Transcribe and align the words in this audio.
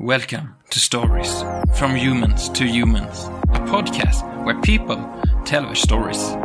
Welcome 0.00 0.54
to 0.70 0.78
Stories 0.78 1.44
from 1.74 1.96
Humans 1.96 2.50
to 2.50 2.64
Humans, 2.64 3.24
a 3.52 3.58
podcast 3.66 4.22
where 4.44 4.60
people 4.62 4.96
tell 5.44 5.64
their 5.64 5.74
stories. 5.74 6.36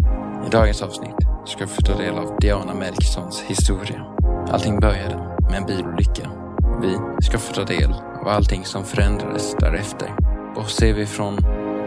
I 0.45 0.49
dagens 0.49 0.81
avsnitt 0.81 1.15
ska 1.45 1.65
vi 1.65 1.71
få 1.71 1.81
ta 1.81 1.97
del 1.97 2.13
av 2.13 2.37
Diana 2.39 2.73
Melkissons 2.73 3.41
historia. 3.41 4.05
Allting 4.49 4.79
började 4.79 5.15
med 5.49 5.57
en 5.57 5.65
bilolycka. 5.65 6.29
Vi 6.81 6.97
ska 7.23 7.37
få 7.37 7.53
ta 7.53 7.63
del 7.63 7.93
av 8.21 8.27
allting 8.27 8.65
som 8.65 8.85
förändrades 8.85 9.55
därefter. 9.59 10.09
Och 10.55 10.69
ser 10.69 10.93
vi 10.93 11.05
från 11.05 11.37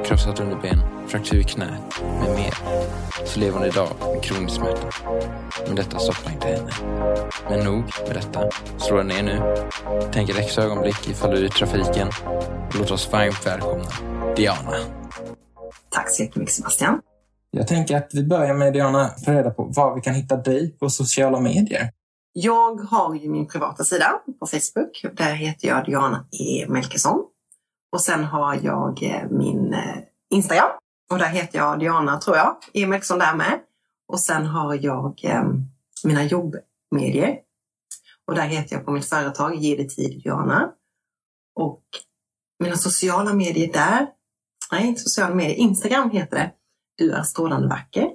krossat 0.06 0.40
underben, 0.40 0.78
fraktur 1.08 1.40
i 1.40 1.44
knät 1.44 2.02
med 2.20 2.30
mer, 2.36 2.54
så 3.24 3.40
lever 3.40 3.58
hon 3.58 3.66
idag 3.66 3.88
med 4.14 4.22
kronisk 4.22 4.56
smärta. 4.56 4.88
Men 5.66 5.76
detta 5.76 5.98
stoppar 5.98 6.32
inte 6.32 6.46
henne. 6.46 6.70
Men 7.50 7.64
nog 7.64 7.84
med 8.06 8.14
detta. 8.14 8.50
Slå 8.78 9.02
ner 9.02 9.22
nu. 9.22 9.66
Tänk 10.12 10.30
ett 10.30 10.38
extra 10.38 10.64
ögonblick 10.64 11.08
ifall 11.08 11.30
du 11.30 11.36
är 11.36 11.44
i 11.44 11.48
trafiken. 11.48 12.08
Låt 12.78 12.90
oss 12.90 13.12
varmt 13.12 13.46
välkomna 13.46 13.84
Diana. 14.36 14.72
Tack 15.90 16.10
så 16.10 16.22
jättemycket 16.22 16.54
Sebastian. 16.54 17.00
Jag 17.50 17.66
tänker 17.68 17.96
att 17.96 18.10
vi 18.12 18.24
börjar 18.24 18.54
med 18.54 18.72
Diana, 18.72 19.10
få 19.24 19.32
reda 19.32 19.50
på 19.50 19.72
var 19.76 19.94
vi 19.94 20.00
kan 20.00 20.14
hitta 20.14 20.36
dig 20.36 20.76
på 20.78 20.90
sociala 20.90 21.40
medier. 21.40 21.90
Jag 22.32 22.80
har 22.80 23.14
ju 23.14 23.28
min 23.30 23.46
privata 23.48 23.84
sida 23.84 24.20
på 24.40 24.46
Facebook. 24.46 25.04
Där 25.16 25.34
heter 25.34 25.68
jag 25.68 25.84
Diana 25.84 26.26
E. 26.40 26.66
Melkesson. 26.68 27.24
Och 27.96 28.02
sen 28.02 28.24
har 28.24 28.54
jag 28.54 29.02
eh, 29.02 29.30
min 29.30 29.74
eh, 29.74 29.96
Instagram. 30.30 30.70
Och 31.10 31.18
där 31.18 31.28
heter 31.28 31.58
jag 31.58 31.78
Diana, 31.78 32.18
tror 32.18 32.36
jag, 32.36 32.56
E. 32.72 32.86
Melkesson 32.86 33.18
där 33.18 33.36
med. 33.36 33.60
Och 34.08 34.20
sen 34.20 34.46
har 34.46 34.74
jag 34.74 35.24
eh, 35.24 35.44
mina 36.04 36.24
jobbmedier. 36.24 37.38
Och 38.26 38.34
där 38.34 38.46
heter 38.46 38.76
jag 38.76 38.84
på 38.84 38.92
mitt 38.92 39.08
företag 39.08 39.54
Ge 39.54 39.76
det 39.76 39.88
tid 39.88 40.22
Diana. 40.22 40.72
Och 41.54 41.82
mina 42.62 42.76
sociala 42.76 43.34
medier 43.34 43.72
där, 43.72 44.06
nej 44.72 44.86
inte 44.86 45.00
sociala 45.00 45.34
medier, 45.34 45.56
Instagram 45.56 46.10
heter 46.10 46.36
det. 46.36 46.52
Du 46.96 47.12
är 47.12 47.22
strålande 47.22 47.68
vacker. 47.68 48.10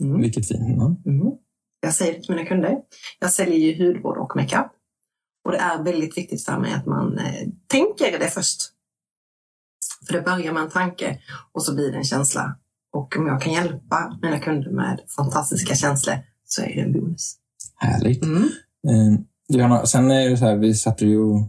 Mm. 0.00 0.20
Vilket 0.20 0.48
fint 0.48 0.78
namn. 0.78 1.02
Mm. 1.06 1.32
Jag 1.80 1.94
säger 1.94 2.12
det 2.12 2.22
till 2.22 2.34
mina 2.34 2.48
kunder. 2.48 2.76
Jag 3.18 3.32
säljer 3.32 3.58
ju 3.58 3.86
hudvård 3.86 4.18
och 4.18 4.36
makeup. 4.36 4.75
Och 5.46 5.52
det 5.52 5.58
är 5.58 5.82
väldigt 5.82 6.18
viktigt 6.18 6.44
för 6.44 6.58
mig 6.58 6.72
att 6.72 6.86
man 6.86 7.18
eh, 7.18 7.48
tänker 7.66 8.18
det 8.18 8.30
först. 8.30 8.62
För 10.06 10.12
det 10.12 10.20
börjar 10.22 10.52
med 10.52 10.62
en 10.62 10.70
tanke 10.70 11.18
och 11.52 11.64
så 11.64 11.74
blir 11.74 11.90
det 11.92 11.96
en 11.98 12.04
känsla. 12.04 12.56
Och 12.92 13.16
om 13.16 13.26
jag 13.26 13.42
kan 13.42 13.52
hjälpa 13.52 14.18
mina 14.22 14.38
kunder 14.38 14.70
med 14.70 15.00
fantastiska 15.16 15.74
känslor 15.74 16.14
så 16.44 16.62
är 16.62 16.66
det 16.74 16.80
en 16.80 16.92
bonus. 16.92 17.34
Härligt. 17.76 18.24
Mm. 18.24 18.42
Eh, 18.88 19.20
Diana, 19.48 19.86
sen 19.86 20.10
är 20.10 20.30
det 20.30 20.36
så 20.36 20.44
här, 20.44 20.56
vi 20.56 20.74
satt 20.74 21.02
ju 21.02 21.18
och 21.20 21.40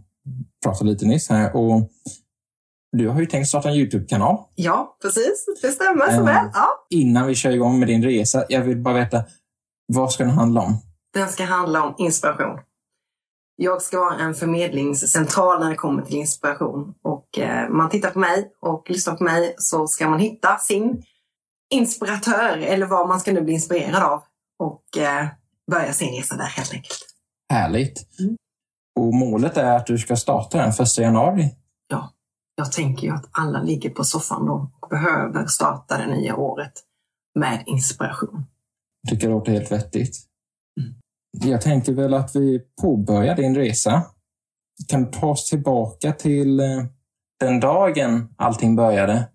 pratade 0.63 0.89
lite 0.89 1.05
nyss 1.05 1.29
här 1.29 1.55
och 1.55 1.89
du 2.91 3.07
har 3.07 3.19
ju 3.19 3.25
tänkt 3.25 3.47
starta 3.47 3.69
en 3.69 3.75
YouTube-kanal. 3.75 4.37
Ja, 4.55 4.97
precis. 5.01 5.45
Det 5.61 5.67
stämmer 5.71 6.05
så 6.05 6.11
Eh. 6.19 6.25
väl. 6.25 6.49
Ja. 6.53 6.67
Innan 6.89 7.27
vi 7.27 7.35
kör 7.35 7.51
igång 7.51 7.79
med 7.79 7.87
din 7.87 8.03
resa, 8.03 8.45
jag 8.49 8.61
vill 8.63 8.77
bara 8.77 8.93
veta, 8.93 9.23
vad 9.87 10.11
ska 10.11 10.23
den 10.23 10.33
handla 10.33 10.61
om? 10.61 10.77
Den 11.13 11.29
ska 11.29 11.43
handla 11.45 11.83
om 11.83 11.95
inspiration. 11.97 12.59
Jag 13.59 13.81
ska 13.81 13.99
vara 13.99 14.19
en 14.19 14.33
förmedlingscentral 14.33 15.59
när 15.59 15.69
det 15.69 15.75
kommer 15.75 16.01
till 16.01 16.15
inspiration. 16.15 16.93
Och 17.03 17.39
eh, 17.39 17.69
man 17.69 17.89
tittar 17.89 18.11
på 18.11 18.19
mig 18.19 18.51
och 18.61 18.89
lyssnar 18.89 19.15
på 19.15 19.23
mig 19.23 19.55
så 19.57 19.87
ska 19.87 20.09
man 20.09 20.19
hitta 20.19 20.57
sin 20.57 21.03
inspiratör 21.73 22.57
eller 22.57 22.85
vad 22.85 23.07
man 23.07 23.19
ska 23.19 23.33
nu 23.33 23.41
bli 23.41 23.53
inspirerad 23.53 24.03
av. 24.03 24.23
Och 24.59 24.97
eh, 24.97 25.27
börja 25.71 25.93
sin 25.93 26.15
resa 26.15 26.35
där 26.35 26.45
helt 26.45 26.73
enkelt. 26.73 27.05
Härligt. 27.49 28.19
Mm. 28.19 28.35
Och 28.99 29.13
målet 29.13 29.57
är 29.57 29.75
att 29.75 29.85
du 29.85 29.97
ska 29.97 30.15
starta 30.15 30.57
den 30.57 30.73
första 30.73 31.01
januari. 31.01 31.55
Ja, 31.87 32.13
jag 32.55 32.71
tänker 32.71 33.07
ju 33.07 33.13
att 33.13 33.29
alla 33.31 33.61
ligger 33.61 33.89
på 33.89 34.03
soffan 34.03 34.45
då 34.45 34.71
och 34.79 34.89
behöver 34.89 35.45
starta 35.45 35.97
det 35.97 36.07
nya 36.07 36.35
året 36.35 36.73
med 37.35 37.63
inspiration. 37.65 38.45
Jag 39.01 39.09
tycker 39.09 39.27
det 39.27 39.33
låter 39.33 39.51
helt 39.51 39.71
vettigt. 39.71 40.17
Jag 41.41 41.61
tänker 41.61 41.93
väl 41.93 42.13
att 42.13 42.35
vi 42.35 42.59
påbörjar 42.81 43.35
din 43.35 43.55
resa. 43.55 44.03
Kan 44.87 45.11
ta 45.11 45.27
oss 45.27 45.49
tillbaka 45.49 46.11
till 46.11 46.59
eh, 46.59 46.83
den 47.39 47.59
dagen 47.59 48.35
allting 48.37 48.75
började 48.75 49.29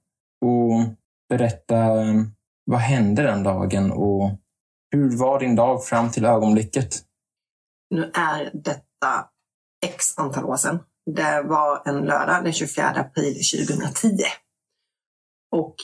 och 0.44 0.96
berätta 1.28 2.02
eh, 2.02 2.14
vad 2.64 2.80
hände 2.80 3.22
den 3.22 3.42
dagen 3.42 3.92
och 3.92 4.30
hur 4.90 5.18
var 5.18 5.40
din 5.40 5.56
dag 5.56 5.84
fram 5.84 6.10
till 6.10 6.24
ögonblicket? 6.24 6.94
Nu 7.90 8.10
är 8.14 8.50
detta 8.54 9.28
x 9.86 10.18
antal 10.18 10.44
år 10.44 10.56
sedan. 10.56 10.78
Det 11.06 11.42
var 11.42 11.82
en 11.88 12.00
lördag 12.00 12.44
den 12.44 12.52
24 12.52 12.86
april 12.88 13.34
2010. 13.68 14.08
Och 15.56 15.74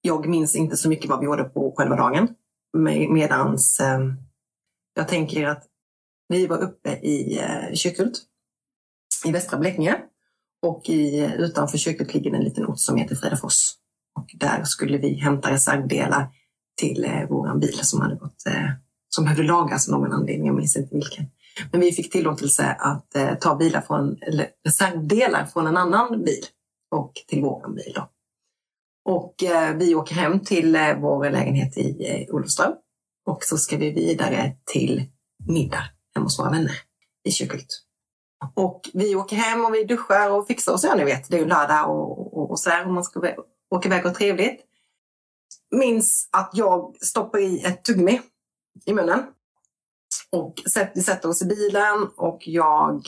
jag 0.00 0.28
minns 0.28 0.56
inte 0.56 0.76
så 0.76 0.88
mycket 0.88 1.10
vad 1.10 1.20
vi 1.20 1.26
gjorde 1.26 1.44
på 1.44 1.74
själva 1.76 1.96
dagen. 1.96 2.28
Med, 2.78 3.10
medans 3.10 3.80
eh, 3.80 3.98
jag 4.94 5.08
tänker 5.08 5.46
att 5.46 5.66
vi 6.28 6.46
var 6.46 6.58
uppe 6.58 6.90
i 6.90 7.38
eh, 7.38 7.74
Kyrkhult 7.74 8.22
i 9.24 9.32
västra 9.32 9.58
Blekinge. 9.58 9.96
Och 10.62 10.88
i, 10.88 11.20
eh, 11.20 11.34
utanför 11.34 11.78
Kyrkhult 11.78 12.14
ligger 12.14 12.34
en 12.34 12.44
liten 12.44 12.66
ort 12.66 12.80
som 12.80 12.96
heter 12.96 13.16
Fridafors. 13.16 13.72
Och 14.18 14.30
där 14.34 14.64
skulle 14.64 14.98
vi 14.98 15.14
hämta 15.14 15.50
reservdelar 15.50 16.28
till 16.80 17.04
eh, 17.04 17.28
våran 17.28 17.60
bil 17.60 17.78
som 17.82 18.00
hade 18.00 18.14
gått, 18.14 18.46
eh, 18.46 18.70
som 19.08 19.24
behövde 19.24 19.42
lagas 19.42 19.88
av 19.88 20.00
någon 20.00 20.12
anledning, 20.12 20.46
jag 20.46 20.56
minns 20.56 20.76
inte 20.76 20.94
vilken. 20.94 21.26
Men 21.72 21.80
vi 21.80 21.92
fick 21.92 22.12
tillåtelse 22.12 22.76
att 22.78 23.16
eh, 23.16 23.34
ta 23.34 23.56
bilar 23.56 23.80
från, 23.80 24.18
eller 24.22 24.48
reservdelar 24.64 25.44
från 25.44 25.66
en 25.66 25.76
annan 25.76 26.24
bil 26.24 26.44
och 26.90 27.12
till 27.26 27.42
våran 27.42 27.74
bil. 27.74 27.92
Då. 27.94 28.10
Och 29.04 29.42
eh, 29.42 29.76
vi 29.76 29.94
åker 29.94 30.14
hem 30.14 30.40
till 30.40 30.76
eh, 30.76 30.98
vår 31.00 31.30
lägenhet 31.30 31.78
i 31.78 32.06
eh, 32.08 32.34
Olofström 32.34 32.72
och 33.30 33.44
så 33.44 33.58
ska 33.58 33.76
vi 33.76 33.90
vidare 33.90 34.56
till 34.64 35.04
middag 35.48 35.84
hemma 36.14 36.26
hos 36.26 36.38
våra 36.38 36.50
vänner 36.50 36.72
i 37.24 37.30
Kyrkhult. 37.30 37.82
Och 38.54 38.90
vi 38.94 39.14
åker 39.16 39.36
hem 39.36 39.64
och 39.64 39.74
vi 39.74 39.84
duschar 39.84 40.30
och 40.30 40.46
fixar 40.46 40.72
oss, 40.72 40.84
ja 40.84 40.94
ni 40.94 41.04
vet, 41.04 41.30
det 41.30 41.36
är 41.36 41.40
ju 41.40 41.46
lördag 41.46 41.90
och, 41.90 42.38
och, 42.38 42.50
och 42.50 42.60
sådär 42.60 42.86
och 42.86 42.92
man 42.92 43.04
ska 43.04 43.34
åka 43.70 43.88
iväg 43.88 44.04
och 44.04 44.10
ha 44.10 44.16
trevligt. 44.16 44.60
Minns 45.70 46.28
att 46.32 46.50
jag 46.54 46.96
stoppar 47.00 47.38
i 47.38 47.64
ett 47.64 47.84
tuggummi 47.84 48.20
i 48.86 48.92
munnen. 48.92 49.26
Och 50.32 50.54
vi 50.94 51.02
sätter 51.02 51.28
oss 51.28 51.42
i 51.42 51.46
bilen 51.46 52.08
och 52.16 52.38
jag 52.48 53.06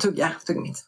tuggar 0.00 0.36
tuggummit. 0.46 0.84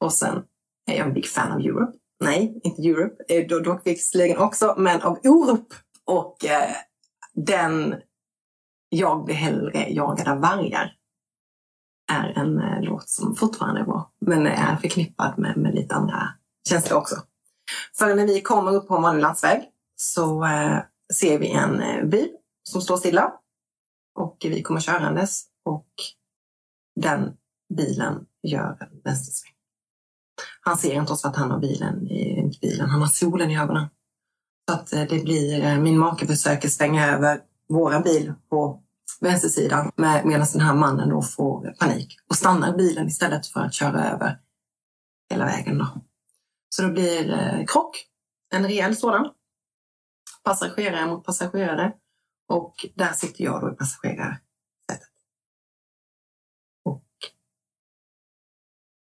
Och 0.00 0.12
sen 0.12 0.42
är 0.90 0.96
jag 0.96 1.06
en 1.06 1.14
big 1.14 1.26
fan 1.26 1.52
av 1.52 1.60
Europe. 1.60 1.98
Nej, 2.24 2.60
inte 2.64 2.82
Europe, 2.82 3.24
eh, 3.28 3.46
då- 3.48 3.58
dock 3.60 3.86
visserligen 3.86 4.38
också, 4.38 4.74
men 4.78 5.02
av 5.02 5.18
Orup. 5.24 5.74
Och 6.04 6.44
eh, 6.44 6.74
den 7.34 7.94
Jag 8.88 9.24
blir 9.24 9.34
hellre 9.34 9.90
jagad 9.90 10.28
av 10.28 10.40
vargar 10.40 10.96
är 12.12 12.38
en 12.38 12.58
eh, 12.58 12.82
låt 12.82 13.08
som 13.08 13.36
fortfarande 13.36 13.80
är 13.80 13.84
bra, 13.84 14.12
men 14.20 14.46
är 14.46 14.76
förknippad 14.76 15.38
med, 15.38 15.56
med 15.56 15.74
lite 15.74 15.94
andra 15.94 16.28
känslor 16.68 16.98
också. 16.98 17.16
För 17.98 18.14
när 18.14 18.26
vi 18.26 18.40
kommer 18.40 18.72
upp 18.74 18.88
på 18.88 18.96
en 18.96 19.02
vanlig 19.02 19.22
landsväg 19.22 19.62
så 19.96 20.44
eh, 20.44 20.78
ser 21.14 21.38
vi 21.38 21.50
en 21.50 21.80
eh, 21.80 22.04
bil 22.04 22.28
som 22.62 22.80
står 22.80 22.96
stilla. 22.96 23.32
Och 24.14 24.36
vi 24.40 24.62
kommer 24.62 24.80
körandes 24.80 25.44
och 25.64 25.86
den 27.00 27.36
bilen 27.74 28.26
gör 28.42 28.76
en 28.80 29.00
vänstersväng. 29.04 29.52
Han 30.60 30.76
ser 30.76 30.94
inte 30.94 31.12
oss 31.12 31.22
för 31.22 31.28
att 31.28 31.36
han 31.36 31.50
har 31.50 31.58
bilen, 31.58 32.08
i... 32.08 32.50
bilen, 32.60 32.90
han 32.90 33.00
har 33.00 33.08
solen 33.08 33.50
i 33.50 33.58
ögonen. 33.58 33.86
Så 34.70 34.76
att 34.76 34.92
eh, 34.92 35.02
det 35.02 35.24
blir, 35.24 35.64
eh, 35.64 35.78
min 35.78 35.98
make 35.98 36.26
försöker 36.26 36.68
svänga 36.68 37.06
över 37.06 37.40
vår 37.68 38.02
bil 38.02 38.34
på 38.48 38.82
vänstersidan 39.20 39.92
med, 39.96 40.26
medan 40.26 40.46
den 40.52 40.60
här 40.60 40.74
mannen 40.74 41.08
då 41.08 41.22
får 41.22 41.74
panik 41.78 42.16
och 42.28 42.36
stannar 42.36 42.76
bilen 42.76 43.06
istället 43.06 43.46
för 43.46 43.60
att 43.60 43.74
köra 43.74 44.10
över 44.10 44.38
hela 45.30 45.44
vägen. 45.44 45.78
Då. 45.78 45.86
Så 46.68 46.82
det 46.82 46.88
blir 46.88 47.32
eh, 47.32 47.66
krock, 47.66 48.06
en 48.54 48.62
rejäl 48.64 48.96
sådan. 48.96 49.30
Passagerare 50.44 51.06
mot 51.06 51.24
passagerare 51.24 51.92
och 52.48 52.86
där 52.94 53.12
sitter 53.12 53.44
jag 53.44 53.60
då 53.60 53.72
i 53.72 53.76
passagerarsätet. 53.76 54.40
Och 56.84 57.04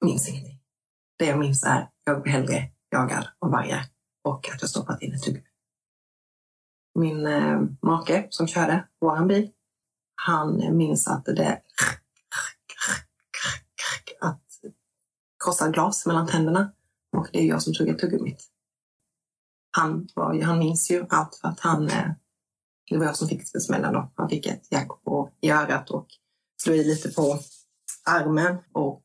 minns 0.05 0.29
ingenting. 0.29 0.61
Det 1.19 1.27
jag 1.27 1.39
minns 1.39 1.65
är 1.65 1.89
jag 2.05 2.23
blir 2.23 2.33
hellre 2.33 2.71
jagad 2.91 3.29
av 3.39 3.51
vargar 3.51 3.85
och 4.25 4.49
att 4.49 4.61
jag 4.61 4.71
stoppat 4.71 5.03
in 5.03 5.15
ett 5.15 5.23
tuggummi. 5.23 5.52
Min 6.95 7.27
eh, 7.27 7.61
make 7.83 8.27
som 8.31 8.47
körde 8.47 8.89
vår 9.01 9.27
bil, 9.27 9.51
han 10.15 10.77
minns 10.77 11.09
att 11.09 11.25
det 11.25 11.61
att 14.21 14.43
krossa 15.45 15.69
glas 15.69 16.07
mellan 16.07 16.27
tänderna 16.27 16.73
och 17.17 17.29
det 17.33 17.39
är 17.39 17.47
jag 17.47 17.63
som 17.63 17.75
tuggar 17.75 17.95
tuggummit. 17.95 18.49
Han, 19.77 20.09
var, 20.15 20.43
han 20.43 20.59
minns 20.59 20.91
ju 20.91 21.07
allt 21.09 21.35
för 21.35 21.49
att 21.49 21.61
han, 21.61 21.89
eh, 21.89 22.11
det 22.91 22.99
var 22.99 23.05
jag 23.05 23.17
som 23.17 23.29
fick 23.29 23.63
smällen 23.63 23.93
då. 23.93 24.13
Han 24.17 24.29
fick 24.29 24.47
ett 24.47 24.67
jack 24.71 24.89
på, 25.05 25.31
i 25.41 25.51
örat 25.51 25.91
och 25.91 26.07
slog 26.63 26.77
i 26.77 26.85
lite 26.85 27.11
på 27.11 27.39
armen 28.05 28.59
och 28.73 29.03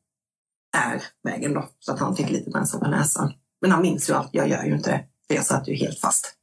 är 0.76 1.02
vägen 1.22 1.54
då, 1.54 1.68
så 1.78 1.92
att 1.92 2.00
han 2.00 2.16
fick 2.16 2.30
lite 2.30 2.50
bränsle 2.50 2.78
på 2.78 2.88
näsan. 2.88 3.32
Men 3.60 3.70
han 3.70 3.82
minns 3.82 4.10
ju 4.10 4.14
allt, 4.14 4.30
jag 4.32 4.48
gör 4.48 4.64
ju 4.64 4.74
inte 4.74 4.90
det, 4.90 5.04
för 5.26 5.34
jag 5.34 5.46
satt 5.46 5.68
ju 5.68 5.74
helt 5.74 6.00
fast. 6.00 6.37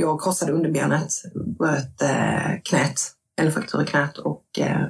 Jag 0.00 0.22
krossade 0.22 0.52
underbenet, 0.52 1.12
bröt 1.34 2.02
eh, 2.02 2.60
knät, 2.64 3.00
eller 3.40 3.50
fraktur 3.50 3.82
i 3.82 3.86
knät 3.86 4.18
och, 4.18 4.58
eh, 4.58 4.86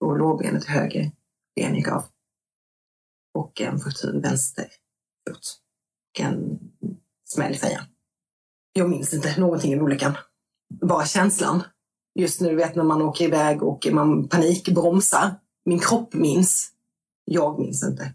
och 0.00 0.18
lårbenet 0.18 0.64
i 0.64 0.68
höger 0.68 1.10
ben 1.56 1.74
gick 1.74 1.88
av. 1.88 2.04
Och 3.34 3.60
en 3.60 3.78
fraktur 3.78 4.16
i 4.16 4.20
vänster 4.20 4.66
fot. 5.28 5.60
Och 6.14 6.24
en 6.24 6.58
smäll 7.24 7.52
i 7.52 7.56
fejan. 7.56 7.84
Jag 8.72 8.90
minns 8.90 9.14
inte 9.14 9.40
någonting 9.40 9.72
i 9.72 9.80
olyckan. 9.80 10.16
Bara 10.80 11.06
känslan. 11.06 11.62
Just 12.14 12.40
nu, 12.40 12.54
vet 12.54 12.74
när 12.74 12.84
man 12.84 13.02
åker 13.02 13.24
iväg 13.24 13.62
och 13.62 13.86
man 13.92 14.28
panikbromsar. 14.28 15.40
Min 15.64 15.78
kropp 15.78 16.14
minns. 16.14 16.70
Jag 17.24 17.58
minns 17.58 17.84
inte. 17.84 18.14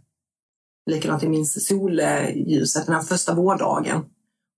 Likadant, 0.91 1.23
jag 1.23 1.31
minns 1.31 1.67
solljuset 1.67 2.85
den 2.85 2.95
här 2.95 3.01
första 3.01 3.35
vårdagen. 3.35 4.05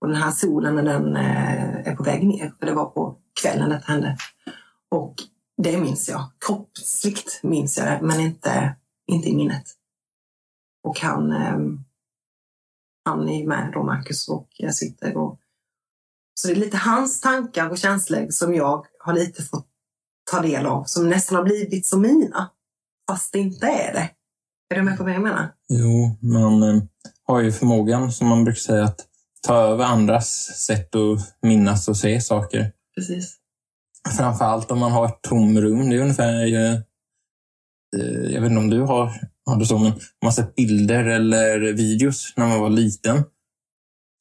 Och 0.01 0.07
den 0.07 0.21
här 0.21 0.31
solen 0.31 0.75
när 0.75 0.83
den 0.83 1.15
eh, 1.15 1.87
är 1.87 1.95
på 1.95 2.03
väg 2.03 2.27
ner. 2.27 2.53
För 2.59 2.65
det 2.65 2.73
var 2.73 2.85
på 2.85 3.17
kvällen 3.41 3.69
det 3.69 3.83
hände. 3.85 4.17
Och 4.89 5.15
det 5.57 5.77
minns 5.77 6.09
jag. 6.09 6.31
Kroppsligt 6.45 7.43
minns 7.43 7.77
jag 7.77 7.87
det, 7.87 7.99
men 8.01 8.19
inte, 8.19 8.75
inte 9.07 9.29
i 9.29 9.35
minnet. 9.35 9.63
Och 10.83 10.99
han, 10.99 11.31
ehm, 11.31 11.79
han 13.05 13.29
är 13.29 13.47
med 13.47 13.71
då, 13.73 13.83
Marcus, 13.83 14.29
och 14.29 14.47
jag 14.57 14.75
sitter 14.75 15.17
och... 15.17 15.39
Så 16.33 16.47
det 16.47 16.53
är 16.53 16.55
lite 16.55 16.77
hans 16.77 17.21
tankar 17.21 17.69
och 17.69 17.77
känslor 17.77 18.27
som 18.29 18.55
jag 18.55 18.85
har 18.99 19.13
lite 19.13 19.43
fått 19.43 19.67
ta 20.31 20.41
del 20.41 20.65
av, 20.65 20.83
som 20.83 21.09
nästan 21.09 21.35
har 21.35 21.43
blivit 21.43 21.85
som 21.85 22.01
mina. 22.01 22.51
Fast 23.09 23.33
det 23.33 23.39
inte 23.39 23.67
är 23.67 23.93
det. 23.93 24.09
Är 24.69 24.75
du 24.75 24.81
med 24.81 24.97
på 24.97 25.03
vad 25.03 25.13
jag 25.13 25.21
menar? 25.21 25.53
Jo, 25.69 26.17
man 26.21 26.63
eh, 26.63 26.83
har 27.23 27.41
ju 27.41 27.51
förmågan, 27.51 28.11
som 28.11 28.27
man 28.27 28.43
brukar 28.43 28.59
säga, 28.59 28.83
att 28.83 29.07
ta 29.47 29.55
över 29.55 29.85
andras 29.85 30.29
sätt 30.65 30.95
att 30.95 31.37
minnas 31.41 31.87
och 31.87 31.97
se 31.97 32.21
saker. 32.21 32.71
Precis. 32.95 33.37
Framförallt 34.17 34.71
om 34.71 34.79
man 34.79 34.91
har 34.91 35.05
ett 35.05 35.21
tomrum. 35.21 35.89
Det 35.89 35.95
är 35.95 36.01
ungefär, 36.01 36.53
eh, 36.53 36.73
eh, 37.97 38.31
jag 38.33 38.41
vet 38.41 38.51
inte 38.51 38.61
om 38.61 38.69
du 38.69 38.81
har, 38.81 39.11
har 39.45 39.59
det 39.59 39.65
så, 39.65 39.77
men 39.77 39.91
om 39.91 39.99
man 40.23 40.33
sett 40.33 40.55
bilder 40.55 41.05
eller 41.05 41.59
videos 41.59 42.33
när 42.35 42.47
man 42.47 42.59
var 42.59 42.69
liten 42.69 43.23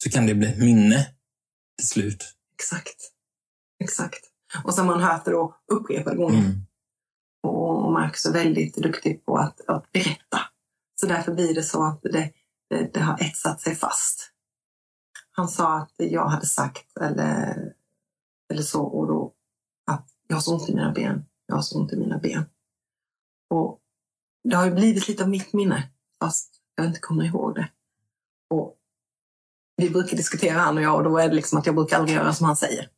så 0.03 0.09
kan 0.09 0.25
det 0.25 0.35
bli 0.35 0.47
ett 0.47 0.59
minne 0.59 1.07
till 1.77 1.87
slut. 1.87 2.35
Exakt. 2.55 2.97
Exakt. 3.83 4.21
Och 4.63 4.73
så 4.73 4.81
har 4.81 4.97
man 4.97 5.21
det 5.25 5.31
då 5.31 5.55
upprepade 5.71 6.17
gånger. 6.17 6.39
Mm. 6.39 6.65
Och 7.43 7.91
Marcus 7.91 8.25
är 8.25 8.33
väldigt 8.33 8.75
duktig 8.75 9.25
på 9.25 9.37
att, 9.37 9.61
att 9.67 9.91
berätta. 9.91 10.39
Så 11.01 11.07
därför 11.07 11.33
blir 11.33 11.55
det 11.55 11.63
så 11.63 11.83
att 11.83 12.01
det, 12.01 12.31
det, 12.69 12.93
det 12.93 12.99
har 12.99 13.21
etsat 13.21 13.61
sig 13.61 13.75
fast. 13.75 14.30
Han 15.31 15.47
sa 15.47 15.77
att 15.77 15.93
jag 15.97 16.27
hade 16.27 16.45
sagt 16.45 16.97
eller, 16.97 17.73
eller 18.49 18.61
så 18.61 18.83
och 18.83 19.07
då 19.07 19.33
att 19.85 20.07
jag 20.27 20.35
har 20.35 20.41
så 20.41 20.53
ont 20.53 20.69
i 20.69 20.75
mina 20.75 20.91
ben. 20.91 21.25
Jag 21.45 21.55
har 21.55 21.61
så 21.61 21.79
ont 21.79 21.93
i 21.93 21.97
mina 21.97 22.17
ben. 22.17 22.45
Och 23.49 23.79
det 24.43 24.55
har 24.55 24.65
ju 24.65 24.71
blivit 24.71 25.07
lite 25.07 25.23
av 25.23 25.29
mitt 25.29 25.53
minne 25.53 25.89
fast 26.19 26.55
jag 26.75 26.85
inte 26.85 26.99
kommer 26.99 27.25
ihåg 27.25 27.55
det. 27.55 27.69
Och 28.49 28.77
vi 29.75 29.89
brukar 29.89 30.17
diskutera 30.17 30.59
han 30.59 30.77
och 30.77 30.83
jag 30.83 30.95
och 30.95 31.03
då 31.03 31.17
är 31.17 31.29
det 31.29 31.35
liksom 31.35 31.59
att 31.59 31.65
jag 31.65 31.75
brukar 31.75 31.97
aldrig 31.97 32.17
göra 32.17 32.33
som 32.33 32.45
han 32.45 32.55
säger. 32.55 32.89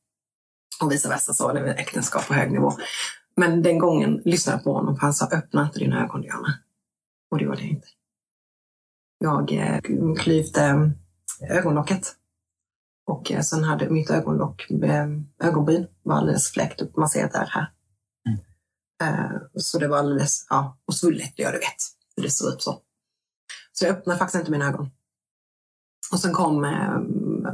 Och 0.81 0.91
vice 0.91 1.09
versa 1.09 1.33
så 1.33 1.49
är 1.49 1.65
äktenskap 1.65 2.27
på 2.27 2.33
hög 2.33 2.51
nivå. 2.51 2.73
Men 3.35 3.61
den 3.61 3.79
gången 3.79 4.21
lyssnade 4.25 4.57
jag 4.57 4.63
på 4.63 4.73
honom 4.73 4.95
för 4.95 5.01
han 5.01 5.13
sa 5.13 5.25
öppna 5.25 5.63
inte 5.63 5.79
dina 5.79 6.03
ögon 6.03 6.21
Diana. 6.21 6.59
Och 7.31 7.37
det 7.37 7.43
gjorde 7.43 7.61
jag 7.61 7.69
inte. 7.69 7.87
Jag 9.17 9.51
eh, 9.51 9.79
klyvde 10.17 10.61
eh, 10.61 11.57
ögonlocket. 11.57 12.15
Och 13.05 13.31
eh, 13.31 13.41
sen 13.41 13.63
hade 13.63 13.89
mitt 13.89 14.09
ögonlock, 14.09 14.71
eh, 14.71 15.07
ögonbryn 15.39 15.87
var 16.03 16.15
alldeles 16.15 16.51
fläckt 16.51 16.81
upp. 16.81 16.97
Man 16.97 17.09
ser 17.09 17.25
att 17.25 17.31
det 17.31 17.37
är 17.37 17.45
här. 17.45 17.71
Mm. 18.27 19.39
Så 19.55 19.79
det 19.79 19.87
var 19.87 19.97
alldeles, 19.97 20.45
ja, 20.49 20.77
och 20.85 20.95
svullet, 20.95 21.33
ja 21.35 21.51
du 21.51 21.57
vet 21.57 21.75
hur 22.15 22.23
det 22.23 22.29
ser 22.29 22.49
ut 22.49 22.61
så. 22.61 22.81
Så 23.71 23.85
jag 23.85 23.97
öppnade 23.97 24.19
faktiskt 24.19 24.39
inte 24.39 24.51
mina 24.51 24.67
ögon. 24.67 24.89
Och 26.11 26.19
sen 26.19 26.33
kom 26.33 26.61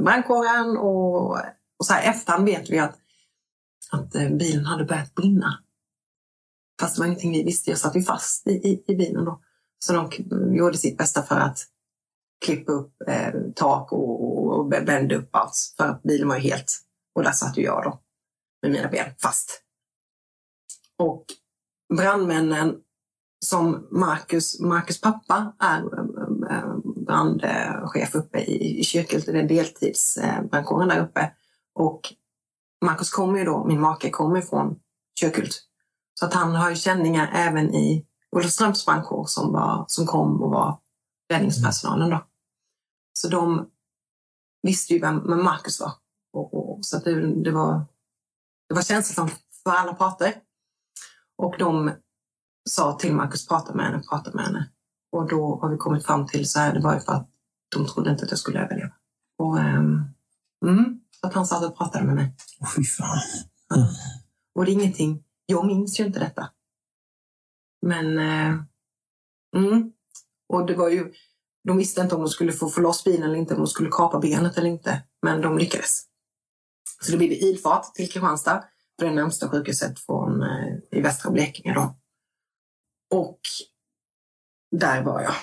brandkåren 0.00 0.76
och, 0.76 1.30
och 1.78 1.86
så 1.86 1.92
här 1.92 2.10
efterhand 2.10 2.44
vet 2.44 2.70
vi 2.70 2.78
att, 2.78 2.98
att 3.90 4.12
bilen 4.12 4.64
hade 4.64 4.84
börjat 4.84 5.14
brinna. 5.14 5.58
Fast 6.80 6.96
det 6.96 7.00
var 7.00 7.06
ingenting 7.06 7.32
vi 7.32 7.42
visste. 7.42 7.70
Jag 7.70 7.78
satt 7.78 7.96
ju 7.96 8.02
fast 8.02 8.46
i, 8.46 8.50
i, 8.50 8.84
i 8.86 8.96
bilen 8.96 9.24
då. 9.24 9.40
Så 9.78 9.92
de 9.92 10.10
gjorde 10.56 10.78
sitt 10.78 10.98
bästa 10.98 11.22
för 11.22 11.36
att 11.36 11.58
klippa 12.44 12.72
upp 12.72 12.94
eh, 13.06 13.32
tak 13.54 13.92
och, 13.92 14.58
och 14.58 14.68
bända 14.68 15.16
upp 15.16 15.36
allt. 15.36 15.74
För 15.76 15.84
att 15.84 16.02
bilen 16.02 16.28
var 16.28 16.36
ju 16.36 16.42
helt... 16.42 16.78
Och 17.14 17.22
där 17.22 17.32
satt 17.32 17.56
ju 17.56 17.62
jag 17.62 17.84
då 17.84 18.00
med 18.62 18.72
mina 18.72 18.88
ben 18.88 19.14
fast. 19.22 19.62
Och 20.98 21.24
brandmännen 21.96 22.76
som 23.44 23.88
Marcus, 23.90 24.60
Marcus 24.60 25.00
pappa 25.00 25.52
är 25.58 25.78
eh, 25.78 26.56
eh, 26.56 26.76
brandchef 27.06 28.14
uppe 28.14 28.38
i, 28.38 28.80
i 28.80 28.84
Kyrkult, 28.84 29.26
det 29.26 29.38
är 29.38 29.48
deltidsbrandkåren 29.48 30.90
eh, 30.90 30.96
där 30.96 31.04
uppe. 31.04 31.32
Och 31.74 32.00
Marcus 32.84 33.10
kommer 33.10 33.38
ju 33.38 33.44
då, 33.44 33.64
min 33.64 33.80
make 33.80 34.10
kommer 34.10 34.40
från 34.40 34.78
Kyrkult. 35.20 35.62
Så 36.14 36.26
att 36.26 36.34
han 36.34 36.54
har 36.54 36.70
ju 36.70 36.76
känningar 36.76 37.30
även 37.34 37.74
i 37.74 38.06
Olofströms 38.36 38.86
brandkår 38.86 39.24
som, 39.26 39.52
var, 39.52 39.84
som 39.88 40.06
kom 40.06 40.42
och 40.42 40.50
var 40.50 40.78
räddningspersonalen 41.32 42.10
då. 42.10 42.24
Så 43.20 43.28
de 43.28 43.70
visste 44.62 44.94
ju 44.94 45.00
vem 45.00 45.16
Marcus 45.44 45.80
var. 45.80 45.92
Och, 46.32 46.54
och, 46.54 46.84
så 46.84 46.96
att 46.96 47.04
det, 47.04 47.42
det, 47.44 47.50
var, 47.50 47.84
det 48.68 48.74
var 48.74 48.82
känslosamt 48.82 49.32
för 49.62 49.70
alla 49.70 49.94
parter. 49.94 50.34
Och 51.36 51.54
de 51.58 51.92
sa 52.70 52.98
till 52.98 53.14
Marcus, 53.14 53.48
prata 53.48 53.74
med 53.74 53.86
henne, 53.86 54.02
prata 54.10 54.30
med 54.34 54.44
henne. 54.44 54.70
Och 55.12 55.28
då 55.28 55.58
har 55.62 55.70
vi 55.70 55.76
kommit 55.76 56.06
fram 56.06 56.26
till 56.26 56.50
så 56.50 56.58
här, 56.58 56.74
det 56.74 56.80
var 56.80 56.94
ju 56.94 57.00
för 57.00 57.12
att 57.12 57.30
de 57.76 57.86
trodde 57.86 58.10
inte 58.10 58.24
att 58.24 58.30
jag 58.30 58.38
skulle 58.38 58.60
överleva. 58.60 58.92
Och, 59.38 59.56
um, 59.56 60.04
mm, 60.66 61.00
så 61.20 61.26
att 61.26 61.34
han 61.34 61.46
satt 61.46 61.64
och 61.64 61.76
pratade 61.76 62.04
med 62.04 62.14
mig. 62.14 62.36
Fy 62.76 62.84
fan. 62.84 63.18
Mm. 63.76 63.88
Och 64.54 64.64
det 64.64 64.70
är 64.70 64.72
ingenting, 64.72 65.24
jag 65.46 65.66
minns 65.66 66.00
ju 66.00 66.04
inte 66.04 66.18
detta. 66.18 66.50
Men, 67.86 68.18
uh, 68.18 68.62
mm, 69.56 69.92
och 70.48 70.66
det 70.66 70.74
var 70.74 70.88
ju, 70.88 71.12
de 71.64 71.76
visste 71.76 72.00
inte 72.00 72.14
om 72.14 72.20
de 72.20 72.30
skulle 72.30 72.52
få, 72.52 72.68
få 72.68 72.80
loss 72.80 73.04
bilen 73.04 73.22
eller 73.22 73.38
inte, 73.38 73.54
om 73.54 73.60
de 73.60 73.66
skulle 73.66 73.90
kapa 73.90 74.18
benet 74.18 74.58
eller 74.58 74.68
inte. 74.68 75.02
Men 75.22 75.40
de 75.40 75.58
lyckades. 75.58 76.02
Så 77.02 77.12
det 77.12 77.18
blev 77.18 77.32
ilfart 77.32 77.94
till 77.94 78.10
Kristianstad, 78.10 78.64
för 78.98 79.06
det 79.06 79.14
närmsta 79.14 79.48
sjukhuset 79.48 79.98
från, 79.98 80.42
eh, 80.42 80.76
i 80.90 81.00
västra 81.00 81.30
Blekinge. 81.30 81.74
Då. 81.74 81.96
Och 83.14 83.40
där 84.76 85.02
var 85.02 85.20
jag. 85.22 85.34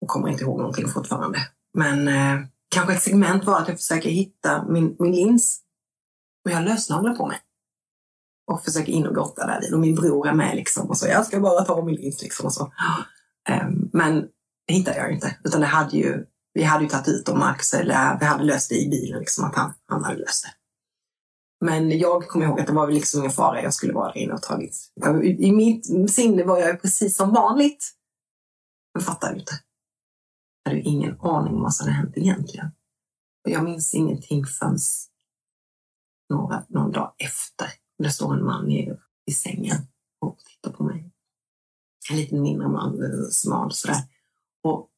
Och 0.00 0.08
kommer 0.08 0.28
inte 0.28 0.44
ihåg 0.44 0.58
någonting 0.58 0.88
fortfarande. 0.88 1.38
Men 1.74 2.08
eh, 2.08 2.46
kanske 2.68 2.94
ett 2.94 3.02
segment 3.02 3.44
var 3.44 3.60
att 3.60 3.68
jag 3.68 3.76
försöker 3.76 4.10
hitta 4.10 4.64
min, 4.68 4.96
min 4.98 5.12
lins. 5.12 5.60
Och 6.44 6.50
jag 6.50 6.56
har 6.56 6.64
lösnaglar 6.64 7.14
på 7.14 7.26
mig. 7.26 7.40
och 8.46 8.64
försöker 8.64 8.92
in 8.92 9.06
och 9.06 9.14
gotta 9.14 9.46
där. 9.46 9.74
Och 9.74 9.80
min 9.80 9.94
bror 9.94 10.28
är 10.28 10.34
med 10.34 10.56
liksom. 10.56 10.88
Och 10.88 10.98
så, 10.98 11.06
jag 11.06 11.26
ska 11.26 11.40
bara 11.40 11.64
ta 11.64 11.84
min 11.84 11.94
lins 11.94 12.22
liksom. 12.22 12.46
Och 12.46 12.52
så. 12.52 12.72
Ehm, 13.48 13.90
men 13.92 14.28
det 14.66 14.74
hittade 14.74 14.96
jag 14.96 15.12
inte. 15.12 15.36
Utan 15.44 15.60
det 15.60 15.66
hade 15.66 15.96
ju, 15.96 16.26
vi 16.54 16.62
hade 16.62 16.84
ju 16.84 16.90
tagit 16.90 17.08
ut 17.08 17.26
dem, 17.26 17.38
Max, 17.38 17.74
eller 17.74 18.18
vi 18.18 18.24
hade 18.24 18.44
löst 18.44 18.68
det 18.68 18.78
i 18.78 18.90
bilen, 18.90 19.20
liksom, 19.20 19.44
att 19.44 19.54
han, 19.54 19.72
han 19.86 20.04
hade 20.04 20.18
löst 20.18 20.44
det. 20.44 20.50
Men 21.66 21.98
jag 21.98 22.28
kommer 22.28 22.46
ihåg 22.46 22.60
att 22.60 22.66
det 22.66 22.72
var 22.72 22.86
väl 22.86 22.94
liksom 22.94 23.20
ingen 23.20 23.32
fara, 23.32 23.62
jag 23.62 23.74
skulle 23.74 23.92
vara 23.92 24.12
där 24.12 24.18
inne 24.18 24.34
och 24.34 24.42
tagit. 24.42 24.92
I 25.38 25.52
mitt 25.52 26.10
sinne 26.10 26.44
var 26.44 26.58
jag 26.58 26.82
precis 26.82 27.16
som 27.16 27.32
vanligt. 27.32 27.92
Men 28.94 29.02
fattade 29.02 29.38
inte. 29.38 29.52
Jag 30.62 30.70
hade 30.70 30.82
ju 30.82 30.88
ingen 30.88 31.20
aning 31.20 31.54
om 31.54 31.62
vad 31.62 31.74
som 31.74 31.86
hade 31.86 31.96
hänt 31.96 32.16
egentligen. 32.16 32.66
Och 33.44 33.50
jag 33.50 33.64
minns 33.64 33.94
ingenting 33.94 34.44
förrän 34.46 34.78
några, 36.30 36.64
någon 36.68 36.92
dag 36.92 37.14
efter. 37.18 37.68
Det 37.98 38.10
står 38.10 38.34
en 38.34 38.44
man 38.44 38.68
nere 38.68 38.98
i 39.26 39.32
sängen 39.32 39.76
och 40.20 40.38
tittar 40.38 40.76
på 40.76 40.84
mig. 40.84 41.10
En 42.10 42.16
lite 42.16 42.34
mindre 42.34 42.68
man, 42.68 43.02
eh, 43.02 43.28
smal 43.30 43.72
sådär. 43.72 43.96
Och 44.64 44.90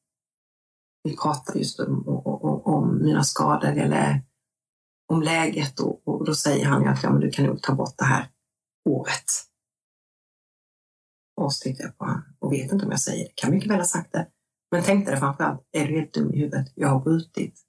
vi 1.03 1.17
pratade 1.17 1.59
just 1.59 1.79
om, 1.79 2.07
om, 2.07 2.61
om 2.61 3.03
mina 3.03 3.23
skador 3.23 3.77
eller 3.77 4.23
om 5.07 5.21
läget 5.21 5.79
och, 5.79 6.07
och 6.07 6.25
då 6.25 6.35
säger 6.35 6.65
han 6.65 6.83
ju 6.83 6.87
att 6.87 7.03
ja, 7.03 7.11
men 7.11 7.21
du 7.21 7.31
kan 7.31 7.45
nog 7.45 7.61
ta 7.61 7.75
bort 7.75 7.97
det 7.97 8.05
här 8.05 8.31
året. 8.89 9.25
Och 11.41 11.53
så 11.53 11.63
tittar 11.63 11.83
jag 11.83 11.97
på 11.97 12.05
honom 12.05 12.23
och 12.39 12.53
vet 12.53 12.71
inte 12.71 12.85
om 12.85 12.91
jag 12.91 12.99
säger 12.99 13.23
det. 13.23 13.31
Kan 13.35 13.51
mycket 13.51 13.71
väl 13.71 13.79
ha 13.79 13.85
sagt 13.85 14.11
det. 14.11 14.27
Men 14.71 14.83
tänkte 14.83 15.11
det 15.11 15.17
framförallt, 15.17 15.67
är 15.71 15.87
du 15.87 15.93
helt 15.93 16.13
dum 16.13 16.33
i 16.33 16.37
huvudet? 16.37 16.71
Jag 16.75 16.87
har 16.87 16.99
brutit 16.99 17.59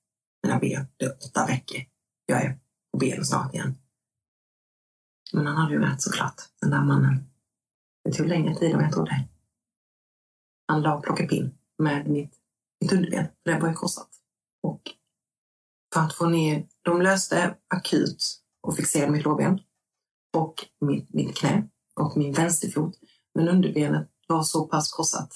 mina 0.43 0.59
ben. 0.59 0.87
Det 0.97 1.05
är 1.05 1.17
åtta 1.17 1.47
veckor. 1.47 1.81
Jag 2.27 2.43
är 2.43 2.59
på 2.93 2.99
benen 2.99 3.25
snart 3.25 3.55
igen. 3.55 3.79
Men 5.33 5.47
han 5.47 5.57
hade 5.57 5.75
ju 5.75 5.81
rätt 5.81 6.03
såklart, 6.03 6.43
den 6.61 6.71
där 6.71 6.85
mannen. 6.85 7.31
Det 8.05 8.13
tog 8.13 8.27
längre 8.27 8.55
tid 8.55 8.75
än 8.75 8.81
jag 8.81 8.93
trodde. 8.93 9.29
Han 10.69 10.83
la 10.83 10.97
och 10.97 11.05
plockade 11.05 11.29
pinn 11.29 11.58
med 11.79 12.09
mitt, 12.09 12.35
mitt 12.81 12.93
underben, 12.93 13.27
för 13.45 13.53
det 13.53 13.61
var 13.61 13.69
ju 13.69 13.75
korsat. 13.75 14.09
Och 14.63 14.83
för 15.95 16.01
att 16.01 16.15
få 16.15 16.27
ner, 16.27 16.67
de 16.83 17.03
löste 17.03 17.55
akut 17.69 18.41
och 18.63 18.77
fixerade 18.77 19.13
mitt 19.13 19.25
lårben 19.25 19.61
och 20.37 20.55
mitt, 20.81 21.15
mitt 21.15 21.37
knä 21.37 21.69
och 21.97 22.17
min 22.17 22.33
vänsterfot. 22.33 22.95
Men 23.35 23.49
underbenet 23.49 24.09
var 24.29 24.43
så 24.43 24.67
pass 24.67 24.93
korsat 24.93 25.35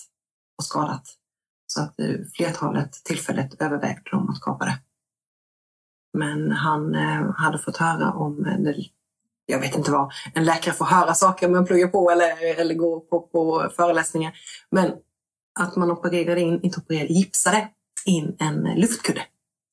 och 0.59 0.65
skadat 0.65 1.19
så 1.67 1.83
att 1.83 2.01
eh, 2.01 2.17
flertalet 2.35 2.93
tillfället 2.93 3.63
övervägde 3.63 4.11
de 4.11 4.31
att 4.31 4.41
kapa 4.41 4.65
det. 4.65 4.79
Men 6.19 6.53
han 6.53 6.95
eh, 6.95 7.33
hade 7.37 7.59
fått 7.59 7.77
höra 7.77 8.13
om, 8.13 8.45
eller, 8.45 8.77
jag 9.47 9.61
vet 9.61 9.77
inte 9.77 9.91
vad, 9.91 10.13
en 10.35 10.45
läkare 10.45 10.75
får 10.75 10.85
höra 10.85 11.15
saker 11.15 11.49
man 11.49 11.67
pluggar 11.67 11.89
på 11.89 12.11
eller, 12.11 12.61
eller 12.61 12.75
går 12.75 13.01
på, 13.01 13.21
på 13.21 13.71
föreläsningar. 13.77 14.33
Men 14.71 14.93
att 15.61 15.77
man 15.77 15.91
opererade 15.91 16.41
in, 16.41 16.61
inte 16.63 16.81
opererade, 16.81 17.13
gipsade 17.13 17.69
in 18.07 18.37
en 18.39 18.81
luftkudde 18.81 19.27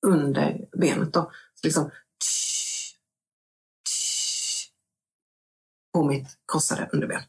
under 0.05 0.67
benet. 0.77 1.13
Då. 1.13 1.31
Så 1.55 1.67
liksom, 1.67 1.89
tsch, 2.23 2.95
tsch, 3.89 4.71
på 5.93 6.03
mitt 6.03 6.27
krossade 6.51 6.89
underben 6.93 7.21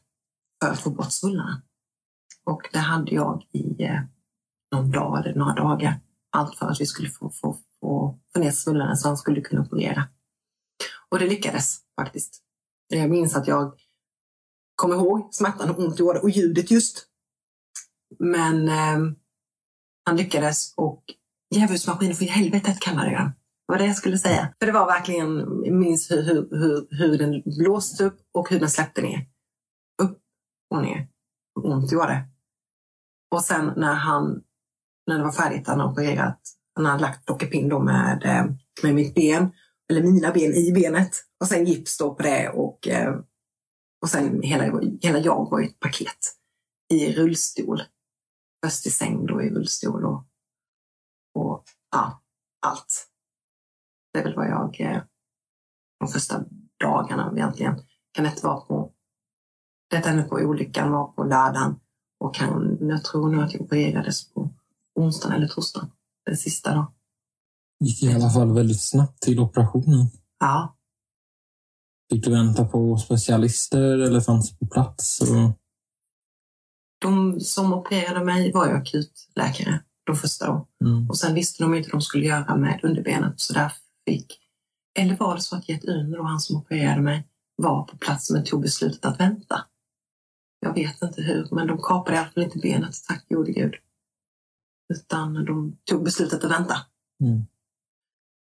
för 0.63 0.71
att 0.71 0.79
få 0.79 0.89
bort 0.89 1.11
svullnaden. 1.11 1.61
Och 2.43 2.61
det 2.71 2.79
hade 2.79 3.15
jag 3.15 3.47
i 3.51 3.83
eh, 3.83 4.01
någon 4.71 4.91
dag 4.91 5.19
eller 5.19 5.35
några 5.35 5.53
dagar. 5.53 5.99
Allt 6.29 6.57
för 6.57 6.65
att 6.65 6.81
vi 6.81 6.85
skulle 6.85 7.09
få, 7.09 7.29
få, 7.29 7.57
få, 7.79 8.19
få 8.33 8.39
ner 8.39 8.51
svullnaden 8.51 8.97
så 8.97 9.07
han 9.07 9.17
skulle 9.17 9.41
kunna 9.41 9.61
operera. 9.61 10.07
Och 11.09 11.19
det 11.19 11.27
lyckades 11.27 11.79
faktiskt. 11.95 12.43
Jag 12.87 13.09
minns 13.09 13.35
att 13.35 13.47
jag 13.47 13.79
kom 14.75 14.93
ihåg 14.93 15.29
smärtan 15.31 15.69
och 15.69 15.79
ont 15.79 15.99
gjorde 15.99 16.19
och 16.19 16.29
ljudet 16.29 16.71
just. 16.71 17.07
Men 18.19 18.67
eh, 18.67 19.13
han 20.05 20.17
lyckades 20.17 20.73
och 20.77 21.03
djävulsmaskinen 21.55 22.15
för 22.15 22.25
i 22.25 22.27
helvetet 22.27 22.79
kallade 22.79 23.11
jag 23.11 23.21
den. 23.21 23.27
Det 23.27 23.73
var 23.73 23.77
det 23.77 23.85
jag 23.85 23.95
skulle 23.95 24.17
säga. 24.17 24.53
För 24.59 24.65
det 24.65 24.71
var 24.71 24.85
verkligen, 24.85 25.37
jag 25.65 25.73
minns 25.73 26.11
hur, 26.11 26.23
hur, 26.23 26.47
hur, 26.51 26.87
hur 26.89 27.17
den 27.17 27.41
blåste 27.45 28.03
upp 28.03 28.19
och 28.31 28.49
hur 28.49 28.59
den 28.59 28.69
släppte 28.69 29.01
ner. 29.01 29.27
Upp 30.01 30.19
och 30.69 30.81
ner. 30.81 31.07
Ont 31.63 31.91
gjorde 31.91 32.07
det. 32.07 32.23
Och 33.31 33.43
sen 33.43 33.73
när 33.77 33.93
han, 33.93 34.41
när 35.07 35.17
det 35.17 35.23
var 35.23 35.31
färdigt, 35.31 35.67
han 35.67 35.81
opererat, 35.81 36.41
han 36.75 36.85
hade 36.85 37.01
lagt 37.01 37.25
plockepinn 37.25 37.69
då 37.69 37.79
med, 37.79 38.23
eh, 38.25 38.45
med 38.83 38.95
mitt 38.95 39.15
ben, 39.15 39.51
eller 39.89 40.03
mina 40.03 40.31
ben 40.31 40.53
i 40.53 40.71
benet. 40.71 41.11
Och 41.39 41.47
sen 41.47 41.65
gips 41.65 41.97
då 41.97 42.15
på 42.15 42.23
det 42.23 42.49
och, 42.49 42.87
eh, 42.87 43.15
och 44.01 44.09
sen 44.09 44.41
hela, 44.41 44.81
hela 45.01 45.19
jag 45.19 45.49
var 45.49 45.61
i 45.61 45.65
ett 45.65 45.79
paket 45.79 46.35
i 46.93 47.13
rullstol. 47.13 47.81
Först 48.65 48.85
i 48.85 48.89
säng 48.89 49.25
då 49.25 49.41
i 49.41 49.49
rullstol 49.49 50.05
och 50.05 50.25
och 51.33 51.63
ja, 51.91 52.21
allt. 52.61 53.07
Det 54.13 54.19
är 54.19 54.23
väl 54.23 54.35
vad 54.35 54.47
jag 54.47 54.81
eh, 54.81 55.01
de 55.99 56.07
första 56.07 56.43
dagarna 56.79 57.33
egentligen. 57.35 57.81
Kan 58.11 58.25
inte 58.25 58.45
vara 58.45 58.61
på, 58.61 58.91
detta 59.89 60.13
nu 60.13 60.23
på 60.23 60.35
olyckan 60.35 60.91
var 60.91 61.07
på 61.07 61.23
lördagen 61.23 61.79
och 62.19 62.35
kan, 62.35 62.77
jag 62.81 63.03
tror 63.03 63.29
nu 63.29 63.43
att 63.43 63.53
jag 63.53 63.61
opererades 63.61 64.33
på 64.33 64.49
onsdagen 64.95 65.35
eller 65.35 65.47
torsdagen, 65.47 65.91
den 66.25 66.37
sista 66.37 66.73
dagen. 66.73 66.91
gick 67.79 68.03
i 68.03 68.13
alla 68.13 68.29
fall 68.29 68.53
väldigt 68.53 68.81
snabbt 68.81 69.21
till 69.21 69.39
operationen. 69.39 70.07
Ja. 70.39 70.77
Fick 72.09 72.25
du 72.25 72.31
vänta 72.31 72.65
på 72.65 72.97
specialister 72.97 73.99
eller 73.99 74.21
fanns 74.21 74.59
på 74.59 74.65
plats? 74.65 75.21
Och... 75.21 75.60
De 77.01 77.39
som 77.39 77.73
opererade 77.73 78.25
mig 78.25 78.51
var 78.51 78.67
ju 78.67 78.73
akutläkare 78.73 79.83
de 80.03 80.15
första 80.15 80.47
då. 80.47 80.67
Mm. 80.85 81.09
Och 81.09 81.17
sen 81.17 81.33
visste 81.33 81.63
de 81.63 81.73
inte 81.73 81.87
hur 81.87 81.91
de 81.91 82.01
skulle 82.01 82.25
göra 82.25 82.55
med 82.55 82.79
underbenet 82.83 83.39
så 83.39 83.53
där 83.53 83.73
fick, 84.05 84.39
eller 84.99 85.17
var 85.17 85.35
det 85.35 85.41
så 85.41 85.55
att 85.55 85.69
Jet 85.69 85.85
Uno, 85.85 86.23
han 86.23 86.39
som 86.39 86.55
opererade 86.55 87.01
mig, 87.01 87.27
var 87.55 87.83
på 87.83 87.97
plats 87.97 88.31
men 88.31 88.43
tog 88.43 88.61
beslutet 88.61 89.05
att 89.05 89.19
vänta. 89.19 89.65
Jag 90.59 90.73
vet 90.73 91.01
inte 91.01 91.21
hur, 91.21 91.47
men 91.51 91.67
de 91.67 91.77
kapade 91.77 92.15
i 92.15 92.19
alla 92.19 92.29
fall 92.29 92.43
inte 92.43 92.59
benet, 92.59 92.95
tack 93.07 93.29
gode 93.29 93.51
gud. 93.51 93.73
Utan 94.93 95.45
de 95.45 95.77
tog 95.85 96.03
beslutet 96.03 96.43
att 96.43 96.51
vänta. 96.51 96.75
Mm. 97.23 97.45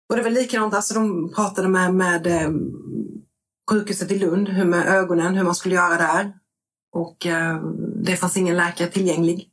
Och 0.10 0.16
det 0.16 0.24
var 0.24 0.30
likadant, 0.30 0.74
alltså 0.74 0.94
de 0.94 1.34
pratade 1.34 1.68
med, 1.68 1.94
med 1.94 2.28
eh, 2.28 2.52
sjukhuset 3.72 4.12
i 4.12 4.20
Lund, 4.20 4.50
hur 4.50 4.66
med 4.66 4.88
ögonen, 4.88 5.36
hur 5.36 5.44
man 5.44 5.56
skulle 5.56 5.76
göra 5.76 5.98
där. 5.98 6.34
Och 6.94 7.26
eh, 7.26 7.64
det 7.96 8.16
fanns 8.16 8.38
ingen 8.38 8.58
läkare 8.58 8.88
tillgänglig 8.88 9.50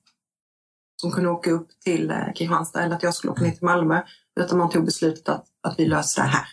som 1.00 1.10
kunde 1.10 1.30
åka 1.30 1.50
upp 1.50 1.68
till 1.84 2.10
eh, 2.10 2.32
Kristianstad 2.34 2.82
eller 2.82 2.96
att 2.96 3.02
jag 3.02 3.14
skulle 3.14 3.30
åka 3.30 3.42
ner 3.42 3.50
till 3.50 3.64
Malmö. 3.64 4.02
Utan 4.40 4.58
man 4.58 4.70
tog 4.70 4.84
beslutet 4.84 5.28
att, 5.28 5.46
att 5.62 5.78
vi 5.78 5.86
löser 5.86 6.22
det 6.22 6.28
här. 6.28 6.46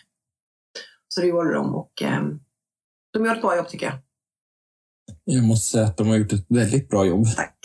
Så 1.08 1.20
det 1.20 1.26
gjorde 1.26 1.54
de 1.54 1.74
och 1.74 2.02
eh, 2.02 2.22
de 3.12 3.24
gör 3.24 3.34
ett 3.34 3.42
bra 3.42 3.56
jobb 3.56 3.68
tycker 3.68 3.86
jag. 3.86 3.98
Jag 5.24 5.44
måste 5.44 5.70
säga 5.70 5.84
att 5.84 5.96
de 5.96 6.08
har 6.08 6.16
gjort 6.16 6.32
ett 6.32 6.46
väldigt 6.48 6.88
bra 6.88 7.06
jobb. 7.06 7.26
Tack. 7.36 7.58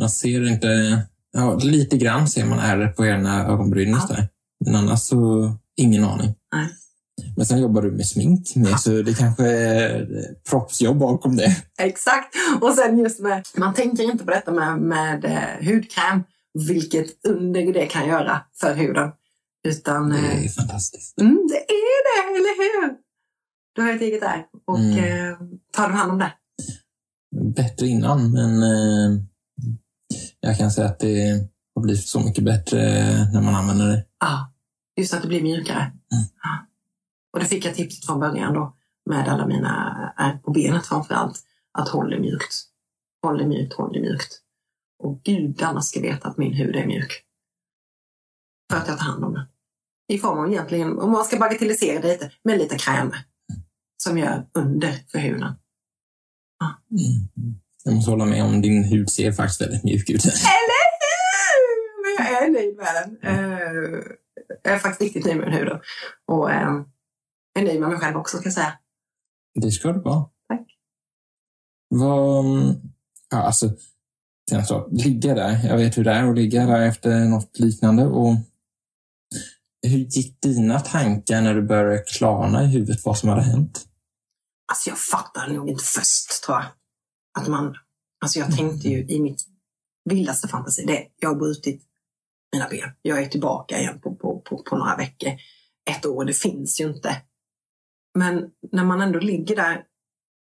Man 0.00 0.10
ser 0.10 0.48
inte, 0.48 0.68
ja, 1.32 1.54
lite 1.54 1.96
grann 1.96 2.28
ser 2.28 2.46
man 2.46 2.58
ärr 2.58 2.88
på 2.88 3.06
ena 3.06 3.46
ögonbrynet 3.46 4.02
ja. 4.08 4.14
där. 4.14 4.28
Men 4.64 4.74
annars 4.74 5.00
så 5.00 5.52
ingen 5.76 6.04
aning. 6.04 6.34
Nej. 6.52 6.68
Men 7.40 7.46
sen 7.46 7.60
jobbar 7.60 7.82
du 7.82 7.90
med 7.90 8.06
smink 8.06 8.56
med, 8.56 8.80
så 8.80 9.02
det 9.02 9.14
kanske 9.14 9.46
är 9.46 10.06
proffsjobb 10.50 10.98
bakom 10.98 11.36
det. 11.36 11.56
Exakt. 11.78 12.34
Och 12.60 12.74
sen 12.74 12.98
just 12.98 13.20
med, 13.20 13.46
man 13.56 13.74
tänker 13.74 14.04
inte 14.04 14.24
på 14.24 14.30
detta 14.30 14.52
med, 14.52 14.78
med 14.78 15.24
eh, 15.24 15.68
hudkräm, 15.68 16.22
vilket 16.68 17.26
under 17.26 17.72
det 17.72 17.86
kan 17.86 18.08
göra 18.08 18.40
för 18.60 18.74
huden. 18.74 19.10
Utan, 19.68 20.08
det 20.08 20.18
är 20.18 20.44
eh, 20.44 20.48
fantastiskt. 20.48 21.20
Mm, 21.20 21.46
det 21.48 21.58
är 21.58 22.02
det, 22.08 22.36
eller 22.36 22.56
hur? 22.58 22.94
Du 23.74 23.82
har 23.82 23.92
ett 23.92 24.02
eget 24.02 24.20
där 24.20 24.46
och 24.66 24.78
mm. 24.78 24.98
eh, 24.98 25.38
tar 25.72 25.88
du 25.88 25.94
hand 25.94 26.12
om 26.12 26.18
det? 26.18 26.32
Bättre 27.56 27.86
innan, 27.86 28.32
men 28.32 28.62
eh, 28.62 29.22
jag 30.40 30.58
kan 30.58 30.70
säga 30.70 30.88
att 30.88 31.00
det 31.00 31.48
har 31.74 31.82
blivit 31.82 32.06
så 32.06 32.20
mycket 32.20 32.44
bättre 32.44 32.78
när 33.32 33.42
man 33.42 33.54
använder 33.54 33.86
det. 33.86 34.04
Ja, 34.20 34.52
just 34.96 35.14
att 35.14 35.22
det 35.22 35.28
blir 35.28 35.42
mjukare. 35.42 35.82
Mm. 35.82 36.69
Och 37.32 37.40
det 37.40 37.46
fick 37.46 37.64
jag 37.64 37.74
tipset 37.74 38.06
från 38.06 38.20
början 38.20 38.54
då 38.54 38.76
med 39.10 39.28
alla 39.28 39.46
mina 39.46 40.14
ärr 40.16 40.38
på 40.38 40.50
benet 40.50 40.86
framför 40.86 41.14
allt. 41.14 41.40
Att 41.78 41.88
håll 41.88 42.10
det 42.10 42.20
mjukt. 42.20 42.54
Håll 43.22 43.38
det 43.38 43.46
mjukt, 43.46 43.74
håll 43.74 43.92
det 43.92 44.00
mjukt. 44.00 44.40
Och 45.02 45.22
gudarna 45.22 45.80
ska 45.82 46.00
veta 46.00 46.28
att 46.28 46.38
min 46.38 46.52
hud 46.52 46.76
är 46.76 46.86
mjuk. 46.86 47.24
För 48.72 48.78
att 48.78 48.88
jag 48.88 48.98
tar 48.98 49.04
hand 49.04 49.24
om 49.24 49.34
den. 49.34 49.46
I 50.08 50.18
form 50.18 50.38
av 50.38 50.52
egentligen, 50.52 50.98
om 50.98 51.10
man 51.10 51.24
ska 51.24 51.38
bagatellisera 51.38 52.00
det 52.00 52.08
lite, 52.08 52.30
med 52.44 52.58
lite 52.58 52.78
kräm. 52.78 53.12
Som 53.96 54.18
gör 54.18 54.46
under 54.54 54.92
för 55.12 55.18
huden. 55.18 55.54
Ja. 56.58 56.82
Mm. 56.90 57.54
Jag 57.84 57.94
måste 57.94 58.10
hålla 58.10 58.24
med 58.24 58.44
om 58.44 58.62
din 58.62 58.84
hud 58.84 59.10
ser 59.10 59.32
faktiskt 59.32 59.60
väldigt 59.60 59.84
mjuk 59.84 60.10
ut. 60.10 60.24
Eller 60.24 60.90
hur! 61.02 62.02
Men 62.02 62.32
jag 62.32 62.44
är 62.44 62.50
nöjd 62.50 62.76
med 62.76 62.94
den. 62.94 63.32
Uh, 63.32 64.02
jag 64.62 64.74
är 64.74 64.78
faktiskt 64.78 65.00
riktigt 65.00 65.24
nöjd 65.24 65.38
med 65.38 65.52
huden. 65.52 65.80
Och, 66.26 66.50
uh, 67.58 67.62
är 67.62 67.66
nöjd 67.66 67.80
med 67.80 67.88
mig 67.88 67.98
själv 67.98 68.16
också, 68.16 68.36
ska 68.36 68.46
jag 68.46 68.54
säga. 68.54 68.78
Det 69.54 69.70
ska 69.70 69.92
du 69.92 70.00
vara. 70.00 70.24
Tack. 70.48 70.66
Vad, 71.88 72.44
ja, 73.30 73.38
alltså, 73.38 73.70
sen 74.50 74.66
så, 74.66 74.88
ligga 74.90 75.34
där. 75.34 75.66
Jag 75.66 75.76
vet 75.76 75.98
hur 75.98 76.04
det 76.04 76.10
är 76.10 76.30
att 76.30 76.36
ligga 76.36 76.66
där 76.66 76.80
efter 76.80 77.24
något 77.24 77.58
liknande. 77.58 78.06
Och 78.06 78.34
hur 79.82 79.98
gick 79.98 80.40
dina 80.40 80.80
tankar 80.80 81.40
när 81.40 81.54
du 81.54 81.62
började 81.62 81.98
klarna 81.98 82.64
i 82.64 82.66
huvudet 82.66 83.04
vad 83.04 83.18
som 83.18 83.28
hade 83.28 83.42
hänt? 83.42 83.86
Alltså 84.72 84.90
jag 84.90 84.98
fattade 84.98 85.52
nog 85.52 85.68
inte 85.68 85.84
först, 85.84 86.42
tror 86.44 86.56
jag. 86.58 86.66
Att 87.38 87.48
man, 87.48 87.74
alltså 88.24 88.38
jag 88.38 88.56
tänkte 88.56 88.88
ju 88.88 89.06
i 89.06 89.20
mitt 89.20 89.46
vildaste 90.04 90.48
fantasi, 90.48 90.84
det 90.86 91.06
jag 91.16 91.28
har 91.28 91.36
brutit 91.36 91.82
mina 92.52 92.68
ben. 92.68 92.90
Jag 93.02 93.22
är 93.22 93.28
tillbaka 93.28 93.78
igen 93.78 94.00
på, 94.00 94.14
på, 94.14 94.40
på, 94.40 94.62
på 94.62 94.76
några 94.76 94.96
veckor. 94.96 95.32
Ett 95.90 96.06
år, 96.06 96.24
det 96.24 96.32
finns 96.32 96.80
ju 96.80 96.84
inte. 96.84 97.22
Men 98.18 98.50
när 98.72 98.84
man 98.84 99.00
ändå 99.00 99.18
ligger 99.18 99.56
där, 99.56 99.86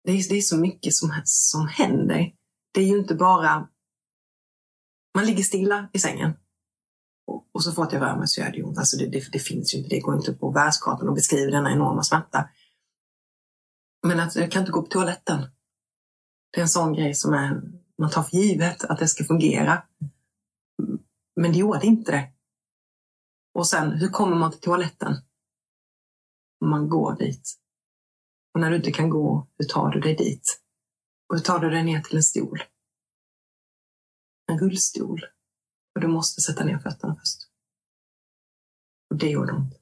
det 0.04 0.12
är, 0.12 0.30
det 0.30 0.38
är 0.38 0.42
så 0.42 0.58
mycket 0.58 0.94
som, 0.94 1.22
som 1.24 1.68
händer. 1.68 2.34
Det 2.74 2.82
är 2.82 2.88
ju 2.88 2.98
inte 2.98 3.16
bara... 3.16 3.68
Man 5.16 5.26
ligger 5.26 5.44
stilla 5.44 5.90
i 5.94 6.00
sängen. 6.00 6.34
Och, 7.28 7.50
och 7.52 7.64
så 7.64 7.72
fort 7.72 7.94
jag 7.94 8.02
rör 8.02 8.18
mig 8.18 8.28
så 8.28 8.42
gör 8.42 8.52
det 8.52 8.64
ont. 8.64 8.78
Alltså 8.78 8.98
det, 8.98 9.08
det, 9.08 9.32
det 9.32 9.40
finns 9.40 9.74
ju 9.74 9.78
inte, 9.78 9.90
det 9.90 10.00
går 10.00 10.16
inte 10.16 10.34
på 10.34 10.52
världskartan 10.52 11.10
att 11.10 11.16
beskriva 11.16 11.52
denna 11.52 11.72
enorma 11.72 12.04
smärta. 12.04 12.50
Men 14.08 14.20
att 14.20 14.36
jag 14.36 14.52
kan 14.52 14.62
inte 14.62 14.72
gå 14.72 14.82
på 14.82 14.88
toaletten. 14.88 15.40
Det 16.52 16.60
är 16.60 16.62
en 16.62 16.70
sån 16.70 16.94
grej 16.94 17.14
som 17.14 17.34
är, 17.34 17.62
man 17.98 18.10
tar 18.10 18.24
för 18.24 18.38
givet 18.38 18.84
att 18.84 19.00
det 19.00 19.08
ska 19.08 19.24
fungera. 19.24 19.84
Men 21.36 21.52
det 21.52 21.58
gjorde 21.58 21.86
inte 21.86 22.12
det. 22.12 22.32
Och 23.54 23.68
sen, 23.68 23.92
hur 23.92 24.08
kommer 24.08 24.36
man 24.36 24.52
till 24.52 24.62
toaletten? 24.62 25.16
Man 26.62 26.90
går 26.90 27.16
dit. 27.16 27.58
Och 28.54 28.60
när 28.60 28.70
du 28.70 28.76
inte 28.76 28.92
kan 28.92 29.10
gå, 29.10 29.48
hur 29.58 29.66
tar 29.66 29.90
du 29.90 30.00
dig 30.00 30.16
dit? 30.16 30.62
Och 31.30 31.36
hur 31.36 31.44
tar 31.44 31.60
du 31.60 31.70
dig 31.70 31.84
ner 31.84 32.02
till 32.02 32.16
en 32.18 32.24
stol? 32.24 32.64
En 34.52 34.60
rullstol. 34.60 35.26
Och 35.96 36.02
du 36.02 36.08
måste 36.08 36.42
sätta 36.42 36.64
ner 36.64 36.80
fötterna 36.80 37.16
först. 37.20 37.48
Och 39.10 39.18
det 39.18 39.30
gjorde 39.30 39.54
ont. 39.54 39.74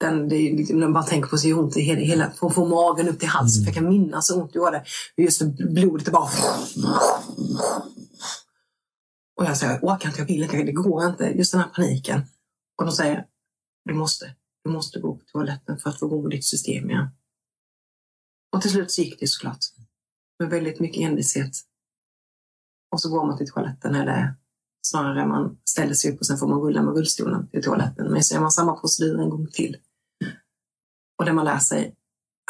Den, 0.00 0.28
det 0.28 0.36
är 0.36 0.56
liksom, 0.56 0.78
när 0.78 0.86
man 0.86 0.92
bara 0.92 1.04
tänker 1.04 1.28
på 1.28 1.38
så 1.38 1.60
ont 1.60 1.76
i 1.76 1.80
hela, 1.80 2.00
hela 2.00 2.30
från, 2.30 2.52
från 2.52 2.70
magen 2.70 3.08
upp 3.08 3.18
till 3.18 3.28
halsen. 3.28 3.64
För 3.64 3.68
jag 3.68 3.74
kan 3.74 3.88
minnas 3.88 4.30
hur 4.30 4.42
ont 4.42 4.52
det 4.52 4.58
gjorde. 4.58 4.84
Just 5.16 5.42
blodet 5.58 6.12
bara... 6.12 6.30
Och 9.36 9.44
jag 9.44 9.56
säger, 9.56 9.72
jag 9.72 9.84
orkar 9.84 10.08
inte, 10.08 10.20
jag 10.20 10.26
vill 10.26 10.42
inte, 10.42 10.62
det 10.62 10.72
går 10.72 11.06
inte. 11.06 11.24
Just 11.24 11.52
den 11.52 11.60
här 11.60 11.68
paniken. 11.68 12.20
Och 12.78 12.84
de 12.84 12.92
säger, 12.92 13.26
du 13.84 13.94
måste. 13.94 14.34
Du 14.68 14.72
måste 14.72 15.00
gå 15.00 15.14
på 15.14 15.24
toaletten 15.24 15.78
för 15.78 15.90
att 15.90 15.98
få 15.98 16.06
igång 16.06 16.28
ditt 16.28 16.44
system 16.44 16.90
igen. 16.90 17.08
Och 18.52 18.62
till 18.62 18.70
slut 18.70 18.90
så 18.90 19.02
gick 19.02 19.20
det 19.20 19.26
såklart. 19.26 19.58
Med 20.38 20.50
väldigt 20.50 20.80
mycket 20.80 21.02
envishet. 21.02 21.52
Och 22.92 23.00
så 23.00 23.10
går 23.10 23.26
man 23.26 23.38
till 23.38 23.50
toaletten 23.50 23.94
eller 23.94 24.34
snarare 24.82 25.26
man 25.26 25.58
ställer 25.64 25.94
sig 25.94 26.12
upp 26.12 26.20
och 26.20 26.26
sen 26.26 26.38
får 26.38 26.48
man 26.48 26.60
rulla 26.60 26.82
med 26.82 26.94
rullstolen 26.94 27.48
till 27.48 27.62
toaletten. 27.62 28.12
Men 28.12 28.24
så 28.24 28.34
gör 28.34 28.40
man 28.40 28.50
samma 28.50 28.76
procedur 28.76 29.20
en 29.20 29.30
gång 29.30 29.46
till. 29.46 29.76
Och 31.18 31.24
där 31.24 31.32
man 31.32 31.44
lär 31.44 31.58
sig 31.58 31.96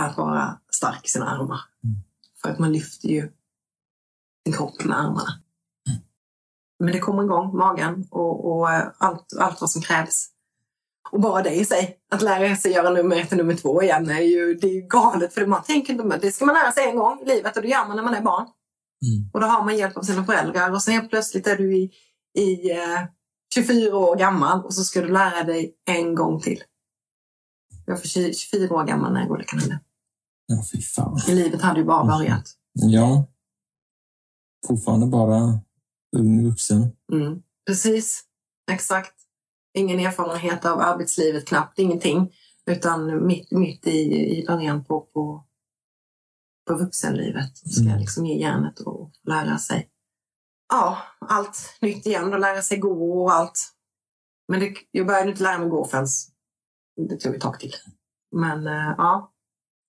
att 0.00 0.16
vara 0.16 0.60
stark 0.72 1.04
i 1.04 1.08
sina 1.08 1.26
armar. 1.26 1.60
Mm. 1.84 1.96
För 2.42 2.50
att 2.50 2.58
man 2.58 2.72
lyfter 2.72 3.08
ju 3.08 3.32
sin 4.46 4.54
kropp 4.54 4.84
med 4.84 4.98
armarna. 4.98 5.42
Mm. 5.88 6.00
Men 6.78 6.92
det 6.92 7.00
kommer 7.00 7.24
igång, 7.24 7.56
magen 7.56 8.08
och, 8.10 8.52
och 8.52 8.68
allt, 9.04 9.32
allt 9.38 9.60
vad 9.60 9.70
som 9.70 9.82
krävs. 9.82 10.37
Och 11.10 11.20
bara 11.20 11.42
det 11.42 11.54
i 11.54 11.64
sig, 11.64 11.96
att 12.10 12.22
lära 12.22 12.56
sig 12.56 12.72
göra 12.72 12.90
nummer 12.90 13.16
ett 13.16 13.32
och 13.32 13.38
nummer 13.38 13.54
två 13.54 13.82
igen, 13.82 14.10
är 14.10 14.20
ju, 14.20 14.54
det 14.54 14.66
är 14.66 14.74
ju 14.74 14.80
galet. 14.80 15.34
För 15.34 15.46
man 15.46 15.62
tänker 15.62 16.18
det 16.20 16.32
ska 16.32 16.44
man 16.44 16.54
lära 16.54 16.72
sig 16.72 16.88
en 16.88 16.96
gång 16.96 17.20
i 17.22 17.24
livet 17.24 17.56
och 17.56 17.62
det 17.62 17.68
gör 17.68 17.86
man 17.86 17.96
när 17.96 18.02
man 18.02 18.14
är 18.14 18.22
barn. 18.22 18.46
Mm. 19.06 19.30
Och 19.32 19.40
då 19.40 19.46
har 19.46 19.64
man 19.64 19.76
hjälp 19.76 19.96
av 19.96 20.02
sina 20.02 20.24
föräldrar 20.24 20.70
och 20.70 20.82
sen 20.82 20.94
helt 20.94 21.10
plötsligt 21.10 21.46
är 21.46 21.56
du 21.56 21.76
i, 21.76 21.90
i 22.38 22.70
eh, 22.70 23.04
24 23.54 23.96
år 23.96 24.16
gammal 24.16 24.64
och 24.64 24.74
så 24.74 24.84
ska 24.84 25.00
du 25.00 25.12
lära 25.12 25.44
dig 25.44 25.74
en 25.90 26.14
gång 26.14 26.40
till. 26.40 26.62
Jag 27.86 27.96
var 27.96 28.32
24 28.32 28.74
år 28.74 28.84
gammal 28.84 29.12
när 29.12 29.20
jag 29.20 29.28
går 29.28 29.44
kaninen. 29.46 29.78
Ja, 30.46 30.64
fy 30.72 30.82
fan. 30.82 31.20
Livet 31.28 31.62
hade 31.62 31.80
ju 31.80 31.86
bara 31.86 32.04
börjat. 32.04 32.44
Ja. 32.72 33.26
Fortfarande 34.66 35.06
bara 35.06 35.60
ung 36.16 36.44
vuxen. 36.50 36.92
Mm. 37.12 37.42
Precis. 37.66 38.24
Exakt. 38.70 39.14
Ingen 39.78 40.00
erfarenhet 40.00 40.64
av 40.64 40.80
arbetslivet, 40.80 41.46
knappt 41.46 41.78
ingenting. 41.78 42.32
Utan 42.66 43.26
mitt, 43.26 43.50
mitt 43.50 43.86
i, 43.86 44.00
i 44.38 44.44
början 44.46 44.84
på, 44.84 45.00
på, 45.00 45.44
på 46.68 46.74
vuxenlivet. 46.74 47.56
Ska 47.56 47.84
mm. 47.84 47.98
liksom 47.98 48.26
ge 48.26 48.38
järnet 48.40 48.80
och 48.80 49.10
lära 49.24 49.58
sig 49.58 49.88
ja, 50.68 50.98
allt 51.20 51.76
nytt 51.80 52.06
igen 52.06 52.32
och 52.32 52.40
lära 52.40 52.62
sig 52.62 52.78
gå 52.78 53.22
och 53.22 53.32
allt. 53.32 53.74
Men 54.48 54.60
det, 54.60 54.74
jag 54.90 55.06
började 55.06 55.30
inte 55.30 55.42
lära 55.42 55.58
mig 55.58 55.68
gå 55.68 55.84
förrän 55.84 56.06
det 57.08 57.16
tog 57.16 57.34
ett 57.34 57.40
tag 57.40 57.60
till. 57.60 57.72
Men 58.36 58.66
uh, 58.66 58.94
ja. 58.98 59.32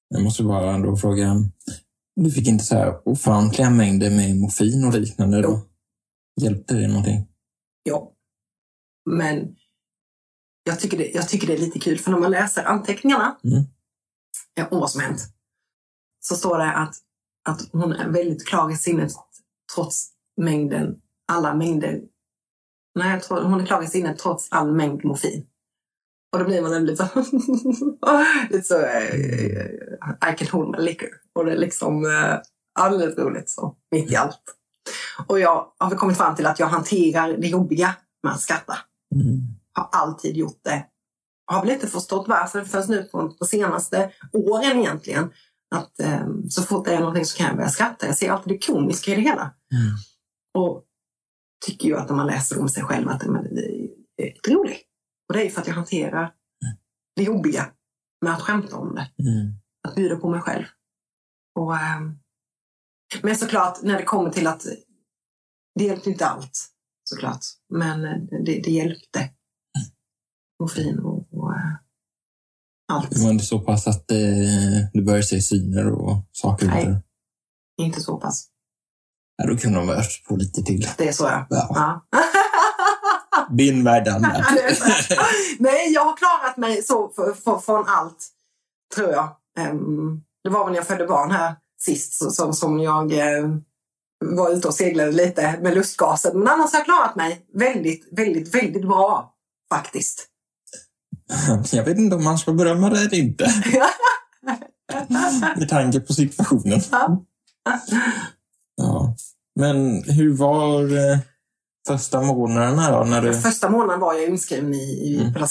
Jag 0.09 0.23
måste 0.23 0.43
bara 0.43 0.71
ändå 0.71 0.95
fråga. 0.95 1.35
Du 2.15 2.31
fick 2.31 2.47
inte 2.47 2.63
så 2.63 2.75
här 2.75 3.07
ofantliga 3.07 3.69
mängder 3.69 4.09
med 4.09 4.37
morfin 4.37 4.85
och 4.85 4.93
liknande 4.93 5.41
då? 5.41 5.61
Hjälpte 6.41 6.73
det 6.73 6.87
någonting? 6.87 7.27
Ja. 7.83 8.13
Men 9.05 9.55
jag 10.69 10.79
tycker, 10.79 10.97
det, 10.97 11.11
jag 11.13 11.29
tycker 11.29 11.47
det 11.47 11.53
är 11.53 11.57
lite 11.57 11.79
kul 11.79 11.99
för 11.99 12.11
när 12.11 12.19
man 12.19 12.31
läser 12.31 12.63
anteckningarna 12.63 13.37
mm. 13.43 13.63
om 14.71 14.79
vad 14.79 14.91
som 14.91 15.01
hänt 15.01 15.21
så 16.19 16.35
står 16.35 16.57
det 16.57 16.73
att, 16.73 16.95
att 17.49 17.61
hon 17.71 17.93
är 17.93 18.09
väldigt 18.09 18.47
klar 18.47 18.71
i 18.71 18.75
sinnet 18.75 19.11
trots 19.75 20.09
mängden, 20.37 21.01
alla 21.27 21.53
mängder. 21.53 22.01
Nej, 22.95 23.21
tror, 23.21 23.41
hon 23.41 23.61
är 23.61 23.65
klar 23.65 23.83
i 23.83 23.87
sinnet 23.87 24.19
trots 24.19 24.47
all 24.51 24.71
mängd 24.71 25.05
morfin. 25.05 25.45
Och 26.33 26.39
då 26.39 26.45
blir 26.45 26.61
man 26.61 26.85
lite 26.85 27.07
så, 27.07 27.19
lite 28.49 28.63
så 28.63 28.79
uh, 28.79 30.31
I 30.31 30.37
can 30.37 30.47
hold 30.51 30.77
my 30.77 30.85
liquor. 30.85 31.09
Och 31.33 31.45
det 31.45 31.51
är 31.51 31.57
liksom 31.57 32.05
uh, 32.05 32.37
alldeles 32.79 33.17
roligt 33.17 33.49
så, 33.49 33.75
mitt 33.91 34.11
i 34.11 34.15
allt. 34.15 34.55
Och 35.27 35.39
jag 35.39 35.71
har 35.77 35.95
kommit 35.95 36.17
fram 36.17 36.35
till 36.35 36.45
att 36.45 36.59
jag 36.59 36.67
hanterar 36.67 37.37
det 37.37 37.47
jobbiga 37.47 37.95
med 38.23 38.33
att 38.33 38.41
skratta. 38.41 38.77
Mm. 39.15 39.58
Har 39.79 39.89
alltid 39.91 40.37
gjort 40.37 40.59
det. 40.63 40.85
Har 41.45 41.61
väl 41.61 41.69
inte 41.69 41.87
förstått 41.87 42.27
varför 42.27 42.65
först 42.65 42.89
nu 42.89 43.03
på, 43.03 43.29
på 43.29 43.45
senaste 43.45 44.11
åren 44.33 44.79
egentligen. 44.79 45.33
Att 45.75 45.99
um, 46.23 46.49
så 46.49 46.63
fort 46.63 46.85
det 46.85 46.93
är 46.93 46.99
någonting 46.99 47.25
så 47.25 47.37
kan 47.37 47.47
jag 47.47 47.55
börja 47.55 47.69
skratta. 47.69 48.05
Jag 48.05 48.17
ser 48.17 48.31
alltid 48.31 48.53
det 48.53 48.65
komiska 48.67 49.11
i 49.11 49.15
det 49.15 49.21
hela. 49.21 49.41
Mm. 49.73 49.95
Och 50.53 50.83
tycker 51.65 51.87
ju 51.87 51.97
att 51.97 52.09
när 52.09 52.15
man 52.15 52.27
läser 52.27 52.61
om 52.61 52.69
sig 52.69 52.83
själv 52.83 53.09
att 53.09 53.25
men, 53.25 53.55
det 53.55 54.23
är 54.23 54.53
roligt. 54.53 54.81
Och 55.27 55.33
det 55.33 55.45
är 55.45 55.49
för 55.49 55.61
att 55.61 55.67
jag 55.67 55.75
hanterar 55.75 56.21
mm. 56.21 56.77
det 57.15 57.23
jobbiga 57.23 57.71
med 58.21 58.33
att 58.33 58.41
skämta 58.41 58.77
om 58.77 58.95
det. 58.95 59.11
Mm. 59.23 59.53
Att 59.87 59.95
bjuda 59.95 60.15
på 60.15 60.29
mig 60.29 60.41
själv. 60.41 60.65
Och, 61.59 61.71
um, 61.71 62.19
men 63.21 63.35
såklart, 63.35 63.81
när 63.81 63.97
det 63.97 64.03
kommer 64.03 64.29
till 64.29 64.47
att 64.47 64.65
det 65.75 65.83
hjälpte 65.83 66.09
inte 66.09 66.25
allt 66.25 66.69
såklart. 67.03 67.45
Men 67.69 68.05
eh, 68.05 68.17
det, 68.45 68.61
det 68.61 68.71
hjälpte. 68.71 69.29
Mm. 70.59 70.67
Morfin 70.67 70.99
och, 70.99 71.33
och 71.33 71.49
uh, 71.49 71.75
allt. 72.91 73.11
Det 73.11 73.23
var 73.23 73.31
inte 73.31 73.45
så 73.45 73.59
pass 73.59 73.87
att 73.87 74.07
det, 74.07 74.89
du 74.93 75.03
började 75.03 75.23
se 75.23 75.41
syner 75.41 75.91
och 75.91 76.25
saker? 76.31 76.67
Nej, 76.67 76.83
inte, 76.85 77.01
inte 77.77 78.01
så 78.01 78.17
pass. 78.17 78.47
Ja, 79.37 79.47
då 79.47 79.57
kunde 79.57 79.79
de 79.79 79.87
ha 79.87 79.95
öst 79.95 80.25
på 80.25 80.35
lite 80.35 80.63
till. 80.63 80.87
Det 80.97 81.07
är 81.07 81.11
så 81.11 81.23
ja. 81.23 81.47
ja. 81.49 81.67
ja. 81.69 82.05
Värld 83.83 84.07
Nej, 85.59 85.91
jag 85.93 86.05
har 86.05 86.17
klarat 86.17 86.57
mig 86.57 86.83
så 86.83 87.09
för, 87.15 87.33
för, 87.33 87.57
från 87.59 87.85
allt, 87.87 88.27
tror 88.95 89.09
jag. 89.09 89.35
Um, 89.71 90.23
det 90.43 90.49
var 90.49 90.63
väl 90.63 90.71
när 90.71 90.79
jag 90.79 90.87
födde 90.87 91.07
barn 91.07 91.31
här 91.31 91.55
sist 91.81 92.13
så, 92.13 92.31
som, 92.31 92.53
som 92.53 92.79
jag 92.79 93.13
um, 93.13 93.63
var 94.25 94.49
ute 94.49 94.67
och 94.67 94.73
seglade 94.73 95.11
lite 95.11 95.59
med 95.61 95.73
lustgasen. 95.73 96.39
Men 96.39 96.47
annars 96.47 96.71
har 96.71 96.79
jag 96.79 96.85
klarat 96.85 97.15
mig 97.15 97.45
väldigt, 97.53 98.07
väldigt, 98.11 98.55
väldigt 98.55 98.87
bra 98.87 99.35
faktiskt. 99.69 100.27
Jag 101.71 101.83
vet 101.83 101.97
inte 101.97 102.15
om 102.15 102.23
man 102.23 102.37
ska 102.37 102.53
berömma 102.53 102.89
det 102.89 102.99
eller 102.99 103.13
inte. 103.13 103.47
Med 105.57 105.69
tanke 105.69 105.99
på 105.99 106.13
situationen. 106.13 106.81
Ja. 108.77 109.15
Men 109.59 110.03
hur 110.03 110.33
var 110.33 110.81
eh, 110.81 111.19
första 111.87 112.21
månaderna 112.21 112.91
då? 112.91 113.03
När 113.03 113.21
du... 113.21 113.33
Första 113.33 113.69
månaden 113.69 113.99
var 113.99 114.13
jag 114.13 114.29
inskriven 114.29 114.73
i, 114.73 115.19
mm. 115.21 115.33
på 115.33 115.47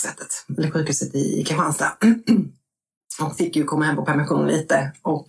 eller 0.58 0.70
sjukhuset 0.70 1.14
i 1.14 1.44
Kristianstad. 1.44 1.92
och 3.22 3.36
fick 3.36 3.56
ju 3.56 3.64
komma 3.64 3.84
hem 3.84 3.96
på 3.96 4.04
permission 4.04 4.46
lite. 4.46 4.92
Och 5.02 5.26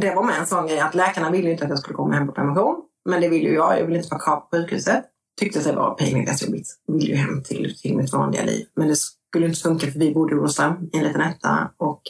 det 0.00 0.14
var 0.14 0.24
med 0.24 0.38
en 0.40 0.46
sån 0.46 0.66
grej 0.66 0.80
att 0.80 0.94
läkarna 0.94 1.30
ville 1.30 1.50
inte 1.50 1.64
att 1.64 1.70
jag 1.70 1.78
skulle 1.78 1.94
komma 1.94 2.14
hem 2.14 2.26
på 2.26 2.32
permission. 2.32 2.76
Men 3.08 3.20
det 3.20 3.28
ville 3.28 3.48
ju 3.48 3.54
jag. 3.54 3.78
Jag 3.78 3.86
ville 3.86 3.98
inte 3.98 4.08
vara 4.10 4.20
kvar 4.20 4.36
på 4.36 4.48
sjukhuset. 4.50 5.04
Tyckte 5.40 5.58
att 5.58 5.64
det 5.64 5.72
var 5.72 5.94
pinigast-jobbigt. 5.94 6.68
Ville 6.86 7.06
ju 7.06 7.14
hem 7.14 7.42
till, 7.42 7.76
till 7.82 7.96
mitt 7.96 8.12
vanliga 8.12 8.44
liv. 8.44 8.66
Men 8.76 8.88
det 8.88 8.96
skulle 9.34 9.46
inte 9.46 9.60
funka 9.60 9.92
för 9.92 9.98
vi 9.98 10.14
bodde 10.14 10.34
i 10.34 10.38
Olofström 10.38 10.90
i 10.92 10.98
en 10.98 11.04
liten 11.04 11.20
etta 11.20 11.72
och 11.76 12.02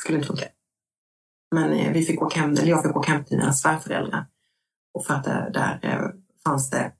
skulle 0.00 0.18
inte 0.18 0.28
funka. 0.28 0.44
Men 1.54 1.72
eh, 1.72 1.92
vi 1.92 2.02
fick 2.02 2.22
åka 2.22 2.40
hem, 2.40 2.50
eller 2.50 2.66
jag 2.66 2.82
fick 2.82 2.96
åka 2.96 3.12
hem 3.12 3.24
till 3.24 3.36
mina 3.36 3.52
svärföräldrar. 3.52 4.26
Och 4.94 5.06
för 5.06 5.14
att 5.14 5.24
där, 5.24 5.50
där 5.50 5.80
eh, 5.82 6.10
fanns 6.44 6.70
det 6.70 6.92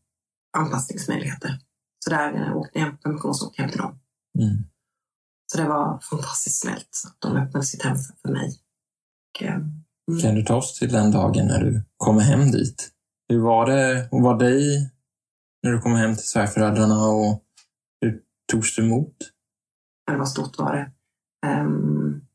anpassningsmöjligheter. 0.58 1.58
Så 2.04 2.10
där 2.10 2.34
eh, 2.34 2.56
åkte 2.56 2.78
jag 2.78 2.86
hem 2.86 2.96
på 2.96 3.02
permission 3.02 3.30
och 3.30 3.48
åkte 3.48 3.62
hem 3.62 3.70
till 3.70 3.80
dem. 3.80 3.98
Mm. 4.38 4.64
Så 5.52 5.58
det 5.58 5.68
var 5.68 6.00
fantastiskt 6.10 6.60
snällt 6.60 7.02
att 7.06 7.16
de 7.18 7.36
öppnade 7.36 7.66
sitt 7.66 7.82
hem 7.82 7.96
för, 7.96 8.14
för 8.22 8.32
mig. 8.32 8.58
Och, 9.34 9.42
eh, 9.42 9.54
mm. 9.54 10.20
Kan 10.22 10.34
du 10.34 10.42
ta 10.42 10.56
oss 10.56 10.78
till 10.78 10.92
den 10.92 11.10
dagen 11.10 11.46
när 11.46 11.64
du 11.64 11.82
kommer 11.96 12.20
hem 12.20 12.50
dit? 12.50 12.90
Hur 13.28 13.40
var 13.40 13.66
det 13.66 14.08
att 14.12 14.22
vara 14.22 14.36
dig 14.36 14.90
när 15.62 15.72
du 15.72 15.80
kom 15.80 15.94
hem 15.94 16.14
till 16.14 16.28
svärföräldrarna 16.28 17.06
och 17.06 17.42
hur 18.00 18.20
togs 18.52 18.76
du 18.76 18.82
emot? 18.82 19.31
Det 20.06 20.16
var 20.16 20.24
stort 20.24 20.58
var 20.58 20.72
det. 20.72 20.92
Um, 21.48 22.26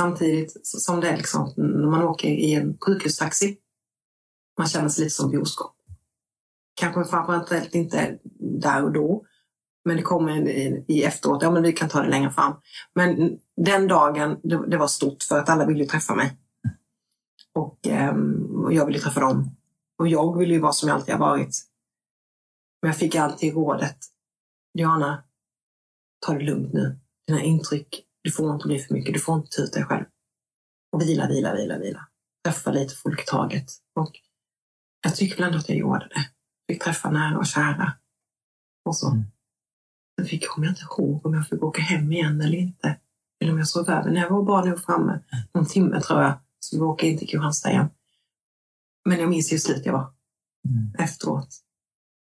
samtidigt 0.00 0.66
som 0.66 1.00
det 1.00 1.08
är 1.08 1.16
liksom, 1.16 1.52
när 1.56 1.90
man 1.90 2.02
åker 2.02 2.28
i 2.28 2.54
en 2.54 2.78
sjukhustaxi, 2.80 3.58
man 4.58 4.68
känner 4.68 4.88
sig 4.88 5.04
lite 5.04 5.14
som 5.14 5.30
boskap. 5.30 5.76
Kanske 6.74 7.04
framförallt 7.04 7.74
inte 7.74 8.18
där 8.62 8.84
och 8.84 8.92
då, 8.92 9.24
men 9.84 9.96
det 9.96 10.02
kommer 10.02 10.48
i, 10.48 10.84
i 10.88 11.02
efteråt. 11.02 11.42
Ja, 11.42 11.50
men 11.50 11.62
vi 11.62 11.72
kan 11.72 11.88
ta 11.88 12.02
det 12.02 12.08
längre 12.08 12.30
fram. 12.30 12.54
Men 12.94 13.38
den 13.56 13.88
dagen, 13.88 14.40
det, 14.42 14.66
det 14.66 14.76
var 14.76 14.86
stort 14.86 15.22
för 15.22 15.38
att 15.38 15.48
alla 15.48 15.66
ville 15.66 15.86
träffa 15.86 16.14
mig. 16.14 16.36
Och, 17.54 17.78
um, 18.12 18.64
och 18.64 18.72
jag 18.72 18.86
ville 18.86 18.98
träffa 18.98 19.20
dem. 19.20 19.56
Och 19.98 20.08
jag 20.08 20.38
ville 20.38 20.54
ju 20.54 20.60
vara 20.60 20.72
som 20.72 20.88
jag 20.88 20.96
alltid 20.96 21.14
har 21.14 21.20
varit. 21.20 21.56
Men 22.82 22.88
jag 22.88 22.96
fick 22.96 23.14
alltid 23.14 23.54
rådet, 23.54 23.96
Diana, 24.74 25.22
ta 26.26 26.34
det 26.34 26.44
lugnt 26.44 26.72
nu. 26.72 26.98
Dina 27.26 27.42
intryck, 27.42 28.04
du 28.22 28.30
får 28.30 28.54
inte 28.54 28.66
bli 28.66 28.78
för 28.78 28.94
mycket, 28.94 29.14
du 29.14 29.20
får 29.20 29.36
inte 29.36 29.56
ta 29.56 29.62
ut 29.62 29.72
dig 29.72 29.84
själv. 29.84 30.04
Och 30.92 31.02
vila, 31.02 31.28
vila, 31.28 31.54
vila, 31.54 31.78
vila. 31.78 32.08
Träffa 32.44 32.72
lite 32.72 32.94
folk 32.94 33.22
i 33.22 33.24
taget. 33.26 33.70
Och 33.94 34.12
jag 35.02 35.16
tycker 35.16 35.44
ändå 35.44 35.58
att 35.58 35.68
jag 35.68 35.78
gjorde 35.78 36.08
det. 36.14 36.30
Fick 36.72 36.82
träffa 36.82 37.10
nära 37.10 37.38
och 37.38 37.46
kära. 37.46 37.92
Och 38.84 38.96
så. 38.96 39.10
Mm. 39.10 39.22
Sen 40.18 40.26
fick 40.28 40.44
jag, 40.44 40.64
jag 40.64 40.70
inte 40.70 40.82
ihåg 40.82 41.26
om 41.26 41.34
jag 41.34 41.48
fick 41.48 41.62
åka 41.62 41.82
hem 41.82 42.12
igen 42.12 42.40
eller 42.40 42.58
inte. 42.58 42.98
Eller 43.40 43.52
om 43.52 43.58
jag 43.58 43.68
sov 43.68 43.90
över. 43.90 44.10
När 44.10 44.20
jag 44.20 44.30
var 44.30 44.42
bara 44.42 44.64
nog 44.64 44.84
framme, 44.84 45.20
någon 45.54 45.66
timme 45.66 46.00
tror 46.00 46.22
jag, 46.22 46.38
så 46.60 46.76
vi 46.76 46.82
åkte 46.82 47.06
in 47.06 47.18
till 47.18 47.28
Kristianstad 47.28 47.70
igen. 47.70 47.90
Men 49.08 49.20
jag 49.20 49.30
minns 49.30 49.52
hur 49.52 49.58
slut 49.58 49.86
jag 49.86 49.92
var 49.92 50.12
Mm. 50.68 50.94
efteråt. 50.98 51.48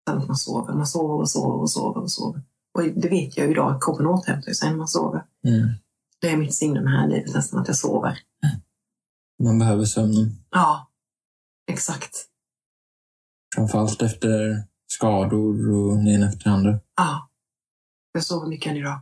Sen 0.08 0.18
att 0.18 0.26
man 0.26 0.36
sover. 0.36 0.74
Man 0.74 0.86
sover 0.86 1.14
och 1.14 1.30
sover 1.30 1.60
och 1.60 1.70
sover 1.70 2.00
och 2.00 2.10
sover. 2.10 2.42
Och 2.74 2.82
det 2.82 3.08
vet 3.08 3.36
jag 3.36 3.46
ju 3.46 3.52
idag, 3.52 3.82
kroppen 3.82 4.06
återhämtar 4.06 4.52
sig 4.52 4.70
när 4.70 4.76
man 4.76 4.88
sover. 4.88 5.24
Mm. 5.44 5.68
Det 6.20 6.30
är 6.30 6.36
mitt 6.36 6.54
signum 6.54 6.86
här 6.86 7.06
i 7.06 7.10
livet 7.10 7.34
nästan, 7.34 7.60
att 7.60 7.68
jag 7.68 7.76
sover. 7.76 8.18
Man 9.42 9.58
behöver 9.58 9.84
sömnen. 9.84 10.44
Ja, 10.50 10.90
exakt. 11.70 12.16
Framförallt 13.54 14.02
efter 14.02 14.62
skador 14.86 15.74
och 15.74 15.96
den 15.96 16.22
efter 16.22 16.50
andra. 16.50 16.80
Ja. 16.96 17.30
Jag 18.12 18.24
sover 18.24 18.46
mycket 18.48 18.70
än 18.70 18.76
idag. 18.76 19.00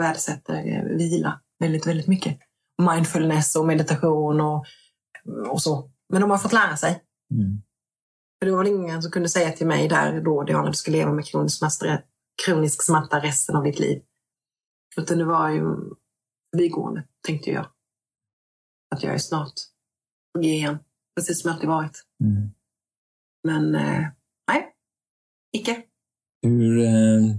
Värdesätter 0.00 0.54
eh, 0.54 0.96
vila 0.96 1.40
väldigt, 1.60 1.86
väldigt 1.86 2.06
mycket. 2.06 2.38
Mindfulness 2.82 3.56
och 3.56 3.66
meditation 3.66 4.40
och, 4.40 4.66
och 5.48 5.62
så. 5.62 5.90
Men 6.12 6.20
de 6.20 6.30
har 6.30 6.38
fått 6.38 6.52
lära 6.52 6.76
sig. 6.76 7.02
Mm. 7.34 7.62
För 8.38 8.46
det 8.46 8.52
var 8.52 8.64
väl 8.64 8.72
ingen 8.72 9.02
som 9.02 9.10
kunde 9.10 9.28
säga 9.28 9.52
till 9.52 9.66
mig 9.66 9.88
där 9.88 10.20
då, 10.20 10.42
Diana, 10.42 10.68
du 10.68 10.74
ska 10.74 10.90
leva 10.90 11.12
med 11.12 11.26
kronisk 11.26 11.58
smärta, 11.58 12.02
kronisk 12.46 12.82
smärta 12.82 13.20
resten 13.20 13.56
av 13.56 13.64
ditt 13.64 13.78
liv. 13.78 14.02
Utan 14.96 15.18
det 15.18 15.24
var 15.24 15.50
ju 15.50 15.76
förbigående, 16.50 17.04
tänkte 17.26 17.50
jag. 17.50 17.66
Att 18.94 19.02
jag 19.02 19.14
är 19.14 19.18
snart 19.18 19.52
på 20.34 20.40
G 20.40 20.48
igen, 20.48 20.78
precis 21.16 21.42
som 21.42 21.48
jag 21.48 21.54
alltid 21.54 21.68
varit. 21.68 22.04
Mm. 22.24 22.50
Men 23.44 23.74
eh, 23.74 24.08
nej, 24.48 24.74
icke. 25.52 25.82
Hur 26.42 26.78
eh, 26.78 27.36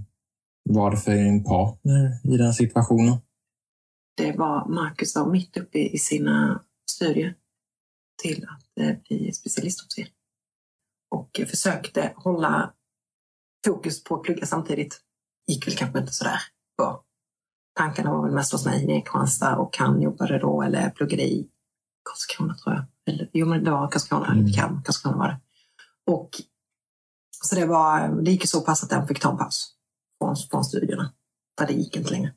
var 0.70 0.92
det 0.92 0.98
för 0.98 1.12
din 1.12 1.44
partner 1.44 2.34
i 2.34 2.38
den 2.38 2.54
situationen? 2.54 3.18
Det 4.18 4.32
var 4.32 4.68
Marcus 4.68 5.16
var 5.16 5.32
mitt 5.32 5.58
uppe 5.58 5.80
i 5.80 5.98
sina 5.98 6.64
studier 6.92 7.36
till 8.24 8.48
att 8.50 8.80
eh, 8.80 8.98
bli 9.08 9.32
specialistofficer. 9.32 10.14
Och 11.16 11.42
försökte 11.50 12.14
hålla 12.16 12.74
fokus 13.66 14.04
på 14.04 14.16
att 14.16 14.24
plugga 14.24 14.46
samtidigt. 14.46 15.02
Gick 15.48 15.68
väl 15.68 15.76
kanske 15.76 16.00
inte 16.00 16.14
sådär 16.14 16.40
bra. 16.78 17.04
Tankarna 17.78 18.12
var 18.12 18.24
väl 18.24 18.34
mest 18.36 18.52
hos 18.52 18.66
mig 18.66 18.84
i 18.84 18.88
Kristianstad 18.88 19.58
och 19.58 19.78
han 19.78 20.02
jobbade 20.02 20.40
då, 20.40 20.62
eller 20.62 20.90
pluggade 20.90 21.24
i 21.24 21.48
Karlskrona 22.10 22.56
tror 22.56 22.76
jag. 22.76 22.86
Eller, 23.14 23.30
jo, 23.34 23.48
men 23.48 23.64
det 23.64 23.72
var 23.72 23.88
Karlskrona, 23.92 24.32
Mm. 24.32 24.54
Kalmar, 24.54 24.82
Karlskrona 24.82 25.18
var 25.18 25.28
det. 25.28 25.40
Och 26.12 26.30
så 27.44 27.56
det, 27.56 27.66
var, 27.66 28.08
det 28.22 28.32
gick 28.32 28.50
så 28.50 28.62
pass 28.62 28.84
att 28.84 28.92
han 28.92 29.08
fick 29.08 29.20
ta 29.22 29.32
en 29.32 29.38
paus 29.38 29.72
från, 30.22 30.36
från 30.52 30.66
studierna. 30.66 31.14
För 31.60 31.68
det 31.68 31.74
gick 31.74 31.96
inte 31.96 32.12
längre. 32.12 32.34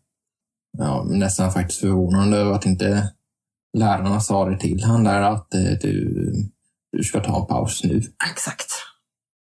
Ja, 0.79 1.05
nästan 1.09 1.53
faktiskt 1.53 1.81
förvånande 1.81 2.37
över 2.37 2.53
att 2.53 2.67
inte 2.67 3.12
lärarna 3.79 4.21
sa 4.21 4.49
det 4.49 4.59
till 4.59 4.85
han 4.85 5.05
där 5.05 5.23
att 5.23 5.55
eh, 5.55 5.61
du, 5.81 6.33
du 6.93 7.05
ska 7.05 7.21
ta 7.21 7.41
en 7.41 7.47
paus 7.47 7.85
nu. 7.85 8.03
Exakt. 8.31 8.73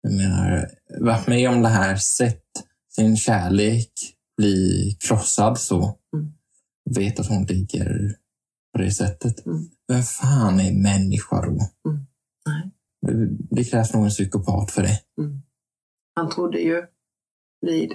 Jag 0.04 0.14
menar, 0.14 0.70
varit 1.00 1.28
med 1.28 1.50
om 1.50 1.62
det 1.62 1.70
här, 1.70 1.96
sett 1.96 2.46
sin 2.90 3.18
kärlek 3.18 3.92
bli 4.38 4.98
krossad 5.00 5.60
så. 5.60 6.00
Mm. 6.14 6.34
Vet 6.96 7.20
att 7.20 7.28
hon 7.28 7.44
ligger 7.44 8.16
på 8.74 8.82
det 8.82 8.92
sättet. 8.92 9.46
Mm. 9.46 9.70
Vem 9.88 10.02
fan 10.02 10.60
är 10.60 10.74
människa 10.74 11.42
då? 11.46 11.60
Nej. 12.46 12.72
Det, 13.02 13.28
det 13.56 13.64
krävs 13.64 13.94
nog 13.94 14.04
en 14.04 14.10
psykopat 14.10 14.72
för 14.72 14.82
det. 14.82 15.00
Han 16.16 16.30
trodde 16.30 16.60
ju 16.60 16.88
vid 17.62 17.94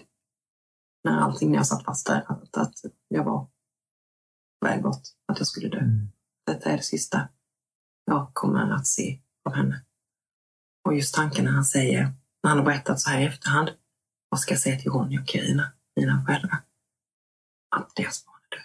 när 1.04 1.18
allting 1.18 1.50
när 1.50 1.56
jag 1.56 1.66
satt 1.66 1.84
fast 1.84 2.06
där 2.06 2.24
att, 2.28 2.56
att 2.56 2.74
jag 3.08 3.24
var 3.24 3.48
väg 4.64 4.82
bort, 4.82 5.02
att 5.26 5.38
jag 5.38 5.46
skulle 5.46 5.68
dö. 5.68 5.78
Mm. 5.78 6.08
Detta 6.46 6.70
är 6.70 6.76
det 6.76 6.82
sista 6.82 7.28
jag 8.04 8.30
kommer 8.34 8.72
att 8.72 8.86
se 8.86 9.20
av 9.44 9.54
henne. 9.54 9.84
Och 10.84 10.94
just 10.96 11.14
tanken 11.14 11.44
när 11.44 11.52
han 11.52 11.64
säger, 11.64 12.02
när 12.42 12.48
han 12.48 12.58
har 12.58 12.64
berättat 12.64 13.00
så 13.00 13.10
här 13.10 13.20
i 13.20 13.24
efterhand, 13.24 13.68
vad 14.28 14.40
ska 14.40 14.54
jag 14.54 14.60
säga 14.60 14.78
till 14.78 14.90
Ronny 14.90 15.18
och 15.18 15.26
Carina, 15.28 15.72
mina 15.96 16.24
föräldrar? 16.26 16.58
Att 17.76 17.96
deras 17.96 18.26
barn 18.26 18.34
är 18.50 18.56
död. 18.56 18.64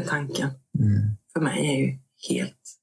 Den 0.00 0.08
tanken 0.08 0.50
Mm. 0.78 1.16
för 1.32 1.40
mig 1.40 1.66
är 1.68 1.78
ju 1.86 1.98
helt... 2.28 2.74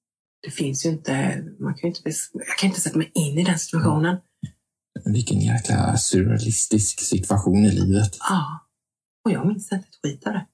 Det 0.42 0.52
finns 0.52 0.86
ju 0.86 0.90
inte... 0.90 1.44
Man 1.60 1.74
kan 1.76 1.88
inte 1.88 2.02
jag 2.34 2.58
kan 2.60 2.68
inte 2.70 2.82
sätta 2.82 2.98
mig 2.98 3.12
in 3.14 3.38
i 3.38 3.44
den 3.44 3.60
situationen. 3.60 4.18
Vilken 5.06 5.40
jäkla 5.40 5.98
surrealistisk 5.98 7.00
situation 7.00 7.66
i 7.66 7.72
livet. 7.72 8.18
Ja. 8.20 8.60
Och 9.26 9.32
jag 9.32 9.48
minns 9.48 9.72
inte 9.72 9.88
ett 9.90 10.00
skit 10.04 10.28
av 10.28 10.34
det. 10.34 10.46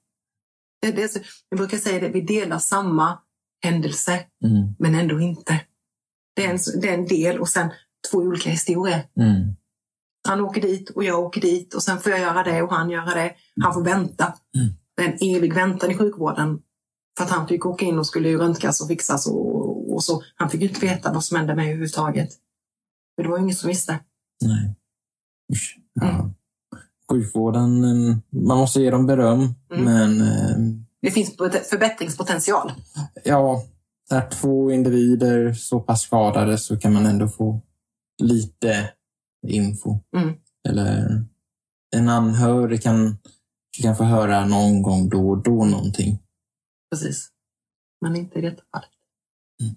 det, 0.92 1.16
jag 1.48 1.58
brukar 1.58 1.78
säga 1.78 2.00
det, 2.00 2.08
vi 2.08 2.20
delar 2.20 2.58
samma 2.58 3.18
händelse, 3.64 4.26
Mm. 4.44 4.74
men 4.78 4.94
ändå 4.94 5.20
inte. 5.20 5.60
Det 6.36 6.44
är, 6.44 6.50
en, 6.50 6.58
det 6.80 6.88
är 6.88 6.94
en 6.94 7.06
del 7.06 7.38
och 7.40 7.48
sen 7.48 7.70
två 8.10 8.18
olika 8.18 8.50
historier. 8.50 9.06
Mm. 9.16 9.56
Han 10.28 10.40
åker 10.40 10.60
dit 10.60 10.90
och 10.90 11.04
jag 11.04 11.20
åker 11.20 11.40
dit 11.40 11.74
och 11.74 11.82
sen 11.82 11.98
får 12.00 12.12
jag 12.12 12.20
göra 12.20 12.42
det 12.42 12.62
och 12.62 12.72
han 12.72 12.90
göra 12.90 13.14
det. 13.14 13.34
Han 13.62 13.74
får 13.74 13.84
vänta. 13.84 14.24
Mm. 14.56 14.74
Det 14.96 15.02
är 15.02 15.08
en 15.08 15.36
evig 15.36 15.54
väntan 15.54 15.90
i 15.90 15.94
sjukvården. 15.96 16.58
För 17.18 17.24
att 17.24 17.30
han 17.30 17.48
fick 17.48 17.66
åka 17.66 17.84
in 17.84 17.98
och 17.98 18.06
skulle 18.06 18.28
ju 18.28 18.38
röntgas 18.38 18.80
och 18.80 18.88
fixas 18.88 19.26
och, 19.26 19.92
och 19.94 20.04
så. 20.04 20.22
Han 20.36 20.50
fick 20.50 20.60
ju 20.60 20.68
inte 20.68 20.80
veta 20.80 21.12
vad 21.12 21.24
som 21.24 21.36
hände 21.36 21.54
med 21.54 21.64
överhuvudtaget. 21.64 22.28
För 23.16 23.22
det 23.22 23.28
var 23.28 23.36
ju 23.38 23.42
ingen 23.42 23.56
som 23.56 23.68
visste. 23.68 23.98
Nej. 24.44 24.74
Usch. 25.52 25.78
Ja. 25.94 26.08
Mm. 26.08 26.34
Sjukvården, 27.10 27.84
eh, 27.84 28.16
man 28.30 28.58
måste 28.58 28.80
ge 28.80 28.90
dem 28.90 29.06
beröm, 29.06 29.54
Mm. 29.72 29.84
men 29.84 30.20
eh, 30.20 30.56
Det 31.02 31.10
finns 31.10 31.36
pot- 31.36 31.66
förbättringspotential. 31.70 32.72
ja, 33.24 33.64
när 34.12 34.30
två 34.30 34.70
individer 34.70 35.52
så 35.52 35.80
pass 35.80 36.02
skadade 36.02 36.58
så 36.58 36.78
kan 36.78 36.92
man 36.92 37.06
ändå 37.06 37.28
få 37.28 37.60
lite 38.22 38.92
info. 39.48 39.98
Mm. 40.16 40.34
Eller 40.68 41.24
en 41.96 42.08
anhörig 42.08 42.82
kan, 42.82 43.18
kan 43.82 43.96
få 43.96 44.04
höra 44.04 44.46
någon 44.46 44.82
gång 44.82 45.08
då 45.08 45.30
och 45.30 45.42
då 45.42 45.64
någonting. 45.64 46.22
Precis. 46.90 47.30
Men 48.00 48.16
inte 48.16 48.38
i 48.38 48.42
detta 48.42 48.62
fallet. 48.72 48.90
Mm. 49.62 49.74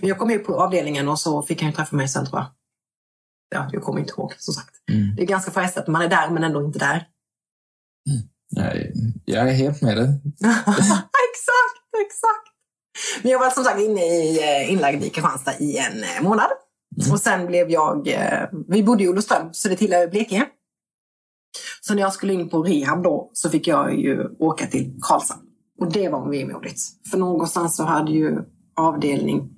Men 0.00 0.08
jag 0.08 0.18
kom 0.18 0.30
ju 0.30 0.38
på 0.38 0.54
avdelningen 0.54 1.08
och 1.08 1.18
så 1.18 1.42
fick 1.42 1.62
han 1.62 1.70
ju 1.70 1.76
träffa 1.76 1.96
mig 1.96 2.08
sen 2.08 2.26
tror 2.26 2.40
jag. 2.40 2.46
Ja, 3.48 3.70
jag 3.72 3.82
kommer 3.82 4.00
inte 4.00 4.12
ihåg 4.12 4.34
som 4.38 4.54
sagt. 4.54 4.74
Mm. 4.92 5.16
Det 5.16 5.22
är 5.22 5.26
ganska 5.26 5.50
frestande. 5.50 5.90
Man 5.90 6.02
är 6.02 6.08
där 6.08 6.30
men 6.30 6.44
ändå 6.44 6.64
inte 6.64 6.78
där. 6.78 7.08
Nej, 8.56 8.92
jag 9.24 9.48
är 9.48 9.52
helt 9.52 9.82
med 9.82 9.96
dig. 9.96 10.20
exakt, 11.30 11.80
exakt. 12.06 12.43
Men 13.22 13.32
jag 13.32 13.38
var 13.38 13.50
som 13.50 13.64
sagt 13.64 13.80
inne 13.80 14.00
i, 14.04 14.38
eh, 14.42 14.72
inlagd 14.72 15.04
i 15.04 15.10
Kristianstad 15.10 15.58
i 15.58 15.76
en 15.78 16.02
eh, 16.02 16.22
månad. 16.22 16.48
Mm. 17.00 17.12
Och 17.12 17.20
sen 17.20 17.46
blev 17.46 17.70
jag, 17.70 18.08
eh, 18.08 18.48
vi 18.68 18.82
bodde 18.82 19.04
i 19.04 19.08
Olofström 19.08 19.48
så 19.52 19.68
det 19.68 19.76
tillhör 19.76 20.08
Blekinge. 20.08 20.46
Så 21.80 21.94
när 21.94 22.02
jag 22.02 22.12
skulle 22.12 22.32
in 22.32 22.48
på 22.48 22.62
rehab 22.62 23.02
då 23.02 23.30
så 23.32 23.50
fick 23.50 23.66
jag 23.66 24.00
ju 24.00 24.28
åka 24.38 24.66
till 24.66 24.98
Karlshamn. 25.02 25.42
Och 25.80 25.92
det 25.92 26.08
var 26.08 26.30
vemodigt. 26.30 26.80
För 27.10 27.18
någonstans 27.18 27.76
så 27.76 27.84
hade 27.84 28.12
ju 28.12 28.38
avdelning 28.76 29.50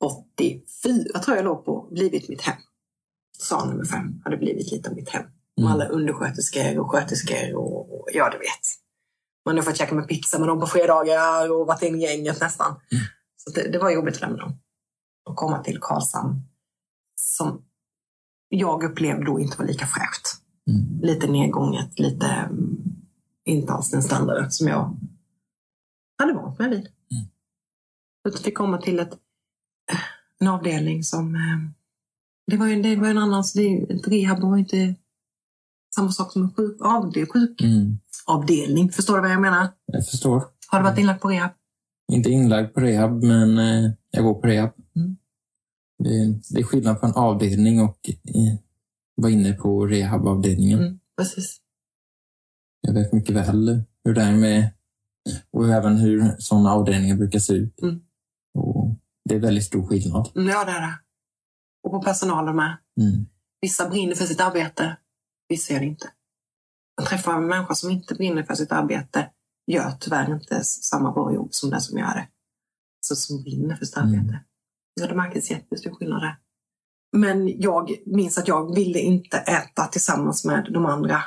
84, 0.00 1.18
tror 1.24 1.36
jag 1.36 1.44
låg 1.44 1.64
på, 1.64 1.88
blivit 1.90 2.28
mitt 2.28 2.42
hem. 2.42 2.56
Sal 3.38 3.68
nummer 3.68 3.84
fem 3.84 4.20
hade 4.24 4.36
blivit 4.36 4.72
lite 4.72 4.90
av 4.90 4.96
mitt 4.96 5.08
hem. 5.08 5.22
Med 5.56 5.64
Mm. 5.64 5.72
alla 5.72 5.88
undersköterskor 5.88 6.78
och 6.78 6.90
sköterskor 6.90 7.54
och, 7.56 7.94
och 7.94 8.08
ja, 8.12 8.30
du 8.32 8.38
vet. 8.38 8.81
Man 9.46 9.56
har 9.56 9.62
fått 9.62 9.76
käka 9.76 9.94
med 9.94 10.08
pizza 10.08 10.38
med 10.38 10.48
dem 10.48 10.60
på 10.60 10.66
fredagar 10.66 11.52
och 11.52 11.66
varit 11.66 11.82
in 11.82 11.94
i 11.94 12.02
gänget 12.02 12.40
nästan. 12.40 12.80
Så 13.36 13.50
det, 13.50 13.68
det 13.72 13.78
var 13.78 13.90
jobbigt 13.90 14.16
för 14.16 14.26
dem. 14.26 14.58
Att 15.30 15.36
komma 15.36 15.58
till 15.62 15.78
Karlshamn 15.80 16.42
som 17.14 17.64
jag 18.48 18.84
upplevde 18.84 19.24
då 19.24 19.40
inte 19.40 19.58
var 19.58 19.66
lika 19.66 19.86
fräscht. 19.86 20.28
Mm. 20.68 21.00
Lite 21.02 21.26
nedgånget, 21.26 21.98
lite 21.98 22.26
mm, 22.26 22.76
inte 23.44 23.72
alls 23.72 23.90
den 23.90 24.02
standarden 24.02 24.50
som 24.50 24.66
jag 24.68 24.96
hade 26.18 26.32
vant 26.32 26.58
mig 26.58 26.70
vid. 26.70 26.78
Mm. 26.78 27.24
Utan 28.28 28.42
fick 28.42 28.56
komma 28.58 28.78
till 28.78 28.98
ett, 29.00 29.18
en 30.40 30.48
avdelning 30.48 31.04
som... 31.04 31.34
eh, 31.34 31.70
Det 32.46 32.56
var 32.56 32.66
ju 32.66 32.82
det 32.82 32.96
var 32.96 33.08
en 33.08 33.18
annan... 33.18 33.44
så 33.44 33.58
Det, 33.58 33.86
rehab 34.06 34.40
var 34.40 34.56
inte 34.56 34.94
samma 35.94 36.10
sak 36.10 36.32
som 36.32 36.42
en 36.42 36.54
sjuk, 36.54 36.76
avdel, 36.80 37.26
Mm. 37.60 37.98
Sjukavdelning. 38.26 38.90
Förstår 38.90 39.16
du 39.16 39.20
vad 39.22 39.30
jag 39.30 39.40
menar? 39.40 39.68
Jag 39.86 40.06
förstår. 40.06 40.44
Har 40.68 40.78
du 40.78 40.84
varit 40.84 40.98
inlagd 40.98 41.20
på 41.20 41.28
rehab? 41.28 41.50
Inte 42.12 42.30
inlagd 42.30 42.74
på 42.74 42.80
rehab, 42.80 43.22
men 43.22 43.58
eh, 43.58 43.90
jag 44.10 44.24
går 44.24 44.34
på 44.34 44.46
rehab. 44.46 44.70
Mm. 44.96 45.16
Det, 45.98 46.40
det 46.54 46.60
är 46.60 46.64
skillnad 46.64 47.00
på 47.00 47.06
en 47.06 47.14
avdelning 47.14 47.80
och 47.80 47.98
eh, 48.08 48.58
vara 49.16 49.32
inne 49.32 49.52
på 49.52 49.86
rehabavdelningen. 49.86 50.78
Mm, 50.78 50.98
precis. 51.18 51.60
Jag 52.80 52.94
vet 52.94 53.12
mycket 53.12 53.34
väl 53.34 53.82
hur 54.04 54.14
det 54.14 54.22
är 54.22 54.36
med 54.36 54.70
och 55.50 55.68
även 55.68 55.96
hur 55.96 56.36
sådana 56.38 56.72
avdelningar 56.72 57.16
brukar 57.16 57.38
se 57.38 57.52
ut. 57.52 57.82
Mm. 57.82 58.00
Och 58.58 58.96
det 59.28 59.34
är 59.34 59.38
väldigt 59.38 59.64
stor 59.64 59.86
skillnad. 59.86 60.30
Mm, 60.36 60.48
Ja, 60.48 60.64
det 60.64 60.70
är 60.70 60.80
det. 60.80 60.98
Och 61.82 61.90
på 61.90 62.02
personalen 62.02 62.56
med. 62.56 62.78
Mm. 63.00 63.26
Vissa 63.60 63.88
brinner 63.88 64.14
för 64.14 64.24
sitt 64.24 64.40
arbete, 64.40 64.96
vissa 65.48 65.72
gör 65.72 65.80
det 65.80 65.86
inte. 65.86 66.10
Jag 66.96 67.06
träffar 67.06 67.32
en 67.34 67.46
människa 67.46 67.74
som 67.74 67.90
inte 67.90 68.14
brinner 68.14 68.42
för 68.42 68.54
sitt 68.54 68.72
arbete 68.72 69.30
gör 69.66 69.90
tyvärr 70.00 70.34
inte 70.34 70.64
samma 70.64 71.12
bra 71.12 71.32
jobb 71.34 71.54
som 71.54 71.70
den 71.70 71.80
som 71.80 71.98
gör 71.98 72.14
det. 72.14 72.28
Så 73.00 73.16
som 73.16 73.42
brinner 73.42 73.76
för 73.76 73.84
sitt 73.84 73.96
Mm. 73.96 74.08
arbete. 74.08 74.44
Ja, 74.94 75.06
det 75.06 75.14
märktes 75.14 75.50
jättestor 75.50 75.90
skillnad 75.94 76.22
där. 76.22 76.36
Men 77.16 77.60
jag 77.60 77.90
minns 78.06 78.38
att 78.38 78.48
jag 78.48 78.74
ville 78.74 78.98
inte 78.98 79.36
äta 79.38 79.86
tillsammans 79.86 80.44
med 80.44 80.68
de 80.72 80.86
andra 80.86 81.22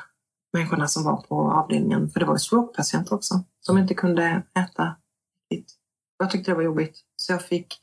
människorna 0.54 0.88
som 0.88 1.04
var 1.04 1.22
på 1.22 1.52
avdelningen. 1.52 2.10
För 2.10 2.20
det 2.20 2.26
var 2.26 2.36
ju 2.36 2.40
strokepatienter 2.40 3.14
också 3.16 3.44
som 3.60 3.78
inte 3.78 3.94
kunde 3.94 4.44
äta. 4.60 4.96
Jag 6.18 6.32
tyckte 6.32 6.52
det 6.52 6.56
var 6.56 6.64
jobbigt. 6.64 7.00
Så 7.16 7.32
jag 7.32 7.42
fick 7.42 7.82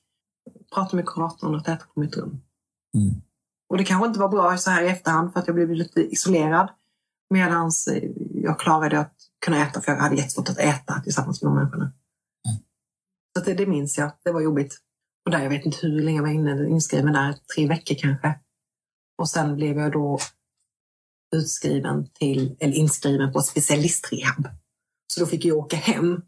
prata 0.75 0.97
med 0.97 1.07
kuratorn 1.07 1.55
och 1.55 1.68
äta 1.68 1.85
på 1.95 2.01
mitt 2.01 2.16
rum. 2.16 2.40
Mm. 2.95 3.23
Och 3.68 3.79
det 3.79 3.85
kanske 3.85 4.07
inte 4.09 4.21
var 4.21 4.29
bra 4.29 4.57
så 4.57 4.71
här 4.71 4.83
i 4.83 4.88
efterhand 4.88 5.33
för 5.33 5.40
att 5.40 5.47
jag 5.47 5.55
blev 5.55 5.71
lite 5.71 6.01
isolerad. 6.01 6.68
Medan 7.33 7.71
jag 8.35 8.59
klarade 8.61 8.99
att 9.01 9.14
kunna 9.45 9.66
äta 9.66 9.81
för 9.81 9.92
jag 9.92 9.99
hade 9.99 10.16
jättesvårt 10.16 10.49
att 10.49 10.59
äta 10.59 11.01
tillsammans 11.01 11.42
med 11.42 11.51
de 11.51 11.57
människorna. 11.57 11.92
Så 13.38 13.45
det, 13.45 13.55
det 13.55 13.66
minns 13.66 13.99
jag. 13.99 14.12
Det 14.25 14.33
var 14.33 14.40
jobbigt. 14.40 14.79
Och 15.25 15.31
där, 15.31 15.42
jag 15.42 15.51
vet 15.51 15.66
inte 15.66 15.79
hur 15.83 16.03
länge 16.03 16.18
jag 16.18 16.23
var 16.23 16.31
inne, 16.31 16.68
inskriven 16.68 17.12
där, 17.12 17.35
tre 17.55 17.68
veckor 17.68 17.95
kanske. 17.99 18.38
Och 19.18 19.29
sen 19.29 19.57
blev 19.57 19.79
jag 19.79 19.92
då 19.92 20.18
utskriven 21.37 22.07
till, 22.12 22.57
eller 22.61 22.75
inskriven 22.75 23.33
på 23.33 23.40
specialistrehab. 23.40 24.49
Så 25.14 25.21
då 25.21 25.27
fick 25.27 25.45
jag 25.45 25.59
åka 25.59 25.77
hem 25.77 26.23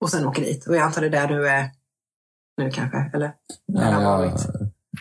och 0.00 0.10
sen 0.10 0.26
åka 0.26 0.40
dit. 0.40 0.66
Och 0.66 0.76
jag 0.76 0.82
antar 0.82 1.00
det 1.00 1.06
är 1.06 1.10
där 1.10 1.28
du 1.28 1.48
är 1.48 1.70
nu 2.56 2.70
kanske, 2.70 3.10
eller? 3.14 3.32
Ja, 3.66 4.24
jag, 4.24 4.38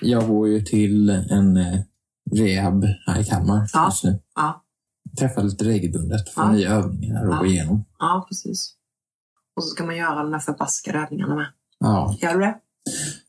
jag 0.01 0.27
går 0.27 0.47
ju 0.47 0.61
till 0.61 1.09
en 1.09 1.57
eh, 1.57 1.79
rehab 2.31 2.83
här 3.05 3.19
i 3.19 3.23
Kalmar 3.23 3.69
Ja. 3.73 3.85
just 3.85 4.03
nu. 4.03 4.19
Ja. 4.35 4.64
Träffar 5.19 5.43
lite 5.43 5.63
regelbundet 5.63 6.29
för 6.29 6.41
Ja. 6.41 6.51
nya 6.51 6.69
övningar 6.69 7.27
och 7.27 7.33
Ja. 7.33 7.39
gå 7.39 7.45
igenom. 7.45 7.85
Ja, 7.99 8.25
precis. 8.29 8.73
Och 9.55 9.63
så 9.63 9.69
ska 9.69 9.83
man 9.85 9.97
göra 9.97 10.15
de 10.23 10.31
där 10.31 10.39
förbaskade 10.39 10.99
övningarna 10.99 11.35
med. 11.35 11.47
Ja. 11.79 12.15
Gör 12.21 12.33
du 12.33 12.39
det? 12.39 12.55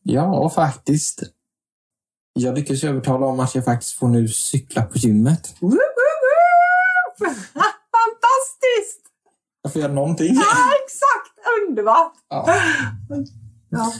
ja, 0.02 0.50
faktiskt. 0.50 1.22
Jag 2.32 2.54
lyckades 2.54 2.84
ju 2.84 2.88
övertala 2.88 3.26
om 3.26 3.40
att 3.40 3.54
jag 3.54 3.64
faktiskt 3.64 3.92
får 3.92 4.08
nu 4.08 4.28
cykla 4.28 4.82
på 4.82 4.98
gymmet. 4.98 5.54
Fantastiskt! 7.96 9.02
Jag 9.62 9.72
får 9.72 9.82
göra 9.82 9.92
någonting. 9.92 10.34
Ja, 10.34 10.70
exakt! 10.84 11.48
Underbart! 11.68 12.12
Ja. 12.28 12.54
Ja. 13.70 13.92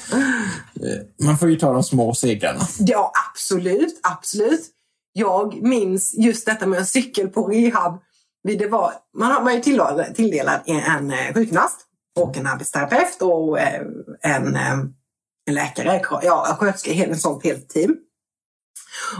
Eh, 0.87 1.27
Man 1.27 1.39
får 1.39 1.51
ju 1.51 1.57
ta 1.57 1.73
de 1.73 1.83
små 1.83 2.15
segrarna. 2.15 2.61
ja, 2.79 3.13
absolut, 3.31 4.01
absolut. 4.03 4.61
Jag 5.19 5.63
minns 5.63 6.15
just 6.15 6.47
detta 6.47 6.67
med 6.67 6.79
en 6.79 6.87
cykel 6.87 7.29
på 7.29 7.49
rehab. 7.49 8.01
Det 8.43 8.67
var, 8.67 8.93
man 9.19 9.33
har 9.33 9.53
ju 9.53 9.61
tilldelad, 10.15 10.63
en 10.67 11.11
eh, 11.11 11.35
sjukgymnast 11.35 11.81
och 12.19 12.37
en 12.37 12.47
arbetsterapeut 12.47 13.23
och 13.23 13.61
eh, 13.61 13.83
en, 14.21 14.57
eh, 14.57 14.73
en 15.47 15.55
läkare, 15.55 16.03
ja, 16.23 16.57
sköterska, 16.61 16.91
ett 16.91 17.21
sånt 17.21 17.45
helt 17.45 17.69
team. 17.69 17.97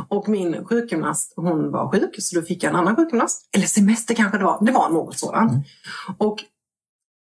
Och 0.09 0.29
min 0.29 0.65
sjukgymnast, 0.65 1.33
hon 1.37 1.73
var 1.73 1.93
sjuk, 1.93 2.15
så 2.19 2.41
då 2.41 2.47
fick 2.47 2.63
jag 2.63 2.71
en 2.71 2.77
annan 2.77 2.97
sjukgymnast. 2.97 3.49
Eller 3.57 3.67
semester 3.67 4.15
kanske 4.15 4.39
det 4.39 4.45
var. 4.45 4.65
Det 4.65 4.73
var 4.73 4.91
något 4.91 5.19
sådant. 5.19 5.53
Mm. 5.53 5.65
Och 6.19 6.39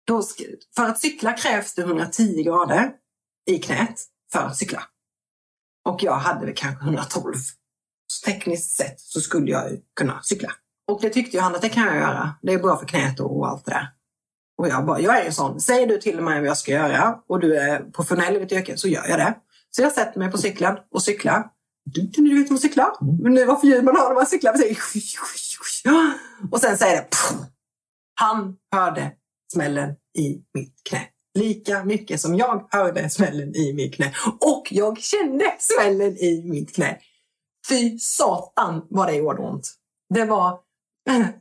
då, 0.06 0.22
för 0.76 0.84
att 0.84 1.00
cykla 1.00 1.32
krävs 1.32 1.74
det 1.74 1.82
110 1.82 2.42
grader 2.42 2.92
i 3.46 3.58
knät 3.58 4.00
för 4.32 4.40
att 4.40 4.56
cykla. 4.56 4.82
Och 5.88 6.02
jag 6.02 6.14
hade 6.14 6.46
väl 6.46 6.54
kanske 6.54 6.84
112. 6.84 7.34
Så 8.10 8.24
tekniskt 8.24 8.76
sett 8.76 9.00
så 9.00 9.20
skulle 9.20 9.50
jag 9.50 9.64
kunna 9.96 10.22
cykla. 10.22 10.52
Och 10.88 11.00
det 11.02 11.10
tyckte 11.10 11.36
ju 11.36 11.42
han 11.42 11.54
att 11.54 11.62
det 11.62 11.68
kan 11.68 11.86
jag 11.86 11.96
göra. 11.96 12.34
Det 12.42 12.52
är 12.52 12.58
bra 12.58 12.76
för 12.76 12.86
knät 12.86 13.20
och 13.20 13.48
allt 13.48 13.64
det 13.64 13.70
där. 13.70 13.88
Och 14.58 14.68
jag 14.68 14.86
bara, 14.86 15.00
jag 15.00 15.20
är 15.20 15.24
ju 15.24 15.32
sån. 15.32 15.60
Säger 15.60 15.86
du 15.86 15.98
till 15.98 16.20
mig 16.20 16.40
vad 16.40 16.48
jag 16.48 16.58
ska 16.58 16.72
göra 16.72 17.18
och 17.28 17.40
du 17.40 17.56
är 17.56 17.80
professionell 17.80 18.36
i 18.36 18.38
ditt 18.38 18.52
yrke 18.52 18.76
så 18.76 18.88
gör 18.88 19.08
jag 19.08 19.18
det. 19.18 19.34
Så 19.70 19.82
jag 19.82 19.92
sätter 19.92 20.18
mig 20.18 20.30
på 20.30 20.38
cykeln 20.38 20.76
och 20.90 21.02
cyklar. 21.02 21.46
Du, 21.84 22.00
du, 22.00 22.22
du 22.22 22.38
vet 22.38 22.44
hur 22.44 22.50
man 22.50 22.58
cyklar? 22.58 23.22
Men 23.22 23.34
nu 23.34 23.44
vad 23.44 23.60
för 23.60 23.66
ljud 23.66 23.84
man 23.84 23.96
har 23.96 24.08
när 24.08 24.14
man 24.14 24.26
cyklar. 24.26 24.54
Och 26.50 26.60
sen 26.60 26.78
säger 26.78 26.96
det... 26.96 27.08
Han 28.14 28.56
hörde 28.72 29.12
smällen 29.52 29.90
i 30.18 30.42
mitt 30.54 30.74
knä. 30.88 31.00
Lika 31.34 31.84
mycket 31.84 32.20
som 32.20 32.34
jag 32.34 32.68
hörde 32.70 33.10
smällen 33.10 33.56
i 33.56 33.72
mitt 33.72 33.94
knä. 33.94 34.14
Och 34.40 34.68
jag 34.70 34.98
kände 34.98 35.54
smällen 35.58 36.16
i 36.16 36.42
mitt 36.46 36.74
knä. 36.74 36.98
Fy 37.68 37.98
satan 37.98 38.86
vad 38.90 39.08
det 39.08 39.14
gjorde 39.14 39.42
ont. 39.42 39.74
Det 40.14 40.24
var... 40.24 40.60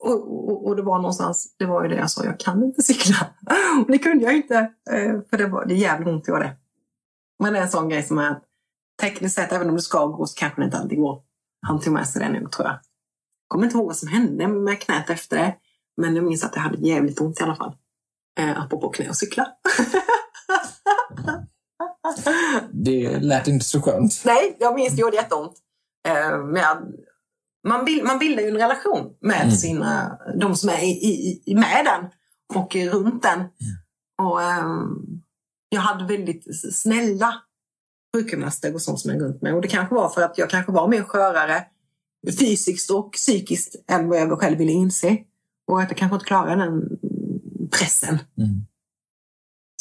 Och, 0.00 0.48
och, 0.48 0.66
och 0.66 0.76
det 0.76 0.82
var 0.82 0.98
någonstans, 0.98 1.54
det 1.58 1.66
var 1.66 1.82
ju 1.82 1.88
det 1.88 1.96
jag 1.96 2.10
sa, 2.10 2.24
jag 2.24 2.40
kan 2.40 2.64
inte 2.64 2.82
cykla. 2.82 3.16
Och 3.84 3.90
det 3.92 3.98
kunde 3.98 4.24
jag 4.24 4.36
inte, 4.36 4.54
eh, 4.90 5.20
för 5.30 5.36
det 5.36 5.46
var 5.46 5.66
det 5.66 5.74
jävligt 5.74 6.08
ont 6.08 6.28
gjorde 6.28 6.42
det. 6.42 6.56
Men 7.38 7.52
det 7.52 7.58
är 7.58 7.62
en 7.62 7.68
sån 7.68 7.88
grej 7.88 8.02
som 8.02 8.18
är 8.18 8.30
att 8.30 8.44
tekniskt 9.00 9.34
sett, 9.34 9.52
även 9.52 9.68
om 9.68 9.74
du 9.74 9.80
ska 9.82 10.06
gå, 10.06 10.26
så 10.26 10.38
kanske 10.38 10.60
det 10.60 10.64
inte 10.64 10.78
alltid 10.78 10.98
går. 10.98 11.22
Han 11.66 11.80
tog 11.80 11.92
med 11.92 12.08
sig 12.08 12.22
det 12.22 12.28
nu, 12.28 12.46
tror 12.46 12.68
jag. 12.68 12.78
kommer 13.48 13.64
inte 13.64 13.76
ihåg 13.76 13.86
vad 13.86 13.96
som 13.96 14.08
hände 14.08 14.48
med 14.48 14.80
knät 14.80 15.10
efter 15.10 15.36
det. 15.36 15.56
Men 15.96 16.16
jag 16.16 16.24
minns 16.24 16.44
att 16.44 16.56
jag 16.56 16.62
hade 16.62 16.88
jävligt 16.88 17.20
ont 17.20 17.40
i 17.40 17.42
alla 17.42 17.56
fall. 17.56 17.76
Eh, 18.38 18.62
apropå 18.62 18.88
knä 18.88 19.08
och 19.08 19.16
cykla. 19.16 19.46
Det 22.72 23.18
lät 23.20 23.46
inte 23.48 23.64
så 23.64 23.82
skönt. 23.82 24.22
Nej, 24.24 24.56
jag 24.60 24.74
minns 24.74 24.94
det 24.94 25.00
gjorde 25.00 25.16
jätteont. 25.16 25.52
Eh, 26.08 26.38
med, 26.44 26.92
man, 27.68 27.84
bild, 27.84 28.04
man 28.04 28.18
bildar 28.18 28.42
ju 28.42 28.48
en 28.48 28.56
relation 28.56 29.16
med 29.20 29.40
Mm. 29.42 29.50
sina, 29.50 30.18
de 30.40 30.56
som 30.56 30.68
är 30.68 30.82
i, 30.82 31.42
i, 31.46 31.54
med 31.54 31.84
den 31.84 32.10
och 32.54 32.76
runt 32.76 33.22
den. 33.22 33.40
Och, 34.22 34.42
ehm, 34.42 34.96
jag 35.68 35.80
hade 35.80 36.04
väldigt 36.16 36.44
snälla 36.74 37.34
sjukgymnaster 38.16 38.74
och 38.74 38.82
sånt 38.82 39.00
som 39.00 39.10
jag 39.10 39.22
runt 39.22 39.42
mig. 39.42 39.52
Och 39.52 39.60
det 39.62 39.68
kanske 39.68 39.94
var 39.94 40.08
för 40.08 40.22
att 40.22 40.38
jag 40.38 40.50
kanske 40.50 40.72
var 40.72 40.88
mer 40.88 41.02
skörare 41.02 41.64
fysiskt 42.38 42.90
och 42.90 43.12
psykiskt 43.12 43.74
än 43.90 44.08
vad 44.08 44.18
jag 44.20 44.40
själv 44.40 44.58
ville 44.58 44.72
inse. 44.72 45.16
Och 45.70 45.80
att 45.82 45.90
jag 45.90 45.96
kanske 45.98 46.14
inte 46.14 46.26
klarade 46.26 46.64
den 46.64 46.88
pressen 47.70 48.18
Mm. 48.38 48.66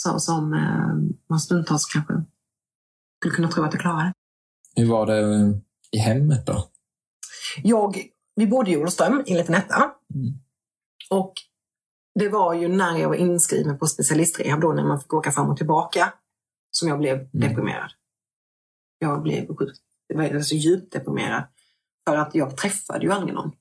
Så, 0.02 0.20
som 0.20 0.54
eh, 0.54 1.18
man 1.30 1.40
stundtals 1.40 1.86
kanske 1.86 2.14
skulle 3.20 3.36
kunna 3.36 3.48
tro 3.48 3.64
att 3.64 3.74
jag 3.74 3.82
klarade. 3.82 4.14
Hur 4.76 4.90
var 4.90 5.06
det 5.06 5.20
eh, 5.20 5.50
i 5.92 5.98
hemmet 5.98 6.46
då? 6.46 6.70
Jag, 7.64 7.98
vi 8.36 8.48
bodde 8.48 8.72
i 8.72 8.78
Olofström 8.78 9.24
i 9.26 9.32
en 9.32 9.38
liten 9.38 9.56
etta. 9.56 9.76
Mm. 10.16 10.34
Och 11.10 11.34
det 12.20 12.30
var 12.30 12.54
ju 12.54 12.68
när 12.68 12.98
jag 12.98 13.10
var 13.10 13.16
inskriven 13.16 13.78
på 13.80 13.88
specialistrehab 13.88 14.62
då 14.62 14.74
när 14.74 14.84
man 14.84 15.00
fick 15.00 15.14
åka 15.14 15.32
fram 15.32 15.50
och 15.50 15.58
tillbaka 15.58 16.14
som 16.72 16.90
jag 16.90 17.00
blev 17.00 17.30
deprimerad. 17.32 17.92
Jag 19.00 19.22
blev 19.22 19.56
sjukt, 19.56 19.80
jag 20.08 20.34
var 20.34 20.42
så 20.42 20.56
djupt 20.56 20.94
deprimerad. 20.94 21.44
För 22.10 22.18
att 22.18 22.36
jag 22.36 22.58
träffade 22.58 23.06
ju 23.06 23.12
aldrig 23.12 23.34
någon. 23.36 23.52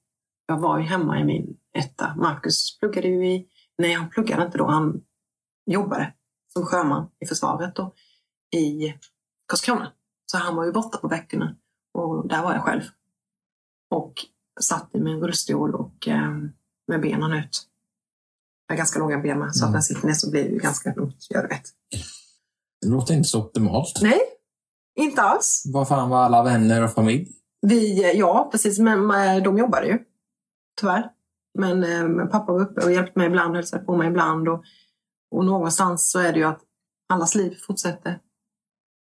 Jag 0.46 0.59
var 0.59 0.79
ju 0.79 0.85
hemma 0.85 1.20
i 1.20 1.25
min 1.25 1.57
etta. 1.79 2.14
Marcus 2.16 2.79
pluggade 2.79 3.09
ju 3.09 3.27
i, 3.29 3.49
nej 3.79 3.92
han 3.92 4.11
pluggade 4.11 4.44
inte 4.44 4.59
då, 4.59 4.66
han 4.66 5.03
jobbade 5.70 6.12
som 6.56 6.66
sjöman 6.66 7.08
i 7.20 7.26
försvaret 7.26 7.76
då, 7.76 7.94
i 8.56 8.94
Karlskrona. 9.48 9.92
Så 10.26 10.38
han 10.38 10.56
var 10.56 10.64
ju 10.64 10.72
borta 10.72 10.98
på 10.98 11.08
veckorna 11.08 11.56
och 11.94 12.28
där 12.28 12.42
var 12.42 12.52
jag 12.52 12.62
själv. 12.62 12.82
Och 13.90 14.14
satt 14.60 14.94
i 14.94 15.00
min 15.00 15.20
rullstol 15.20 15.74
och 15.74 16.08
eh, 16.08 16.30
med 16.88 17.00
benen 17.00 17.32
ut. 17.32 17.68
Jag 18.66 18.74
har 18.74 18.76
ganska 18.76 18.98
långa 18.98 19.18
ben 19.18 19.38
med, 19.38 19.56
så 19.56 19.64
att 19.64 19.70
när 19.70 19.76
jag 19.76 19.84
sitter 19.84 20.06
ner 20.06 20.14
så 20.14 20.30
blir 20.30 20.50
det 20.50 20.58
ganska 20.58 20.94
gör 21.30 21.42
du 21.42 21.48
vet. 21.48 21.64
Det 22.80 22.88
låter 22.88 23.14
inte 23.14 23.28
så 23.28 23.40
optimalt. 23.40 23.98
Nej, 24.02 24.20
inte 24.94 25.22
alls. 25.22 25.62
Vad 25.66 25.88
fan 25.88 26.10
var 26.10 26.18
alla 26.18 26.42
vänner 26.42 26.84
och 26.84 26.92
familj? 26.92 27.32
Vi, 27.60 28.12
ja, 28.18 28.48
precis. 28.52 28.78
Men 28.78 29.10
eh, 29.10 29.42
de 29.42 29.58
jobbade 29.58 29.86
ju. 29.86 29.98
Tyvärr. 30.80 31.10
Men 31.58 31.84
eh, 31.84 32.26
pappa 32.26 32.52
var 32.52 32.60
uppe 32.60 32.84
och 32.84 32.92
hjälpte 32.92 33.18
mig 33.18 33.28
ibland, 33.28 33.56
hälsade 33.56 33.84
på 33.84 33.96
mig 33.96 34.08
ibland. 34.08 34.48
Och, 34.48 34.64
och 35.30 35.44
någonstans 35.44 36.10
så 36.10 36.18
är 36.18 36.32
det 36.32 36.38
ju 36.38 36.44
att 36.44 36.62
allas 37.08 37.34
liv 37.34 37.54
fortsätter 37.66 38.20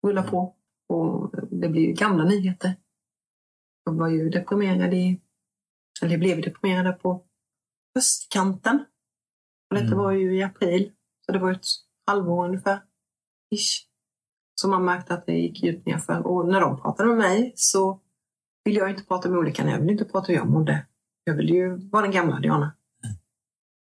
rulla 0.07 0.23
på. 0.23 0.57
Och 0.89 1.31
det 1.51 1.69
blir 1.69 1.83
ju 1.87 1.93
gamla 1.93 2.25
nyheter. 2.25 2.77
Jag 3.85 3.93
var 3.93 4.09
ju 4.09 4.31
deprimerad 4.31 4.95
i, 4.95 5.21
eller 6.03 6.11
jag 6.13 6.21
blev 6.21 6.43
deprimerad 6.43 7.01
på 7.01 7.25
höstkanten. 7.95 8.85
Och 9.71 9.75
detta 9.75 9.87
Mm. 9.87 9.99
var 9.99 10.13
ju 10.13 10.39
i 10.39 10.43
april. 10.43 10.93
Så 11.27 11.33
det 11.33 11.39
var 11.39 11.53
ett 11.53 11.65
halvår 12.07 12.45
ungefär. 12.49 12.83
Ish. 13.55 13.87
Så 14.55 14.69
man 14.69 14.85
märkte 14.85 15.15
att 15.15 15.27
det 15.27 15.33
gick 15.33 15.63
djupt 15.63 15.87
nerför. 15.87 16.27
Och 16.27 16.49
när 16.49 16.61
de 16.61 16.81
pratade 16.81 17.09
med 17.09 17.19
mig 17.19 17.53
så 17.57 18.01
ville 18.65 18.79
jag 18.79 18.91
inte 18.91 19.05
prata 19.05 19.29
med 19.31 19.39
olyckan. 19.39 19.69
Jag 19.69 19.79
ville 19.81 19.93
inte 19.93 20.05
prata 20.05 20.27
hur 20.27 20.35
jag 20.35 20.51
mådde. 20.51 20.87
Jag 21.25 21.35
ville 21.35 21.55
ju 21.55 21.77
vara 21.89 22.03
den 22.03 22.13
gamla 22.13 22.41
Diana. 22.41 22.77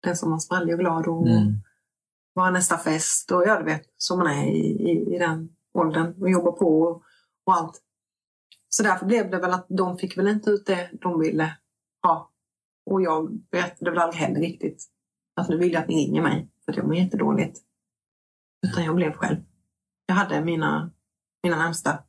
Den 0.03 0.15
som 0.17 0.31
var 0.31 0.37
sprallig 0.39 0.73
och 0.73 0.79
glad 0.79 1.07
och 1.07 1.27
Mm 1.27 1.53
vara 2.33 2.51
nästa 2.51 2.77
fest 2.77 3.31
och 3.31 3.43
ja, 3.47 3.59
du 3.59 3.65
vet, 3.65 3.83
som 3.97 4.19
man 4.19 4.27
är 4.27 4.45
i, 4.45 4.89
i, 4.89 5.15
i 5.15 5.17
den 5.19 5.49
åldern 5.73 6.21
och 6.21 6.29
jobbar 6.29 6.51
på 6.51 6.81
och, 6.81 7.03
och 7.45 7.53
allt. 7.53 7.81
Så 8.69 8.83
därför 8.83 9.05
blev 9.05 9.29
det 9.29 9.39
väl 9.39 9.53
att 9.53 9.65
de 9.69 9.97
fick 9.97 10.17
väl 10.17 10.27
inte 10.27 10.49
ut 10.49 10.65
det 10.65 10.89
de 10.93 11.19
ville 11.19 11.57
ha. 12.03 12.31
Och 12.85 13.01
jag 13.01 13.31
berättade 13.51 13.91
väl 13.91 13.99
aldrig 13.99 14.21
heller 14.21 14.39
riktigt 14.39 14.85
att 15.35 15.49
nu 15.49 15.57
vill 15.57 15.73
jag 15.73 15.81
att 15.81 15.89
ni 15.89 15.95
ringer 15.95 16.21
mig 16.21 16.49
för 16.65 16.71
att 16.71 16.77
jag 16.77 16.85
mår 16.85 16.95
jättedåligt. 16.95 17.59
Utan 18.67 18.83
jag 18.83 18.95
blev 18.95 19.13
själv. 19.13 19.37
Jag 20.05 20.15
hade 20.15 20.45
mina, 20.45 20.91
mina 21.43 21.57
närmsta. 21.57 22.03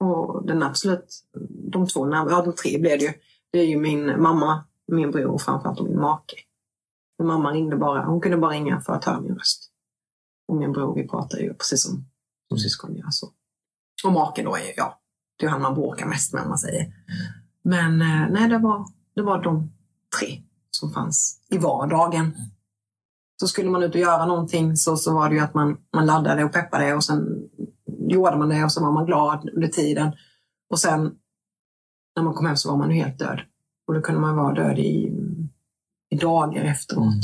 Och 0.00 0.46
den 0.46 0.62
absolut, 0.62 1.28
de 1.72 1.86
två 1.86 2.06
närmsta, 2.06 2.34
ja 2.34 2.42
de 2.42 2.54
tre 2.54 2.78
blev 2.78 2.98
det 2.98 3.04
ju. 3.04 3.12
Det 3.50 3.58
är 3.58 3.66
ju 3.66 3.76
min 3.76 4.22
mamma, 4.22 4.64
min 4.86 5.10
bror 5.10 5.26
och 5.26 5.42
framförallt 5.42 5.80
min 5.80 6.00
make. 6.00 6.36
Och 7.18 7.26
mamma 7.26 7.52
ringde 7.52 7.76
bara, 7.76 8.04
hon 8.04 8.20
kunde 8.20 8.36
bara 8.36 8.50
ringa 8.50 8.80
för 8.80 8.92
att 8.92 9.04
höra 9.04 9.20
min 9.20 9.34
röst. 9.34 9.70
Och 10.48 10.56
min 10.56 10.72
bror, 10.72 10.94
vi 10.94 11.08
pratar 11.08 11.38
ju 11.38 11.54
precis 11.54 11.82
som, 11.82 12.04
som 12.48 12.58
syskon 12.58 12.96
gör. 12.96 13.10
Så. 13.10 13.32
Och 14.04 14.12
maken 14.12 14.44
då 14.44 14.56
är 14.56 14.72
ja, 14.76 15.00
det 15.38 15.46
är 15.46 15.50
han 15.50 15.62
man 15.62 15.74
bråkar 15.74 16.06
mest 16.06 16.32
med 16.32 16.42
om 16.42 16.48
man 16.48 16.58
säger. 16.58 16.92
Men 17.62 18.02
eh, 18.02 18.28
nej, 18.30 18.48
det 18.48 18.58
var, 18.58 18.86
det 19.14 19.22
var 19.22 19.42
de 19.42 19.72
tre 20.20 20.42
som 20.70 20.92
fanns 20.92 21.40
i 21.50 21.58
vardagen. 21.58 22.36
Så 23.40 23.48
skulle 23.48 23.70
man 23.70 23.82
ut 23.82 23.94
och 23.94 24.00
göra 24.00 24.26
någonting 24.26 24.76
så, 24.76 24.96
så 24.96 25.14
var 25.14 25.28
det 25.28 25.34
ju 25.34 25.40
att 25.40 25.54
man, 25.54 25.76
man 25.92 26.06
laddade 26.06 26.44
och 26.44 26.52
peppade 26.52 26.94
och 26.94 27.04
sen 27.04 27.48
gjorde 27.86 28.36
man 28.36 28.48
det 28.48 28.64
och 28.64 28.72
så 28.72 28.84
var 28.84 28.92
man 28.92 29.06
glad 29.06 29.50
under 29.54 29.68
tiden. 29.68 30.12
Och 30.70 30.78
sen 30.78 31.14
när 32.16 32.22
man 32.22 32.34
kom 32.34 32.46
hem 32.46 32.56
så 32.56 32.70
var 32.70 32.78
man 32.78 32.90
ju 32.90 33.02
helt 33.02 33.18
död. 33.18 33.40
Och 33.86 33.94
då 33.94 34.00
kunde 34.00 34.20
man 34.20 34.36
vara 34.36 34.54
död 34.54 34.78
i, 34.78 35.12
i 36.10 36.16
dagar 36.16 36.64
efteråt. 36.64 37.04
Mm. 37.04 37.20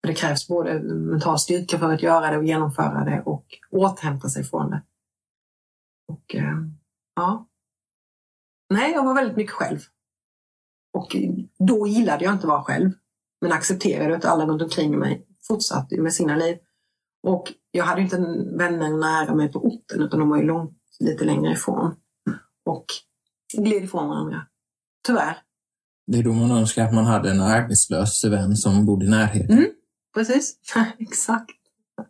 För 0.00 0.08
det 0.08 0.14
krävs 0.14 0.48
både 0.48 0.80
mental 0.82 1.38
styrka 1.38 1.78
för 1.78 1.92
att 1.92 2.02
göra 2.02 2.30
det 2.30 2.36
och 2.36 2.44
genomföra 2.44 3.04
det 3.04 3.22
och 3.26 3.46
återhämta 3.70 4.28
sig 4.28 4.44
från 4.44 4.70
det. 4.70 4.82
Och 6.08 6.34
eh, 6.34 6.58
ja. 7.16 7.48
Nej, 8.70 8.92
jag 8.92 9.04
var 9.04 9.14
väldigt 9.14 9.36
mycket 9.36 9.52
själv. 9.52 9.78
Och 10.92 11.16
då 11.58 11.86
gillade 11.86 12.24
jag 12.24 12.34
inte 12.34 12.44
att 12.44 12.50
vara 12.50 12.64
själv. 12.64 12.90
Men 13.40 13.52
accepterade 13.52 14.16
att 14.16 14.24
alla 14.24 14.46
runt 14.46 14.62
omkring 14.62 14.98
mig 14.98 15.26
fortsatte 15.48 16.00
med 16.00 16.14
sina 16.14 16.36
liv. 16.36 16.58
Och 17.22 17.52
jag 17.70 17.84
hade 17.84 18.02
inte 18.02 18.16
vänner 18.58 18.96
nära 18.96 19.34
mig 19.34 19.52
på 19.52 19.58
orten 19.58 20.02
utan 20.02 20.20
de 20.20 20.28
var 20.28 20.36
ju 20.36 20.42
långt, 20.42 20.78
lite 21.00 21.24
längre 21.24 21.52
ifrån. 21.52 21.96
Och 22.64 22.86
gled 23.56 23.84
ifrån 23.84 24.08
varandra. 24.08 24.46
Tyvärr. 25.06 25.38
Det 26.06 26.18
är 26.18 26.22
då 26.22 26.32
man 26.32 26.50
önskar 26.50 26.84
att 26.84 26.94
man 26.94 27.04
hade 27.06 27.30
en 27.30 27.40
arbetslös 27.40 28.24
vän 28.24 28.56
som 28.56 28.86
bodde 28.86 29.06
i 29.06 29.08
närheten. 29.08 29.58
Mm. 29.58 29.70
Precis, 30.14 30.58
exakt. 30.98 31.50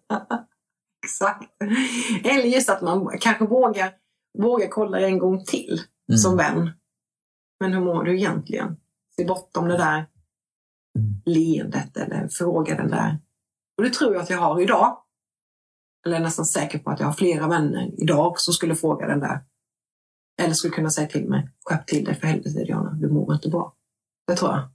exakt. 1.06 1.50
Eller 2.24 2.44
just 2.44 2.70
att 2.70 2.82
man 2.82 3.18
kanske 3.20 3.46
vågar, 3.46 3.92
vågar 4.38 4.68
kolla 4.68 5.00
en 5.00 5.18
gång 5.18 5.44
till 5.44 5.80
Mm. 6.08 6.18
som 6.18 6.36
vän. 6.36 6.70
Men 7.60 7.72
hur 7.72 7.80
mår 7.80 8.04
du 8.04 8.16
egentligen? 8.18 8.76
Se 9.16 9.24
bortom 9.24 9.68
det 9.68 9.76
där 9.76 10.06
Mm. 10.98 11.22
leendet 11.24 11.96
eller 11.96 12.28
fråga 12.28 12.74
den 12.76 12.90
där. 12.90 13.18
Och 13.76 13.82
det 13.84 13.90
tror 13.92 14.14
jag 14.14 14.22
att 14.22 14.30
jag 14.30 14.38
har 14.38 14.60
idag. 14.62 14.98
Eller 16.06 16.16
är 16.16 16.20
nästan 16.20 16.44
säker 16.44 16.78
på 16.78 16.90
att 16.90 17.00
jag 17.00 17.06
har 17.06 17.12
flera 17.12 17.48
vänner 17.48 17.90
idag 18.02 18.40
som 18.40 18.54
skulle 18.54 18.74
fråga 18.74 19.06
den 19.06 19.20
där. 19.20 19.40
Eller 20.42 20.54
skulle 20.54 20.74
kunna 20.74 20.90
säga 20.90 21.08
till 21.08 21.28
mig, 21.28 21.48
skärp 21.64 21.86
till 21.86 22.04
dig 22.04 22.14
för 22.14 22.26
helvete 22.26 22.64
Diana, 22.64 22.90
du 22.92 23.08
mår 23.12 23.34
inte 23.34 23.48
bra. 23.48 23.74
Det 24.26 24.36
tror 24.36 24.50
jag. 24.50 24.68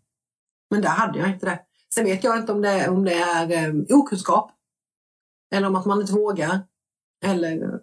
Men 0.69 0.81
där 0.81 0.89
hade 0.89 1.19
jag 1.19 1.29
inte 1.29 1.45
det. 1.45 1.59
Sen 1.93 2.05
vet 2.05 2.23
jag 2.23 2.37
inte 2.37 2.51
om 2.51 2.61
det, 2.61 2.87
om 2.89 3.05
det 3.05 3.13
är 3.13 3.51
eh, 3.51 3.97
okunskap. 3.97 4.51
Eller 5.55 5.67
om 5.67 5.75
att 5.75 5.85
man 5.85 6.01
inte 6.01 6.13
vågar. 6.13 6.59
Eller 7.25 7.63
eh, 7.63 7.79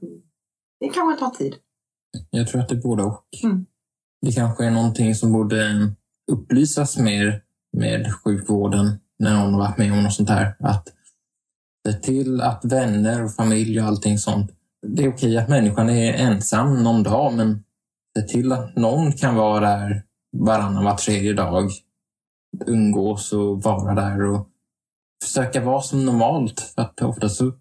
det 0.81 0.89
kanske 0.89 1.21
tar 1.25 1.31
tid. 1.31 1.55
Jag 2.31 2.49
tror 2.49 2.61
att 2.61 2.69
det 2.69 2.75
är 2.75 2.83
både 2.83 3.03
och. 3.03 3.25
Mm. 3.45 3.67
Det 4.21 4.33
kanske 4.33 4.65
är 4.65 4.71
någonting 4.71 5.15
som 5.15 5.33
borde 5.33 5.93
upplysas 6.33 6.99
mer 6.99 7.43
med 7.77 8.15
sjukvården 8.15 9.01
när 9.19 9.35
någon 9.35 9.55
har 9.55 9.61
varit 9.61 9.79
med 9.79 9.93
om 9.93 10.03
något 10.03 10.15
sånt 10.15 10.29
här. 10.29 10.57
Att 10.59 10.89
se 11.87 11.93
till 11.93 12.41
att 12.41 12.65
vänner 12.65 13.25
och 13.25 13.35
familj 13.35 13.81
och 13.81 13.87
allting 13.87 14.19
sånt. 14.19 14.51
Det 14.87 15.05
är 15.05 15.09
okej 15.09 15.39
att 15.39 15.49
människan 15.49 15.91
är 15.91 16.13
ensam 16.15 16.83
någon 16.83 17.03
dag, 17.03 17.35
men 17.35 17.65
se 18.19 18.23
till 18.23 18.53
att 18.53 18.77
någon 18.77 19.13
kan 19.13 19.35
vara 19.35 19.61
där 19.61 20.06
varannan, 20.45 20.85
var 20.85 20.97
tredje 20.97 21.33
dag. 21.33 21.71
Umgås 22.67 23.33
och 23.33 23.63
vara 23.63 23.95
där 23.95 24.23
och 24.23 24.49
försöka 25.23 25.65
vara 25.65 25.83
som 25.83 26.05
normalt. 26.05 26.61
För 26.61 26.83
att 26.83 27.03
ofta 27.03 27.29
så, 27.29 27.53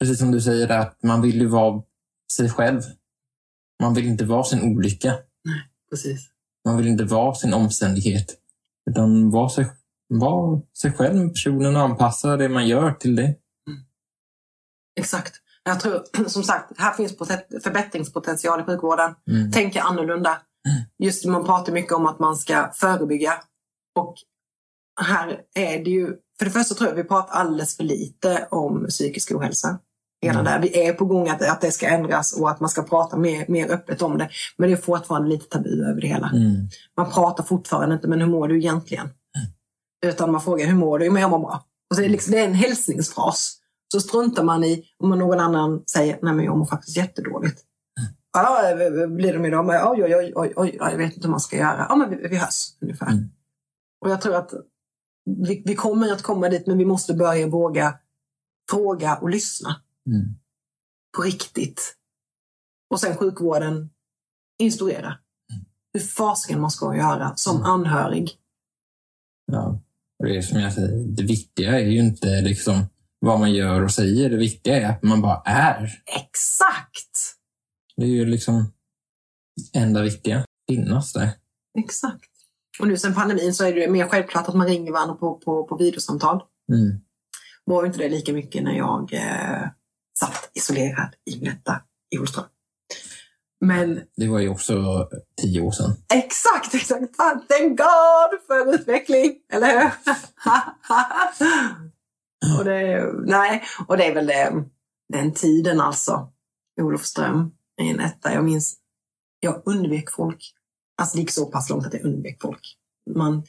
precis 0.00 0.18
som 0.18 0.30
du 0.32 0.40
säger, 0.40 0.68
att 0.68 1.02
man 1.02 1.22
vill 1.22 1.40
ju 1.40 1.46
vara 1.46 1.82
sig 2.32 2.50
själv. 2.50 2.82
Man 3.82 3.94
vill 3.94 4.06
inte 4.06 4.24
vara 4.24 4.44
sin 4.44 4.76
olycka. 4.76 5.14
Precis. 5.90 6.30
Man 6.64 6.76
vill 6.76 6.86
inte 6.86 7.04
vara 7.04 7.34
sin 7.34 7.54
omständighet. 7.54 8.34
Utan 8.90 9.30
vara 9.30 9.48
sig, 9.48 9.66
vara 10.08 10.60
sig 10.82 10.92
själv 10.92 11.16
med 11.16 11.32
personen 11.32 11.76
och 11.76 11.82
anpassa 11.82 12.36
det 12.36 12.48
man 12.48 12.68
gör 12.68 12.92
till 12.92 13.16
det. 13.16 13.34
Exakt. 14.98 15.34
Jag 15.64 15.80
tror, 15.80 16.02
som 16.28 16.42
sagt, 16.42 16.80
här 16.80 16.92
finns 16.92 17.18
poten- 17.18 17.60
förbättringspotential 17.62 18.60
i 18.60 18.64
sjukvården. 18.64 19.14
Mm. 19.30 19.52
Tänka 19.52 19.82
annorlunda. 19.82 20.42
Just 20.98 21.24
man 21.24 21.44
pratar 21.44 21.72
mycket 21.72 21.92
om 21.92 22.06
att 22.06 22.18
man 22.18 22.36
ska 22.36 22.70
förebygga. 22.74 23.32
Och 23.98 24.14
här 25.00 25.40
är 25.54 25.84
det 25.84 25.90
ju, 25.90 26.06
för 26.38 26.44
det 26.44 26.50
första 26.50 26.74
tror 26.74 26.88
jag 26.88 26.96
vi 26.96 27.04
pratar 27.04 27.34
alldeles 27.34 27.76
för 27.76 27.84
lite 27.84 28.48
om 28.50 28.86
psykisk 28.88 29.32
ohälsa. 29.32 29.78
Redan 30.22 30.40
Mm. 30.46 30.52
där. 30.52 30.68
Vi 30.68 30.86
är 30.86 30.92
på 30.92 31.04
gång 31.04 31.28
att, 31.28 31.42
att 31.42 31.60
det 31.60 31.72
ska 31.72 31.86
ändras 31.88 32.32
och 32.32 32.50
att 32.50 32.60
man 32.60 32.68
ska 32.70 32.82
prata 32.82 33.16
mer, 33.16 33.44
mer 33.48 33.70
öppet 33.70 34.02
om 34.02 34.18
det. 34.18 34.28
Men 34.56 34.68
det 34.70 34.74
är 34.76 34.80
fortfarande 34.80 35.28
lite 35.28 35.46
tabu 35.48 35.84
över 35.90 36.00
det 36.00 36.06
hela. 36.06 36.28
Mm. 36.28 36.68
Man 36.96 37.12
pratar 37.12 37.44
fortfarande 37.44 37.94
inte, 37.94 38.08
men 38.08 38.20
hur 38.20 38.26
mår 38.28 38.48
du 38.48 38.58
egentligen? 38.58 39.08
Utan 40.06 40.32
man 40.32 40.40
frågar, 40.40 40.66
hur 40.66 40.74
mår 40.74 40.98
du? 40.98 41.10
Men 41.10 41.22
jag 41.22 41.30
mår 41.30 41.38
bra. 41.38 41.64
Och 41.90 41.96
så 41.96 42.02
är 42.02 42.06
det, 42.06 42.12
liksom, 42.12 42.32
det 42.32 42.38
är 42.40 42.44
en 42.44 42.54
hälsningsfras. 42.54 43.54
Så 43.92 44.00
struntar 44.00 44.44
man 44.44 44.64
i 44.64 44.84
om 44.98 45.10
någon 45.10 45.40
annan 45.40 45.82
säger, 45.92 46.18
nej 46.22 46.32
men 46.34 46.44
jag 46.44 46.58
mår 46.58 46.66
faktiskt 46.66 46.96
jättedåligt. 46.96 47.60
Ja, 48.42 49.06
blir 49.06 49.32
de 49.32 49.44
idag? 49.44 49.66
Men, 49.66 49.88
oj, 49.88 50.04
oj, 50.04 50.14
oj, 50.16 50.32
oj, 50.36 50.52
oj, 50.56 50.76
jag 50.80 50.98
vet 50.98 51.14
inte 51.14 51.26
hur 51.26 51.30
man 51.30 51.40
ska 51.40 51.56
göra. 51.56 51.86
Ja, 51.88 51.96
men 51.96 52.10
vi, 52.10 52.28
vi 52.28 52.36
hörs 52.36 52.76
ungefär. 52.80 53.06
Mm. 53.10 53.28
Och 54.00 54.10
jag 54.10 54.20
tror 54.20 54.34
att 54.34 54.50
vi, 55.24 55.62
vi 55.66 55.74
kommer 55.74 56.12
att 56.12 56.22
komma 56.22 56.48
dit, 56.48 56.66
men 56.66 56.78
vi 56.78 56.84
måste 56.84 57.14
börja 57.14 57.46
våga 57.46 57.98
fråga 58.70 59.16
och 59.16 59.30
lyssna 59.30 59.82
Mm. 60.06 60.34
på 61.16 61.22
riktigt. 61.22 61.96
Och 62.90 63.00
sen 63.00 63.16
sjukvården 63.16 63.90
instruera. 64.58 65.18
Hur 65.92 66.00
fasiken 66.00 66.60
man 66.60 66.70
ska 66.70 66.96
göra 66.96 67.36
som 67.36 67.62
anhörig. 67.62 68.30
Ja. 69.52 69.80
Och 70.18 70.26
det 70.26 70.36
är 70.36 70.42
som 70.42 70.60
jag 70.60 70.72
säger, 70.72 71.04
det 71.16 71.22
viktiga 71.22 71.80
är 71.80 71.86
ju 71.86 71.98
inte 71.98 72.40
liksom 72.40 72.86
vad 73.18 73.40
man 73.40 73.52
gör 73.52 73.82
och 73.84 73.90
säger. 73.90 74.30
Det 74.30 74.36
viktiga 74.36 74.76
är 74.76 74.90
att 74.90 75.02
man 75.02 75.22
bara 75.22 75.42
är. 75.44 76.02
Exakt! 76.16 77.37
Det 77.98 78.04
är 78.04 78.08
ju 78.08 78.24
liksom 78.24 78.72
enda 79.72 80.02
viktiga. 80.02 80.44
Finnas 80.68 81.12
där. 81.12 81.30
Exakt. 81.78 82.30
Och 82.80 82.88
nu 82.88 82.96
sen 82.96 83.14
pandemin 83.14 83.54
så 83.54 83.64
är 83.64 83.74
det 83.74 83.90
mer 83.90 84.08
självklart 84.08 84.48
att 84.48 84.54
man 84.54 84.66
ringer 84.66 84.92
varandra 84.92 85.14
på, 85.14 85.34
på, 85.34 85.64
på 85.64 85.76
videosamtal. 85.76 86.42
Mm. 86.72 87.00
var 87.64 87.86
inte 87.86 87.98
det 87.98 88.08
lika 88.08 88.32
mycket 88.32 88.62
när 88.62 88.76
jag 88.76 89.12
eh, 89.12 89.68
satt 90.18 90.50
isolerad 90.54 91.14
i 91.30 91.40
min 91.40 91.48
etta 91.48 91.82
i 92.14 92.18
Olström. 92.18 92.44
Men 93.60 94.00
Det 94.16 94.28
var 94.28 94.38
ju 94.38 94.48
också 94.48 95.08
tio 95.42 95.60
år 95.60 95.70
sedan. 95.70 95.90
exakt, 96.14 96.74
exakt. 96.74 97.16
Thank 97.48 97.78
God 97.78 98.40
för 98.46 98.74
utveckling, 98.74 99.34
eller 99.52 99.80
hur? 99.80 99.90
och, 102.58 102.64
det, 102.64 103.12
nej, 103.26 103.62
och 103.86 103.96
det 103.96 104.04
är 104.04 104.14
väl 104.14 104.26
det, 104.26 104.64
den 105.12 105.34
tiden 105.34 105.80
alltså. 105.80 106.32
i 106.80 106.82
Olofström 106.82 107.50
i 107.80 107.88
en 107.90 108.00
etta. 108.00 108.34
Jag 108.34 108.44
minns, 108.44 108.76
jag 109.40 109.62
undvek 109.64 110.10
folk. 110.10 110.54
Alltså 111.00 111.16
det 111.16 111.20
gick 111.20 111.30
så 111.30 111.46
pass 111.46 111.70
långt 111.70 111.86
att 111.86 111.94
jag 111.94 112.04
undvek 112.04 112.38
folk. 112.42 112.76
Man, 113.14 113.42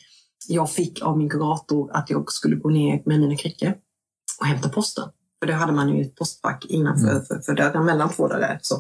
jag 0.48 0.72
fick 0.72 1.02
av 1.02 1.18
min 1.18 1.30
kurator 1.30 1.92
att 1.94 2.10
jag 2.10 2.32
skulle 2.32 2.56
gå 2.56 2.70
ner 2.70 3.02
med 3.06 3.20
mina 3.20 3.36
kryckor 3.36 3.74
och 4.40 4.46
hämta 4.46 4.70
posten. 4.70 5.10
För 5.40 5.48
det 5.48 5.54
hade 5.54 5.72
man 5.72 5.90
ju 5.90 6.02
ett 6.02 6.16
postfack 6.16 6.66
innanför 6.66 7.12
Mm. 7.12 7.26
för, 7.26 7.40
för 7.40 7.54
dörren, 7.54 7.86
mellan 7.86 8.10
två 8.10 8.28
dörrar. 8.28 8.60
Så. 8.62 8.76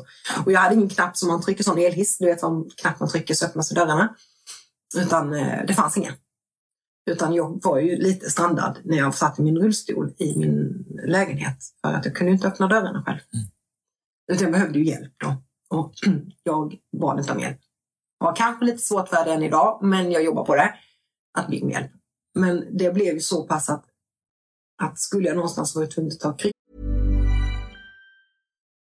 Och 0.45 0.51
jag 0.51 0.59
hade 0.59 0.75
ingen 0.75 0.89
knapp 0.89 1.17
som 1.17 1.29
man 1.29 1.41
trycker, 1.41 1.63
sån 1.63 1.77
elhiss, 1.77 2.17
du 2.17 2.25
vet 2.25 2.39
sån 2.39 2.69
knapp 2.81 2.99
man 2.99 3.09
trycker 3.09 3.33
så 3.33 3.45
öppnas 3.45 3.69
dörrarna. 3.69 4.15
Utan 4.97 5.33
eh, 5.33 5.65
det 5.67 5.73
fanns 5.73 5.97
ingen. 5.97 6.13
Utan 7.11 7.33
jag 7.33 7.59
var 7.63 7.79
ju 7.79 7.97
lite 7.97 8.29
strandad 8.29 8.77
när 8.83 8.97
jag 8.97 9.15
satt 9.15 9.39
i 9.39 9.41
min 9.41 9.57
rullstol 9.57 10.13
i 10.17 10.37
min 10.37 10.85
lägenhet. 11.07 11.57
För 11.81 11.93
att 11.93 12.05
jag 12.05 12.15
kunde 12.15 12.31
inte 12.33 12.47
öppna 12.47 12.67
dörrarna 12.67 13.03
själv. 13.05 13.19
Utan 13.31 13.58
jag 14.35 14.51
behövde 14.51 14.79
ju 14.79 14.85
hjälp 14.85 15.13
då. 15.17 15.35
Och 15.69 15.93
jag 16.43 16.77
bad 16.99 17.19
inte 17.19 17.31
om 17.31 17.39
hjälp. 17.39 17.59
Jag 18.19 18.27
har 18.27 18.35
kanske 18.35 18.65
lite 18.65 18.77
svårt 18.77 19.09
för 19.09 19.25
det 19.25 19.33
än 19.33 19.43
idag, 19.43 19.79
men 19.81 20.11
jag 20.11 20.23
jobbar 20.23 20.45
på 20.45 20.55
det. 20.55 20.73
Att 21.37 21.47
be 21.47 21.61
om 21.61 21.69
hjälp. 21.69 21.91
Men 22.35 22.77
det 22.77 22.93
blev 22.93 23.13
ju 23.13 23.19
så 23.19 23.43
pass 23.43 23.69
att, 23.69 23.85
att 24.81 24.99
skulle 24.99 25.27
jag 25.27 25.35
någonstans 25.35 25.75
vara 25.75 25.87
tvungen 25.87 26.11
att 26.11 26.19
ta 26.19 26.33
kryckor 26.33 26.59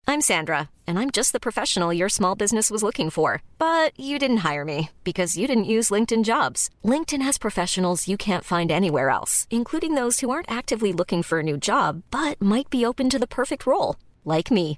I'm 0.05 0.19
Sandra, 0.21 0.69
and 0.85 0.99
I'm 0.99 1.11
just 1.11 1.31
the 1.31 1.39
professional 1.39 1.93
your 1.93 2.09
small 2.09 2.35
business 2.35 2.69
was 2.69 2.83
looking 2.83 3.09
for. 3.09 3.41
But 3.57 3.97
you 3.97 4.19
didn't 4.19 4.45
hire 4.49 4.65
me 4.65 4.89
because 5.03 5.37
you 5.37 5.47
didn't 5.47 5.73
use 5.75 5.89
LinkedIn 5.89 6.23
jobs. 6.23 6.69
LinkedIn 6.83 7.21
has 7.21 7.37
professionals 7.37 8.07
you 8.07 8.17
can't 8.17 8.43
find 8.43 8.69
anywhere 8.69 9.09
else, 9.09 9.47
including 9.49 9.95
those 9.95 10.19
who 10.19 10.29
aren't 10.29 10.51
actively 10.51 10.93
looking 10.93 11.23
for 11.23 11.39
a 11.39 11.43
new 11.43 11.57
job 11.57 12.03
but 12.11 12.39
might 12.41 12.69
be 12.69 12.85
open 12.85 13.09
to 13.09 13.17
the 13.17 13.33
perfect 13.39 13.65
role, 13.65 13.95
like 14.23 14.51
me. 14.51 14.77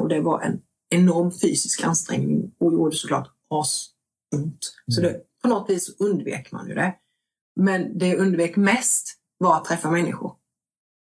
Och 0.00 0.08
det 0.08 0.20
var 0.20 0.40
en 0.40 0.60
enorm 0.90 1.32
fysisk 1.32 1.84
ansträngning 1.84 2.54
och 2.60 2.72
gjorde 2.72 2.96
såklart 2.96 3.28
asont. 3.50 4.74
Så 4.86 5.00
det, 5.00 5.20
på 5.42 5.48
något 5.48 5.70
vis 5.70 5.96
undvek 5.98 6.52
man 6.52 6.68
ju 6.68 6.74
det. 6.74 6.94
Men 7.60 7.98
det 7.98 8.06
jag 8.06 8.18
undvek 8.18 8.56
mest 8.56 9.18
var 9.38 9.56
att 9.56 9.64
träffa 9.64 9.90
människor. 9.90 10.36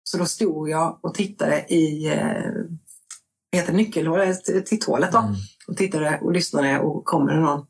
Så 0.03 0.17
då 0.17 0.25
stod 0.25 0.69
jag 0.69 0.99
och 1.03 1.13
tittade 1.13 1.73
i 1.73 2.07
eh, 2.13 2.51
heter 3.51 3.73
nyckelhålet, 3.73 4.65
titthålet 4.65 5.11
då. 5.11 5.35
Och 5.67 5.77
tittade 5.77 6.19
och 6.23 6.31
lyssnade 6.31 6.79
och 6.79 7.05
kommer 7.05 7.33
det 7.33 7.39
någon? 7.39 7.65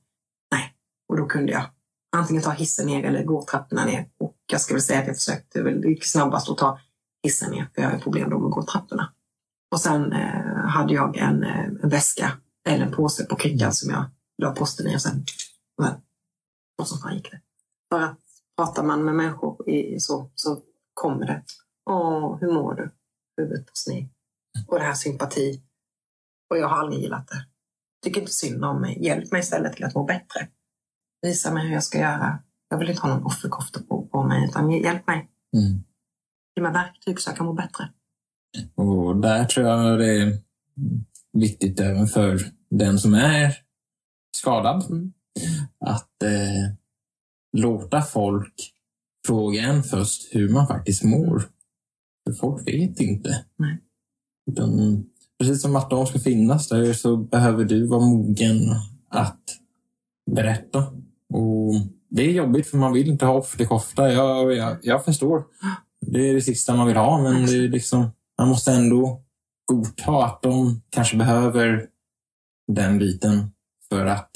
Nej. 0.52 0.74
Och 1.10 1.18
då 1.18 1.26
kunde 1.26 1.52
jag 1.52 1.66
antingen 2.16 2.44
ta 2.44 2.52
hissen 2.52 2.86
ner 2.86 3.04
eller 3.04 3.24
gå 3.24 3.46
trapporna 3.46 3.86
ner. 3.86 4.10
Och 4.18 4.38
jag 4.52 4.62
ska 4.62 4.74
väl 4.74 4.82
säga 4.82 5.00
att 5.00 5.08
jag 5.08 5.16
försökte 5.16 5.62
det 5.62 5.90
gick 5.90 6.06
snabbast 6.06 6.50
att 6.50 6.58
ta 6.58 6.80
hissen 7.24 7.52
ner 7.52 7.70
för 7.76 7.82
jag 7.82 7.90
har 7.90 8.00
problem 8.00 8.30
då 8.30 8.40
med 8.40 8.48
att 8.48 8.54
gå 8.54 8.64
trapporna. 8.64 9.14
Och 9.72 9.82
sen 9.82 10.14
eh, 10.14 10.66
hade 10.66 10.94
jag 10.94 11.18
en, 11.18 11.44
eh, 11.44 11.66
en 11.84 11.90
väska 11.90 12.32
eller 12.68 12.86
en 12.86 12.92
påse 12.92 13.26
på 13.26 13.36
kryckan 13.36 13.74
som 13.74 13.90
jag 13.90 14.06
la 14.38 14.52
posten 14.52 14.88
i 14.88 14.96
och 14.96 15.02
sen 15.02 15.26
men, 15.78 15.94
och 16.78 16.88
så 16.88 16.98
fan 16.98 17.16
gick 17.16 17.32
det. 17.32 17.42
För 17.90 18.02
att 18.02 18.20
pratar 18.58 18.84
man 18.84 19.06
med 19.06 19.16
människor 19.16 19.70
i, 19.70 20.00
så, 20.00 20.32
så 20.36 20.62
kommer 20.94 21.26
det. 21.26 21.44
Åh, 21.90 22.38
hur 22.42 22.54
mår 22.54 22.74
du? 22.74 22.92
Huvudet 23.38 23.66
på 23.66 23.72
sned. 23.74 24.10
Och 24.68 24.80
det 24.80 24.86
här 24.86 24.94
sympati. 24.94 25.62
Och 26.50 26.58
jag 26.58 26.68
har 26.68 26.78
aldrig 26.78 27.02
gillat 27.02 27.28
det. 27.28 27.46
Tycker 28.04 28.22
inte 28.22 28.34
synd 28.34 28.66
om 28.66 28.82
mig. 28.82 29.06
Hjälp 29.06 29.32
mig 29.32 29.40
istället 29.40 29.74
till 29.74 29.86
att 29.86 29.96
må 29.96 30.04
bättre. 30.04 30.48
Visa 31.22 31.54
mig 31.54 31.68
hur 31.68 31.74
jag 31.74 31.84
ska 31.84 32.00
göra. 32.00 32.40
Jag 32.70 32.78
vill 32.78 32.90
inte 32.90 33.02
ha 33.02 33.10
någon 33.10 33.26
offerkofta 33.26 33.80
på, 33.80 34.08
på 34.08 34.24
mig, 34.24 34.46
utan 34.46 34.72
hjälp 34.72 35.08
mig. 35.08 35.32
Mm. 35.54 35.84
Ge 36.56 36.64
mig 36.64 36.74
verktyg 36.74 37.20
så 37.20 37.30
jag 37.30 37.38
kan 37.38 37.46
må 37.46 37.54
bättre. 37.54 37.94
Och 38.76 39.16
där 39.16 39.46
tror 39.46 39.68
jag 39.68 40.00
det 40.00 40.22
är 40.22 40.38
viktigt 41.34 41.80
även 41.80 42.08
för 42.08 42.40
den 42.70 43.00
som 43.00 43.14
är 43.14 43.58
skadad. 44.38 44.86
Mm. 44.90 45.14
Att 45.86 46.24
eh, 46.24 46.74
låta 47.58 48.02
folk 48.02 48.74
fråga 49.28 49.62
en 49.62 49.84
först 49.84 50.36
hur 50.36 50.50
man 50.50 50.68
faktiskt 50.68 51.04
mår. 51.04 51.44
För 52.28 52.34
folk 52.34 52.68
vet 52.68 53.00
inte. 53.00 53.46
Nej. 53.58 53.78
Utan, 54.52 55.04
precis 55.40 55.62
som 55.62 55.76
att 55.76 55.90
de 55.90 56.08
ska 56.08 56.20
finnas 56.20 56.70
där 56.70 56.94
så 56.94 57.18
behöver 57.18 57.66
du 57.66 57.88
vara 57.88 58.06
mogen 58.06 58.58
att 59.10 59.44
berätta. 60.32 60.80
Och 61.34 61.74
det 62.10 62.22
är 62.22 62.32
jobbigt 62.32 62.68
för 62.68 62.78
man 62.78 62.94
vill 62.94 63.08
inte 63.08 63.26
ha 63.26 63.34
offerkofta. 63.34 64.14
Jag, 64.14 64.54
jag, 64.54 64.78
jag 64.82 65.06
förstår. 65.06 65.44
Det 66.02 66.30
är 66.30 66.34
det 66.34 66.42
sista 66.42 66.76
man 66.76 66.88
vill 66.88 66.98
ha, 66.98 67.22
men 67.22 67.46
det 67.46 67.58
är 67.58 67.70
liksom, 67.70 68.12
man 68.38 68.48
måste 68.48 68.72
ändå 68.72 69.24
godta 69.66 70.26
att 70.26 70.42
de 70.42 70.82
kanske 70.90 71.18
behöver 71.18 71.88
den 72.68 72.98
biten 72.98 73.52
för 73.90 74.06
att 74.06 74.32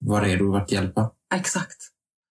vara 0.00 0.24
redo 0.24 0.54
att 0.56 0.72
hjälpa. 0.72 1.10
Exakt. 1.34 1.76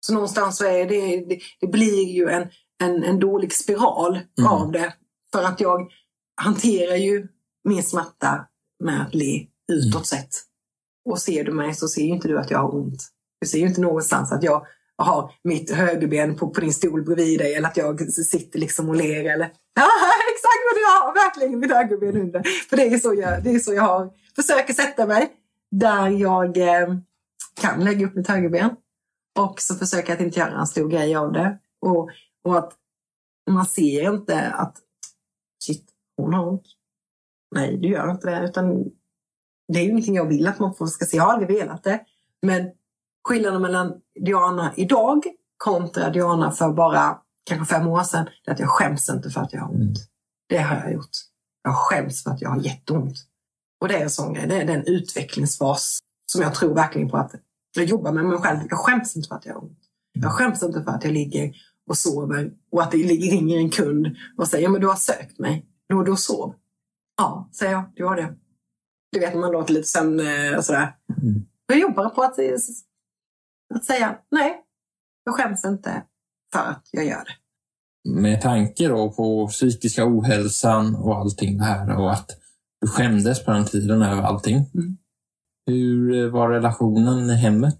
Så 0.06 0.14
någonstans 0.14 0.56
så 0.56 0.64
är 0.64 0.88
det, 0.88 1.24
det, 1.24 1.38
det 1.60 1.66
blir 1.66 2.04
ju 2.08 2.28
en, 2.28 2.48
en, 2.82 3.04
en 3.04 3.20
dålig 3.20 3.52
spiral 3.52 4.20
Mm. 4.38 4.50
av 4.50 4.72
det. 4.72 4.94
För 5.32 5.42
att 5.42 5.60
jag 5.60 5.92
hanterar 6.36 6.96
ju 6.96 7.28
min 7.64 7.82
smärta 7.82 8.46
med 8.84 9.02
att 9.02 9.14
le 9.14 9.46
utåt 9.72 10.06
sett. 10.06 10.30
Och 11.04 11.18
ser 11.18 11.44
du 11.44 11.52
mig 11.52 11.74
så 11.74 11.88
ser 11.88 12.02
ju 12.02 12.08
inte 12.08 12.28
du 12.28 12.38
att 12.38 12.50
jag 12.50 12.58
har 12.58 12.74
ont. 12.74 13.02
Du 13.40 13.46
ser 13.46 13.58
ju 13.58 13.66
inte 13.66 13.80
någonstans 13.80 14.32
att 14.32 14.42
jag 14.42 14.66
har 14.96 15.32
mitt 15.44 15.70
högerben 15.70 16.36
på, 16.36 16.50
på 16.50 16.60
din 16.60 16.74
stol 16.74 17.04
bredvid 17.04 17.38
dig 17.38 17.54
eller 17.54 17.68
att 17.68 17.76
jag 17.76 18.12
sitter 18.12 18.58
liksom 18.58 18.88
och 18.88 18.96
ler. 18.96 19.24
Eller, 19.24 19.46
ja, 19.74 19.90
exakt 20.34 20.62
vad 20.70 20.76
du 20.76 20.84
har, 20.84 21.14
verkligen 21.14 21.60
mitt 21.60 21.72
högerben 21.72 22.22
under. 22.22 22.42
För 22.70 22.76
det 22.76 22.82
är 22.82 22.98
så 22.98 23.14
jag, 23.14 23.44
det 23.44 23.50
är 23.50 23.58
så 23.58 23.74
jag 23.74 23.82
har, 23.82 24.10
försöker 24.36 24.74
sätta 24.74 25.06
mig 25.06 25.32
där 25.70 26.08
jag 26.08 26.56
eh, 26.56 26.94
kan 27.60 27.84
lägga 27.84 28.06
upp 28.06 28.14
mitt 28.14 28.28
högerben. 28.28 28.70
Och 29.38 29.60
så 29.60 29.74
försöker 29.74 30.08
jag 30.08 30.16
att 30.16 30.24
inte 30.24 30.40
göra 30.40 30.60
en 30.60 30.66
stor 30.66 30.88
grej 30.88 31.14
av 31.16 31.32
det. 31.32 31.58
Och, 31.80 32.10
och 32.44 32.58
att 32.58 32.72
man 33.50 33.66
ser 33.66 34.14
inte 34.14 34.50
att 34.50 34.76
shit, 35.64 35.84
hon 36.16 36.34
har 36.34 36.48
ont. 36.48 36.66
Nej, 37.54 37.76
du 37.76 37.88
gör 37.88 38.10
inte 38.10 38.30
det. 38.30 38.44
Utan 38.44 38.84
det 39.72 39.78
är 39.78 39.82
ju 39.82 39.90
ingenting 39.90 40.16
jag 40.16 40.28
vill 40.28 40.46
att 40.46 40.58
man 40.58 40.88
ska 40.88 41.04
se. 41.04 41.16
Jag 41.16 41.24
har 41.24 41.32
aldrig 41.32 41.58
velat 41.58 41.84
det. 41.84 42.00
Men 42.42 42.70
skillnaden 43.24 43.62
mellan 43.62 43.94
Diana 44.20 44.72
idag 44.76 45.24
kontra 45.56 46.10
Diana 46.10 46.50
för 46.50 46.72
bara 46.72 47.18
kanske 47.44 47.74
fem 47.74 47.88
år 47.88 48.02
sedan 48.02 48.28
är 48.46 48.52
att 48.52 48.58
jag 48.58 48.68
skäms 48.68 49.08
inte 49.08 49.30
för 49.30 49.40
att 49.40 49.52
jag 49.52 49.60
har 49.60 49.68
ont. 49.68 49.80
Mm. 49.80 49.94
Det 50.48 50.58
har 50.58 50.76
jag 50.76 50.92
gjort. 50.92 51.10
Jag 51.62 51.76
skäms 51.76 52.22
för 52.22 52.30
att 52.30 52.40
jag 52.40 52.50
har 52.50 52.60
jätteont. 52.60 53.16
Och 53.80 53.88
det 53.88 53.96
är 53.96 54.02
en 54.02 54.10
sån 54.10 54.34
grej. 54.34 54.46
Det 54.48 54.60
är 54.60 54.66
den 54.66 54.86
utvecklingsfas 54.86 55.98
som 56.32 56.42
jag 56.42 56.54
tror 56.54 56.74
verkligen 56.74 57.10
på 57.10 57.16
att 57.16 57.34
jag 57.76 57.84
jobbar 57.84 58.12
med 58.12 58.24
mig 58.24 58.38
själv. 58.38 58.58
Jag 58.70 58.78
skäms 58.78 59.16
inte 59.16 59.28
för 59.28 59.36
att 59.36 59.46
jag 59.46 59.54
har 59.54 59.62
ont. 59.62 59.78
Jag 60.12 60.32
skäms 60.32 60.62
inte 60.62 60.82
för 60.82 60.90
att 60.90 61.04
jag 61.04 61.12
ligger 61.12 61.54
och 61.86 61.98
sover 61.98 62.52
och 62.72 62.82
att 62.82 62.90
det 62.90 62.98
ringer 62.98 63.58
en 63.58 63.70
kund 63.70 64.16
och 64.36 64.48
säger 64.48 64.68
men 64.68 64.80
du 64.80 64.86
har 64.86 64.96
sökt 64.96 65.38
mig. 65.38 65.66
Då 65.88 65.96
och 65.96 66.04
då 66.04 66.16
sov. 66.16 66.54
Ja, 67.16 67.48
säger 67.52 67.72
jag. 67.72 67.84
Du 67.94 68.04
har 68.04 68.16
det. 68.16 68.34
Du 69.12 69.20
vet 69.20 69.34
när 69.34 69.40
man 69.40 69.52
låter 69.52 69.74
lite 69.74 69.88
sömn 69.88 70.20
eh, 70.20 70.60
sådär. 70.60 70.96
Mm. 71.22 71.46
Jag 71.66 71.78
jobbar 71.78 72.08
på 72.08 72.22
att, 72.22 72.38
att 73.74 73.84
säga 73.84 74.18
nej, 74.30 74.62
jag 75.24 75.34
skäms 75.34 75.64
inte 75.64 76.02
för 76.52 76.60
att 76.60 76.88
jag 76.90 77.04
gör 77.04 77.24
det. 77.24 77.36
Med 78.10 78.40
tanke 78.40 78.88
då 78.88 79.12
på 79.12 79.48
psykiska 79.48 80.06
ohälsan 80.06 80.94
och 80.94 81.16
allting 81.16 81.58
det 81.58 81.64
här 81.64 81.98
och 81.98 82.12
att 82.12 82.30
du 82.80 82.88
skämdes 82.88 83.44
på 83.44 83.50
den 83.50 83.64
tiden 83.64 84.02
över 84.02 84.22
allting. 84.22 84.56
Mm. 84.74 84.96
Hur 85.66 86.30
var 86.30 86.50
relationen 86.50 87.30
i 87.30 87.34
hemmet? 87.34 87.78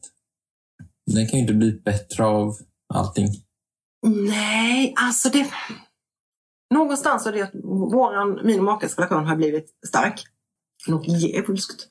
Den 1.07 1.27
kan 1.27 1.39
ju 1.39 1.41
inte 1.41 1.55
bli 1.55 1.73
bättre 1.73 2.25
av 2.25 2.57
allting. 2.95 3.29
Nej, 4.07 4.95
alltså 4.97 5.29
det... 5.29 5.51
Någonstans 6.75 7.27
är 7.27 7.33
det 7.33 7.43
att 7.43 7.55
våran, 7.93 8.41
min 8.47 8.59
och 8.59 8.65
makes 8.65 8.99
relation 8.99 9.27
har 9.27 9.37
blivit 9.37 9.71
stark. 9.87 10.25
Något 10.89 11.09
djävulskt. 11.09 11.89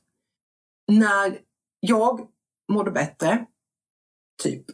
När 0.91 1.39
jag 1.79 2.27
mådde 2.71 2.91
bättre, 2.91 3.45
typ 4.43 4.69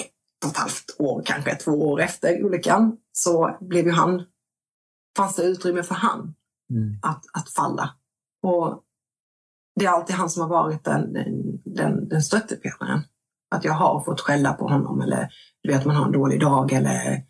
ett 0.00 0.44
och 0.44 0.50
ett 0.50 0.56
halvt 0.56 0.96
år, 0.98 1.22
kanske 1.26 1.54
två 1.54 1.70
år 1.70 2.00
efter 2.00 2.44
olyckan, 2.44 2.96
så 3.12 3.58
blev 3.60 3.86
ju 3.86 3.92
han, 3.92 4.22
fanns 5.16 5.36
det 5.36 5.42
utrymme 5.42 5.82
för 5.82 5.94
han 5.94 6.34
mm. 6.70 6.98
att, 7.02 7.24
att 7.32 7.48
falla. 7.48 7.94
Och 8.42 8.84
det 9.80 9.84
är 9.84 9.90
alltid 9.90 10.16
han 10.16 10.30
som 10.30 10.42
har 10.42 10.48
varit 10.48 10.84
den, 10.84 11.12
den, 11.64 12.08
den 12.08 12.22
stöttepelaren. 12.22 13.00
Att 13.50 13.64
jag 13.64 13.72
har 13.72 14.04
fått 14.04 14.20
skälla 14.20 14.52
på 14.52 14.68
honom 14.68 15.00
eller 15.00 15.28
du 15.62 15.72
vet 15.72 15.84
man 15.84 15.96
har 15.96 16.06
en 16.06 16.12
dålig 16.12 16.40
dag 16.40 16.72
eller, 16.72 17.24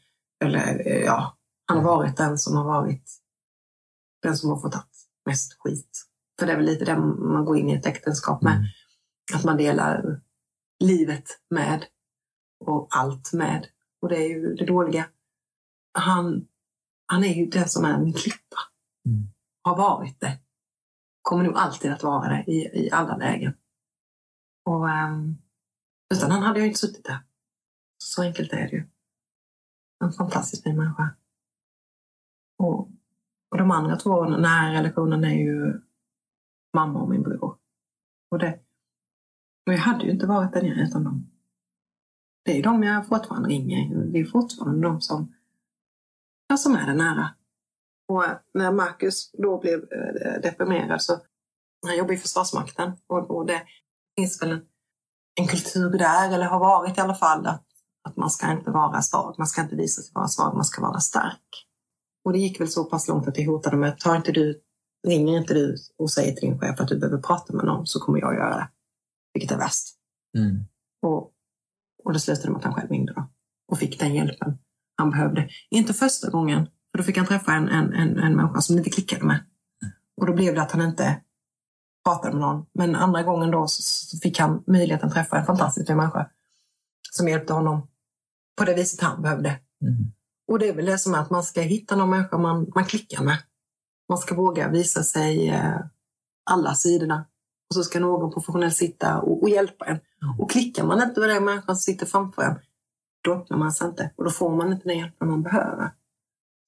eller 0.45 0.83
ja, 1.05 1.37
han 1.67 1.79
har 1.79 1.85
varit 1.85 2.17
den 2.17 2.39
som 2.39 2.57
har 2.57 2.65
varit 2.65 3.11
den 4.23 4.37
som 4.37 4.51
har 4.51 4.61
fått 4.61 4.75
mest 5.27 5.57
skit. 5.59 6.05
För 6.39 6.47
det 6.47 6.53
är 6.53 6.57
väl 6.57 6.67
lite 6.67 6.85
det 6.85 6.97
man 6.99 7.45
går 7.45 7.59
in 7.59 7.69
i 7.69 7.75
ett 7.75 7.87
äktenskap 7.87 8.43
med. 8.43 8.53
Mm. 8.53 8.67
Att 9.35 9.45
man 9.45 9.57
delar 9.57 10.21
livet 10.81 11.41
med 11.51 11.85
och 12.65 12.89
allt 12.91 13.33
med. 13.33 13.67
Och 14.01 14.09
det 14.09 14.17
är 14.17 14.29
ju 14.29 14.55
det 14.55 14.67
dåliga. 14.67 15.09
Han, 15.99 16.49
han 17.07 17.25
är 17.25 17.35
ju 17.35 17.47
den 17.47 17.69
som 17.69 17.85
är 17.85 17.99
min 17.99 18.13
klippa. 18.13 18.59
Mm. 19.07 19.29
Har 19.63 19.77
varit 19.77 20.21
det. 20.21 20.39
Kommer 21.23 21.45
nog 21.45 21.57
alltid 21.57 21.93
att 21.93 22.03
vara 22.03 22.29
det 22.29 22.45
i, 22.47 22.87
i 22.87 22.91
alla 22.91 23.17
lägen. 23.17 23.55
Och, 24.65 24.85
um, 24.85 25.39
utan 26.15 26.31
han 26.31 26.43
hade 26.43 26.59
jag 26.59 26.67
inte 26.67 26.79
suttit 26.79 27.05
där. 27.05 27.19
Så 27.99 28.23
enkelt 28.23 28.53
är 28.53 28.69
det 28.69 28.77
ju. 28.77 28.89
En 30.05 30.13
fantastisk 30.13 30.63
fin 30.63 30.77
människa. 30.77 31.17
Och, 32.59 32.81
och 33.51 33.59
de 33.59 33.71
andra 33.71 33.97
två 33.97 34.25
nära 34.25 34.73
relationerna 34.73 35.31
är 35.31 35.39
ju 35.39 35.81
mamma 36.75 37.01
och 37.01 37.09
min 37.09 37.23
bror. 37.23 37.59
Och, 38.31 38.39
det, 38.39 38.64
och 39.67 39.73
jag 39.73 39.79
hade 39.79 40.05
ju 40.05 40.11
inte 40.11 40.27
varit 40.27 40.53
den 40.53 40.67
jag 40.67 40.79
är 40.79 40.83
utan 40.83 41.05
dem. 41.05 41.31
Det 42.45 42.59
är 42.59 42.63
de 42.63 42.83
jag 42.83 43.09
fortfarande 43.09 43.49
ringer. 43.49 44.05
Det 44.05 44.19
är 44.19 44.25
fortfarande 44.25 44.89
de 44.89 45.01
som, 45.01 45.35
ja, 46.49 46.57
som 46.57 46.75
är 46.75 46.87
det 46.87 46.95
nära. 46.95 47.35
Och 48.09 48.25
eh, 48.25 48.37
när 48.55 48.73
Marcus 48.73 49.33
då 49.33 49.61
blev 49.61 49.75
eh, 49.75 50.41
deprimerad 50.43 51.03
så, 51.03 51.21
han 51.87 51.97
jobbar 51.97 52.15
i 52.15 52.17
Försvarsmakten 52.17 52.93
och, 53.07 53.31
och 53.31 53.47
det 53.47 53.63
finns 54.17 54.43
väl 54.43 54.51
en, 54.51 54.63
en 55.41 55.47
kultur 55.47 55.91
där, 55.91 56.35
eller 56.35 56.47
har 56.47 56.59
varit 56.59 56.99
i 56.99 57.01
alla 57.01 57.15
fall, 57.15 57.47
att, 57.47 57.67
att 58.09 58.17
man 58.17 58.31
ska 58.31 58.53
inte 58.53 58.71
vara 58.71 59.03
svag. 59.03 59.35
Man 59.39 59.47
ska 59.47 59.63
inte 59.63 59.77
visa 59.77 60.03
sig 60.03 60.13
vara 60.15 60.29
svag, 60.29 60.55
man 60.55 60.65
ska 60.65 60.83
vara 60.83 61.01
stark. 61.01 61.67
Och 62.25 62.33
det 62.33 62.39
gick 62.39 62.61
väl 62.61 62.69
så 62.69 62.85
pass 62.85 63.09
långt 63.09 63.29
att 63.29 63.39
jag 63.39 63.47
hotade 63.47 63.77
med, 63.77 63.99
tar 63.99 64.17
inte 64.17 64.33
du 64.33 64.61
Ringer 65.05 65.39
inte 65.39 65.55
du 65.55 65.77
och 65.99 66.11
säger 66.11 66.33
till 66.33 66.49
din 66.49 66.59
chef 66.59 66.81
att 66.81 66.89
du 66.89 66.99
behöver 66.99 67.19
prata 67.19 67.53
med 67.53 67.65
någon 67.65 67.87
så 67.87 68.01
kommer 68.01 68.19
jag 68.21 68.35
göra 68.35 68.57
det. 68.57 68.69
Vilket 69.35 69.51
är 69.51 69.59
värst. 69.59 69.89
Mm. 70.39 70.65
Och, 71.03 71.33
och 72.05 72.13
det 72.13 72.21
slutade 72.21 72.51
med 72.51 72.59
att 72.59 72.65
han 72.65 72.75
själv 72.75 72.91
ringde 72.91 73.13
då. 73.13 73.31
Och 73.69 73.79
fick 73.79 74.01
den 74.01 74.15
hjälpen 74.15 74.59
han 74.97 75.11
behövde. 75.11 75.49
Inte 75.71 75.95
första 75.95 76.31
gången, 76.31 76.67
för 76.67 76.99
då 76.99 77.05
fick 77.05 77.17
han 77.17 77.27
träffa 77.27 77.53
en, 77.53 77.69
en, 77.69 77.93
en, 77.93 78.19
en 78.19 78.37
människa 78.37 78.61
som 78.61 78.79
inte 78.79 78.91
klickade 78.91 79.25
med. 79.25 79.45
Och 80.17 80.27
då 80.27 80.33
blev 80.33 80.55
det 80.55 80.63
att 80.63 80.73
han 80.73 80.83
inte 80.83 81.21
pratade 82.05 82.33
med 82.33 82.41
någon. 82.41 82.67
Men 82.73 82.95
andra 82.95 83.23
gången 83.23 83.51
då 83.51 83.67
så 83.69 84.19
fick 84.19 84.39
han 84.39 84.65
möjligheten 84.67 85.09
att 85.09 85.15
träffa 85.15 85.39
en 85.39 85.47
fantastisk 85.47 85.89
människa 85.89 86.31
som 87.11 87.29
hjälpte 87.29 87.53
honom 87.53 87.89
på 88.59 88.65
det 88.65 88.75
viset 88.75 89.01
han 89.01 89.23
behövde. 89.23 89.49
Mm. 89.49 90.13
Och 90.49 90.59
det 90.59 90.69
är 90.69 90.75
väl 90.75 90.87
det 90.87 90.99
som 90.99 91.15
är 91.15 91.19
att 91.19 91.31
man 91.31 91.43
ska 91.43 91.61
hitta 91.61 91.97
någon 91.97 92.11
människa 92.11 92.39
man, 92.39 92.73
man 92.75 92.85
klickar 92.85 93.25
med. 93.25 93.39
Man 94.09 94.19
ska 94.19 94.35
våga 94.35 94.69
visa 94.69 95.03
sig 95.03 95.49
eh, 95.49 95.81
alla 96.51 96.75
sidorna. 96.75 97.25
Och 97.69 97.75
så 97.75 97.83
ska 97.83 98.01
någon 98.01 98.33
professionell 98.33 98.73
sitta 98.73 99.21
och, 99.21 99.43
och 99.43 99.49
hjälpa 99.49 99.85
en. 99.85 100.01
Mm. 100.23 100.41
Och 100.41 100.51
klickar 100.51 100.85
man 100.85 101.03
inte 101.03 101.21
med 101.21 101.29
den 101.29 101.45
människan 101.45 101.77
som 101.77 101.83
sitter 101.83 102.07
framför 102.07 102.43
en, 102.43 102.59
då 103.25 103.35
öppnar 103.35 103.59
man 103.59 103.73
sig 103.73 103.89
inte. 103.89 104.11
Och 104.17 104.25
då 104.25 104.31
får 104.31 104.57
man 104.57 104.73
inte 104.73 104.89
den 104.89 104.99
hjälpen 104.99 105.29
man 105.29 105.43
behöver. 105.43 105.91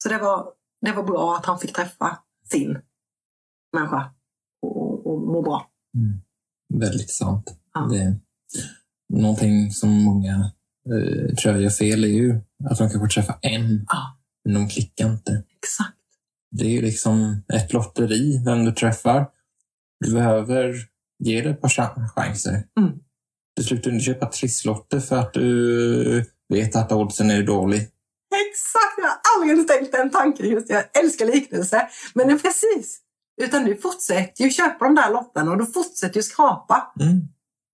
Så 0.03 0.09
det 0.09 0.19
var, 0.19 0.53
det 0.81 0.93
var 0.93 1.03
bra 1.03 1.37
att 1.37 1.47
han 1.47 1.59
fick 1.59 1.73
träffa 1.73 2.19
sin 2.45 2.79
människa 3.73 4.11
och, 4.63 5.07
och 5.07 5.21
må 5.21 5.43
bra. 5.43 5.71
Mm. 5.95 6.21
Väldigt 6.75 7.11
sant. 7.11 7.59
Ja. 7.75 7.81
Det 7.81 7.99
är 7.99 8.17
någonting 9.09 9.71
som 9.71 9.91
många 9.91 10.53
eh, 10.89 11.35
tror 11.35 11.55
jag 11.55 11.63
gör 11.63 11.71
fel 11.71 12.05
är 12.05 12.09
ju 12.09 12.41
att 12.65 12.79
de 12.79 12.91
kanske 12.91 13.15
träffar 13.15 13.39
en, 13.43 13.87
ja. 13.89 14.19
men 14.45 14.55
de 14.55 14.69
klickar 14.69 15.11
inte. 15.11 15.45
Exakt. 15.63 15.97
Det 16.51 16.65
är 16.65 16.71
ju 16.71 16.83
liksom 16.83 17.43
ett 17.55 17.73
lotteri 17.73 18.43
vem 18.45 18.65
du 18.65 18.73
träffar. 18.73 19.31
Du 20.05 20.13
behöver 20.13 20.75
ge 21.25 21.41
det 21.41 21.51
ett 21.51 21.61
par 21.61 22.09
chanser. 22.09 22.63
Mm. 22.81 22.93
Du 23.57 23.63
slutar 23.63 23.91
inte 23.91 24.05
köpa 24.05 24.27
trisslotter 24.27 25.01
för 25.01 25.17
att 25.17 25.33
du 25.33 26.25
vet 26.49 26.77
att 26.77 26.93
oddsen 26.93 27.31
är 27.31 27.43
dålig. 27.43 27.81
Exakt! 28.49 28.99
Jag 28.99 29.09
har 29.09 29.51
aldrig 29.51 29.69
tänkt 29.69 29.93
den 29.93 30.11
tanken. 30.11 30.47
Just 30.47 30.71
Jag 30.71 30.85
älskar 31.03 31.27
liknelse. 31.27 31.89
Men 32.15 32.29
det 32.29 32.33
är 32.33 32.39
precis. 32.39 33.01
Utan 33.43 33.65
du 33.65 33.77
fortsätter 33.77 34.45
ju 34.45 34.51
köpa 34.51 34.85
de 34.85 34.95
där 34.95 35.11
lotterna 35.11 35.51
och 35.51 35.59
du 35.59 35.67
fortsätter 35.67 36.17
ju 36.17 36.23
skrapa. 36.23 36.93
Mm. 37.01 37.21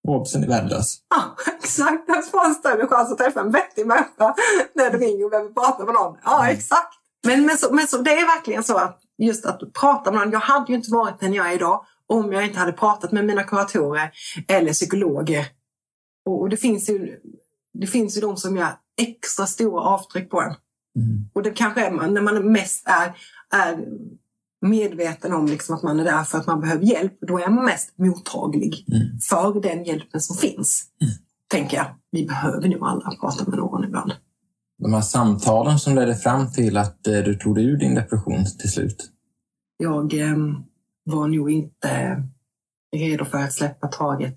Oddsen 0.09 0.43
är 0.45 0.49
värdelös. 0.49 0.99
Ja, 1.11 1.37
exakt. 1.59 2.07
Du 2.07 2.23
får 2.23 2.45
en 2.45 2.55
större 2.55 2.87
chans 2.87 3.13
att 3.13 3.19
träffa 3.19 3.41
en 3.41 3.51
vettig 3.51 3.87
människa 3.87 4.35
när 4.75 4.91
du 4.91 4.99
ringer 4.99 5.25
och 5.25 5.31
behöver 5.31 5.51
prata 5.51 5.85
med 5.85 5.95
någon. 5.95 6.19
Ja, 6.25 6.43
mm. 6.43 6.57
exakt. 6.57 6.95
Men, 7.27 7.47
men, 7.47 7.59
så, 7.59 7.75
men 7.75 7.87
så, 7.87 7.99
det 7.99 8.11
är 8.11 8.27
verkligen 8.27 8.65
så 8.65 8.77
att 8.77 9.01
just 9.19 9.47
att 9.47 9.73
prata 9.73 10.13
med 10.13 10.21
någon. 10.21 10.31
Jag 10.33 10.41
hade 10.41 10.73
ju 10.73 10.75
inte 10.75 10.91
varit 10.91 11.21
den 11.21 11.35
jag 11.35 11.51
är 11.51 11.55
idag 11.55 11.85
om 12.13 12.33
jag 12.33 12.47
inte 12.47 12.59
hade 12.59 12.73
pratat 12.73 13.13
med 13.13 13.25
mina 13.25 13.43
kuratorer 13.43 14.11
eller 14.49 14.73
psykologer. 14.73 15.47
Och, 16.25 16.49
det, 16.49 16.57
finns 16.57 16.91
ju, 16.91 17.19
det 17.75 17.87
finns 17.87 18.17
ju 18.17 18.21
de 18.21 18.37
som 18.37 18.57
gör 18.57 18.71
extra 19.01 19.47
stora 19.47 19.81
avtryck 19.81 20.31
på 20.31 20.41
en. 20.41 20.55
Mm. 20.97 21.31
Och 21.33 21.43
det 21.43 21.51
kanske 21.51 21.87
är 21.87 21.91
man, 21.91 22.15
när 22.15 22.21
man 22.21 22.53
mest 22.53 22.87
är, 22.87 23.17
är 23.55 23.85
medveten 24.61 25.33
om 25.33 25.47
liksom 25.47 25.77
att 25.77 25.83
man 25.83 26.01
är 26.01 26.05
där 26.05 26.25
för 26.25 26.39
att 26.39 26.47
man 26.47 26.61
behöver 26.61 26.85
hjälp. 26.85 27.19
Då 27.21 27.39
är 27.39 27.51
man 27.51 27.65
mest 27.65 27.99
mottaglig 27.99 28.87
mm. 28.89 29.19
för 29.21 29.61
den 29.61 29.85
hjälpen 29.85 30.21
som 30.21 30.37
finns. 30.37 30.85
Mm. 31.01 31.15
Tänker 31.49 31.77
jag. 31.77 31.87
Vi 32.11 32.27
behöver 32.27 32.69
nog 32.69 32.83
alla 32.83 33.17
prata 33.21 33.51
med 33.51 33.59
någon 33.59 33.85
ibland 33.85 34.13
de 34.83 34.93
här 34.93 35.01
samtalen 35.01 35.79
som 35.79 35.95
ledde 35.95 36.15
fram 36.15 36.53
till 36.53 36.77
att 36.77 37.07
eh, 37.07 37.19
du 37.19 37.35
tog 37.35 37.55
dig 37.55 37.65
ur 37.65 37.77
din 37.77 37.95
depression 37.95 38.45
till 38.61 38.71
slut? 38.71 39.11
Jag 39.77 40.15
eh, 40.15 40.37
var 41.05 41.29
nog 41.29 41.51
inte 41.51 42.23
redo 42.97 43.25
för 43.25 43.39
att 43.39 43.53
släppa 43.53 43.89
taget. 43.89 44.37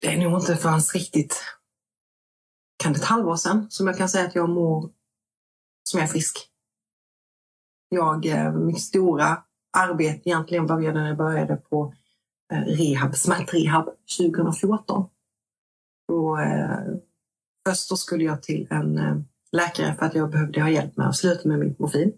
Det 0.00 0.06
är 0.06 0.18
nog 0.18 0.40
inte 0.40 0.56
förrän 0.56 0.80
riktigt 0.80 1.42
kan 2.78 2.92
det 2.92 2.98
ett 2.98 3.04
halvår 3.04 3.36
sedan 3.36 3.66
som 3.70 3.86
jag 3.86 3.98
kan 3.98 4.08
säga 4.08 4.26
att 4.26 4.34
jag 4.34 4.48
mår 4.48 4.90
som 5.82 6.00
jag 6.00 6.08
är 6.08 6.12
frisk. 6.12 6.48
Jag, 7.88 8.26
eh, 8.26 8.52
mitt 8.52 8.80
stora 8.80 9.42
arbete 9.76 10.28
egentligen 10.28 10.66
började 10.66 11.00
när 11.00 11.08
jag 11.08 11.16
började 11.16 11.56
på 11.56 11.94
eh, 12.52 12.60
rehab, 12.60 13.16
smärtrehab 13.16 13.88
2014. 14.18 15.08
Och, 16.12 16.40
eh, 16.40 16.80
först 17.66 17.90
då 17.90 17.96
skulle 17.96 18.24
jag 18.24 18.42
till 18.42 18.66
en 18.70 18.98
eh, 18.98 19.16
läkare 19.52 19.94
för 19.94 20.06
att 20.06 20.14
jag 20.14 20.30
behövde 20.30 20.60
ha 20.60 20.70
hjälp 20.70 20.96
med 20.96 21.08
att 21.08 21.16
sluta 21.16 21.48
med 21.48 21.58
min 21.58 21.76
morfin. 21.78 22.12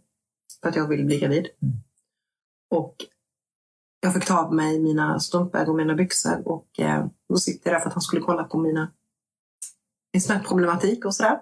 För 0.62 0.68
att 0.68 0.77
jag 0.77 0.89
ville 0.89 1.05
bli 1.05 1.18
gravid. 1.18 1.47
Mm. 1.62 1.75
Och 2.71 2.97
jag 4.01 4.14
fick 4.14 4.25
ta 4.27 4.39
av 4.39 4.55
mig 4.55 4.81
mina 4.81 5.21
strumpor 5.21 5.68
och 5.68 5.77
mina 5.77 5.95
byxor 5.95 6.49
och 6.49 6.81
eh, 6.81 7.07
då 7.29 7.37
sitter 7.37 7.71
jag 7.71 7.77
där 7.77 7.81
för 7.81 7.89
att 7.89 7.95
han 7.95 8.03
skulle 8.03 8.23
kolla 8.23 8.45
på 8.45 8.59
mina, 8.59 8.93
min 10.12 10.21
smärtproblematik 10.21 11.05
och 11.05 11.14
sådär. 11.14 11.39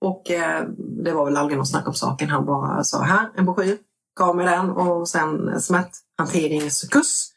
Och 0.00 0.30
eh, 0.30 0.68
det 0.78 1.12
var 1.12 1.24
väl 1.24 1.36
aldrig 1.36 1.58
något 1.58 1.70
snack 1.70 1.88
om 1.88 1.94
saken. 1.94 2.28
Han 2.28 2.46
bara 2.46 2.84
sa 2.84 3.02
här, 3.02 3.30
en 3.36 3.44
broschyr, 3.44 3.78
gav 4.18 4.36
mig 4.36 4.46
den 4.46 4.70
och 4.70 5.08
sen 5.08 5.60
smärthanteringskurs. 5.60 7.28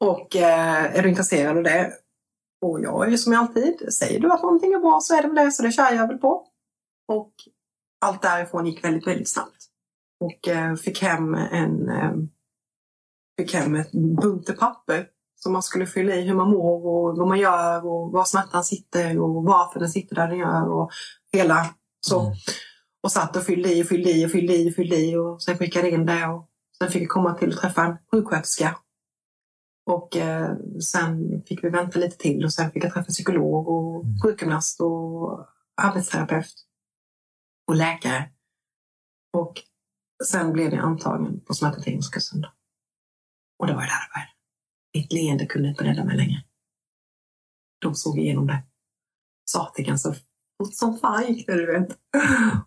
Och 0.00 0.36
eh, 0.36 0.98
är 0.98 1.02
du 1.02 1.08
intresserad 1.08 1.56
av 1.56 1.62
det? 1.62 1.92
Och 2.62 2.80
jag 2.80 3.06
är 3.06 3.10
ju 3.10 3.18
som 3.18 3.34
alltid, 3.34 3.92
säger 3.92 4.20
du 4.20 4.32
att 4.32 4.42
någonting 4.42 4.72
är 4.72 4.78
bra 4.78 5.00
så 5.02 5.14
är 5.14 5.22
det 5.22 5.28
väl 5.28 5.44
det, 5.44 5.52
så 5.52 5.62
det 5.62 5.72
kör 5.72 5.92
jag 5.92 6.08
väl 6.08 6.18
på. 6.18 6.46
Och 7.08 7.32
allt 8.00 8.22
därifrån 8.22 8.66
gick 8.66 8.84
väldigt, 8.84 9.06
väldigt 9.06 9.28
snabbt. 9.28 9.64
Och 10.20 10.48
eh, 10.48 10.74
fick 10.74 11.02
hem 11.02 11.34
en 11.34 11.88
eh, 11.88 12.12
fick 13.36 13.54
hem 13.54 13.74
ett 13.74 13.92
bunte 13.92 14.52
papper 14.52 15.06
som 15.42 15.52
man 15.52 15.62
skulle 15.62 15.86
fylla 15.86 16.14
i 16.14 16.22
hur 16.22 16.34
man 16.34 16.50
mår 16.50 16.86
och 16.86 17.16
vad 17.16 17.28
man 17.28 17.38
gör 17.38 17.86
och 17.86 18.12
var 18.12 18.24
smärtan 18.24 18.64
sitter 18.64 19.18
och 19.18 19.44
varför 19.44 19.80
den 19.80 19.88
sitter 19.88 20.16
där 20.16 20.28
den 20.28 20.38
gör 20.38 20.68
och 20.68 20.90
hela 21.32 21.74
så. 22.06 22.20
Mm. 22.20 22.32
Och 23.02 23.12
satt 23.12 23.36
och 23.36 23.42
fyllde 23.42 23.74
i 23.74 23.82
och 23.82 23.86
fyllde 23.86 24.10
i 24.10 24.26
och 24.26 24.30
fyllde 24.30 24.56
i 24.56 24.70
och 24.70 24.74
fyllde 24.74 24.96
i 24.96 25.16
och 25.16 25.42
sen 25.42 25.58
skickade 25.58 25.90
in 25.90 26.06
det 26.06 26.26
och 26.26 26.48
sen 26.78 26.88
fick 26.88 27.02
jag 27.02 27.10
komma 27.10 27.34
till 27.34 27.52
och 27.52 27.58
träffa 27.58 27.84
en 27.84 27.96
sjuksköterska. 28.10 28.76
Och 29.86 30.16
eh, 30.16 30.56
sen 30.92 31.42
fick 31.46 31.64
vi 31.64 31.68
vänta 31.68 31.98
lite 31.98 32.16
till 32.16 32.44
och 32.44 32.52
sen 32.52 32.70
fick 32.70 32.84
jag 32.84 32.92
träffa 32.92 33.10
psykolog 33.10 33.68
och 33.68 34.04
sjukgymnast 34.24 34.80
och 34.80 35.46
arbetsterapeut 35.82 36.54
och 37.68 37.76
läkare. 37.76 38.30
Och 39.32 39.54
sen 40.24 40.52
blev 40.52 40.74
jag 40.74 40.84
antagen 40.84 41.40
på 41.40 41.54
smärthanteringskursen. 41.54 42.40
då. 42.40 42.48
Och 43.62 43.68
det 43.68 43.74
var 43.74 43.82
där 43.82 43.88
det 43.88 44.12
började. 44.14 44.32
Mitt 44.94 45.12
leende 45.12 45.46
kunde 45.46 45.68
inte 45.68 45.84
rädda 45.84 46.04
mig 46.04 46.16
längre. 46.16 46.44
De 47.78 47.94
såg 47.94 48.18
igenom 48.18 48.46
det. 48.46 48.62
Satiken 49.50 49.98
så 49.98 50.14
fort 50.14 50.74
som 50.74 50.98
fan 50.98 51.34
gick 51.34 51.46
det, 51.46 51.54
du 51.54 51.66
vet. 51.66 51.98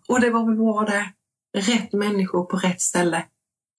Och 0.08 0.20
det 0.20 0.30
var 0.30 0.46
väl 0.46 0.56
bra 0.56 0.84
det. 0.84 1.12
Rätt 1.58 1.92
människor 1.92 2.44
på 2.44 2.56
rätt 2.56 2.80
ställe. 2.80 3.26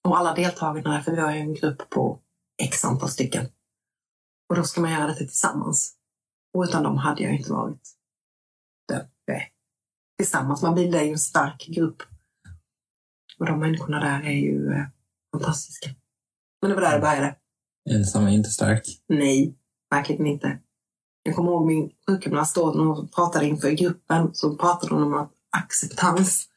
Och 0.08 0.18
alla 0.18 0.34
deltagarna 0.34 1.04
för 1.04 1.12
vi 1.12 1.22
har 1.22 1.32
ju 1.32 1.40
en 1.40 1.54
grupp 1.54 1.90
på 1.90 2.22
x 2.64 2.86
antal 2.86 3.10
stycken. 3.10 3.46
Och 4.50 4.56
då 4.56 4.64
ska 4.64 4.82
man 4.82 4.92
göra 4.92 5.08
detta 5.08 5.20
tillsammans. 5.20 5.96
Och 6.54 6.64
utan 6.64 6.84
dem 6.84 6.98
hade 6.98 7.24
jag 7.24 7.36
inte 7.36 7.52
varit 7.52 7.90
där. 8.88 9.50
Tillsammans, 10.18 10.62
man 10.62 10.76
bildar 10.76 11.02
ju 11.02 11.12
en 11.12 11.20
stark 11.20 11.68
grupp. 11.68 12.04
Och 13.40 13.46
de 13.46 13.60
människorna 13.60 14.00
där 14.00 14.22
är 14.24 14.36
ju 14.36 14.74
eh, 14.74 14.86
fantastiska. 15.32 15.90
Men 16.62 16.70
det 16.70 16.76
var 16.76 16.82
där 16.82 16.94
det 16.94 17.02
började. 17.02 17.36
Ensam 17.90 18.28
är 18.28 18.32
inte 18.32 18.50
stark. 18.50 18.84
Nej, 19.10 19.56
verkligen 19.92 20.28
inte. 20.28 20.60
Jag 21.24 21.36
kommer 21.36 21.52
ihåg 21.52 21.68
min 21.68 21.92
sjukgymnast 22.08 22.56
då, 22.56 22.72
när 22.72 22.84
hon 22.84 23.08
pratade 23.08 23.46
inför 23.46 23.72
gruppen, 23.72 24.30
så 24.34 24.56
pratade 24.56 24.94
hon 24.94 25.04
om 25.04 25.14
att 25.14 25.32
acceptans. 25.58 26.48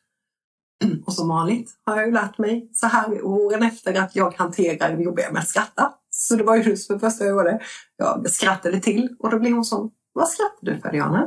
Och 1.07 1.13
som 1.13 1.29
vanligt 1.29 1.71
har 1.85 1.97
jag 1.97 2.07
ju 2.07 2.13
lärt 2.13 2.39
mig 2.39 2.71
så 2.73 2.87
här 2.87 3.23
åren 3.23 3.63
efter 3.63 4.01
att 4.01 4.17
jag 4.17 4.35
hanterar 4.37 4.97
det 4.97 5.03
jobbiga 5.03 5.33
med 5.33 5.43
att 5.43 5.49
skratta. 5.49 5.95
Så 6.11 6.37
det 6.37 6.45
var 6.45 6.57
ju 6.57 6.63
just 6.63 6.87
för 6.87 6.99
första 6.99 7.33
gången 7.33 7.61
jag 7.97 8.31
skrattade 8.31 8.81
till 8.81 9.17
och 9.19 9.31
då 9.31 9.39
blev 9.39 9.53
hon 9.53 9.65
så 9.65 9.91
vad 10.13 10.29
skrattar 10.29 10.67
du 10.67 10.81
för 10.81 10.91
Diana? 10.91 11.23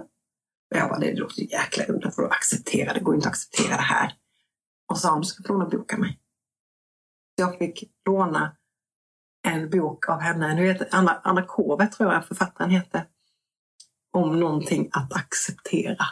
Och 0.72 0.78
jag 0.78 0.90
bara, 0.90 1.00
det 1.00 1.14
låter 1.14 1.40
ju 1.42 1.48
jäkla 1.48 1.86
roligt 1.86 2.16
för 2.16 2.24
att 2.24 2.32
acceptera, 2.32 2.94
det 2.94 3.00
går 3.00 3.16
inte 3.16 3.28
att 3.28 3.34
acceptera 3.34 3.76
det 3.76 3.84
här. 3.84 4.14
Och 4.90 4.98
så 4.98 5.08
sa 5.08 5.12
hon, 5.12 5.22
du 5.22 5.28
ska 5.28 5.44
få 5.44 5.54
låna 5.54 5.70
boka 5.70 5.98
mig. 5.98 6.20
Så 7.38 7.44
jag 7.44 7.58
fick 7.58 7.84
låna 8.06 8.56
en 9.54 9.70
bok 9.70 10.10
av 10.10 10.20
henne, 10.20 10.56
nu 10.56 10.64
vet 10.64 10.94
Anna, 10.94 11.22
Anna 11.24 11.46
Kove 11.46 11.88
tror 11.88 12.14
jag 12.14 12.26
författaren 12.26 12.70
heter, 12.72 13.08
om 14.14 14.40
någonting 14.40 14.90
att 14.92 15.14
acceptera. 15.14 16.06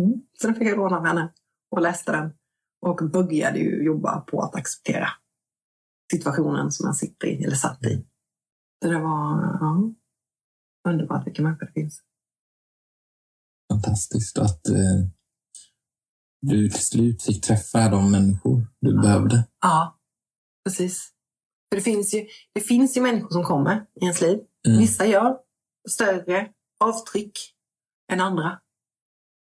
Mm. 0.00 0.12
Så 0.40 0.46
den 0.46 0.56
fick 0.56 0.68
jag 0.68 0.76
låna 0.76 0.96
av 0.96 1.06
henne 1.06 1.32
och 1.70 1.82
läste 1.82 2.12
den 2.12 2.32
och 2.86 3.10
började 3.10 3.58
ju 3.58 3.84
jobba 3.84 4.20
på 4.20 4.42
att 4.42 4.54
acceptera 4.54 5.08
situationen 6.12 6.72
som 6.72 6.86
jag 6.86 6.96
sitter 6.96 7.26
i, 7.26 7.44
eller 7.44 7.56
satt 7.56 7.84
i. 7.84 8.06
Så 8.82 8.88
det 8.90 8.98
var 8.98 9.58
ja, 9.60 9.92
underbart 10.88 11.26
vilka 11.26 11.42
människor 11.42 11.66
det 11.66 11.72
finns. 11.72 12.02
Fantastiskt 13.72 14.38
att 14.38 14.68
eh, 14.68 15.08
du 16.40 16.68
till 16.68 16.84
slut 16.84 17.22
fick 17.22 17.44
träffa 17.44 17.88
de 17.88 18.10
människor 18.10 18.66
du 18.80 19.00
behövde. 19.00 19.48
Ja, 19.60 19.98
precis. 20.64 21.11
För 21.72 21.76
det 21.76 21.82
finns, 21.82 22.14
ju, 22.14 22.26
det 22.52 22.60
finns 22.60 22.96
ju 22.96 23.00
människor 23.00 23.30
som 23.30 23.44
kommer 23.44 23.86
i 23.94 24.04
ens 24.04 24.20
liv. 24.20 24.38
Mm. 24.66 24.78
Vissa 24.78 25.06
gör 25.06 25.38
större 25.88 26.52
avtryck 26.80 27.38
än 28.12 28.20
andra. 28.20 28.60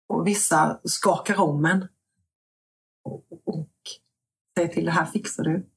Och 0.09 0.27
vissa 0.27 0.81
skakar 0.83 1.39
om 1.39 1.65
en. 1.65 1.87
Och, 3.03 3.25
och 3.45 3.69
säger 4.57 4.73
till, 4.73 4.85
det 4.85 4.91
här 4.91 5.05
fixar 5.05 5.43
du. 5.43 5.69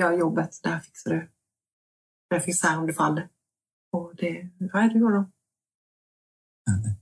Gör 0.00 0.12
jobbet, 0.12 0.60
det 0.62 0.68
här 0.68 0.80
fixar 0.80 1.10
du. 1.10 1.32
Jag 2.28 2.44
finns 2.44 2.62
här 2.62 2.78
om 2.78 2.86
du 2.86 2.94
faller. 2.94 3.28
Och 3.92 4.14
det, 4.16 4.50
ja, 4.58 4.90
det 4.92 4.98
går 4.98 5.12
de. 5.12 5.32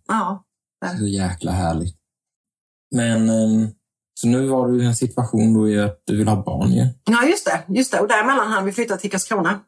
Ja. 0.07 0.45
Så 0.99 1.07
jäkla 1.07 1.53
härligt. 1.53 1.99
Men 2.95 3.29
eh, 3.29 3.69
så 4.15 4.29
nu 4.29 4.47
var 4.47 4.69
du 4.69 4.83
i 4.83 4.87
en 4.87 4.97
situation 4.97 5.55
då 5.55 5.69
i 5.69 5.81
att 5.81 6.03
du 6.05 6.17
vill 6.17 6.29
ha 6.29 6.43
barn 6.43 6.73
ju. 6.73 6.87
Ja, 7.05 7.25
just 7.25 7.47
det. 7.47 7.63
Just 7.69 7.93
det. 7.93 8.01
Och 8.01 8.09
däremellan 8.09 8.49
hann 8.49 8.65
vi 8.65 8.73
flytta 8.73 8.97
till 8.97 9.11
Karlskrona. 9.11 9.61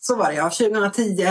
Så 0.00 0.16
var 0.16 0.28
det 0.28 0.34
ja. 0.34 0.50
2010 0.50 1.24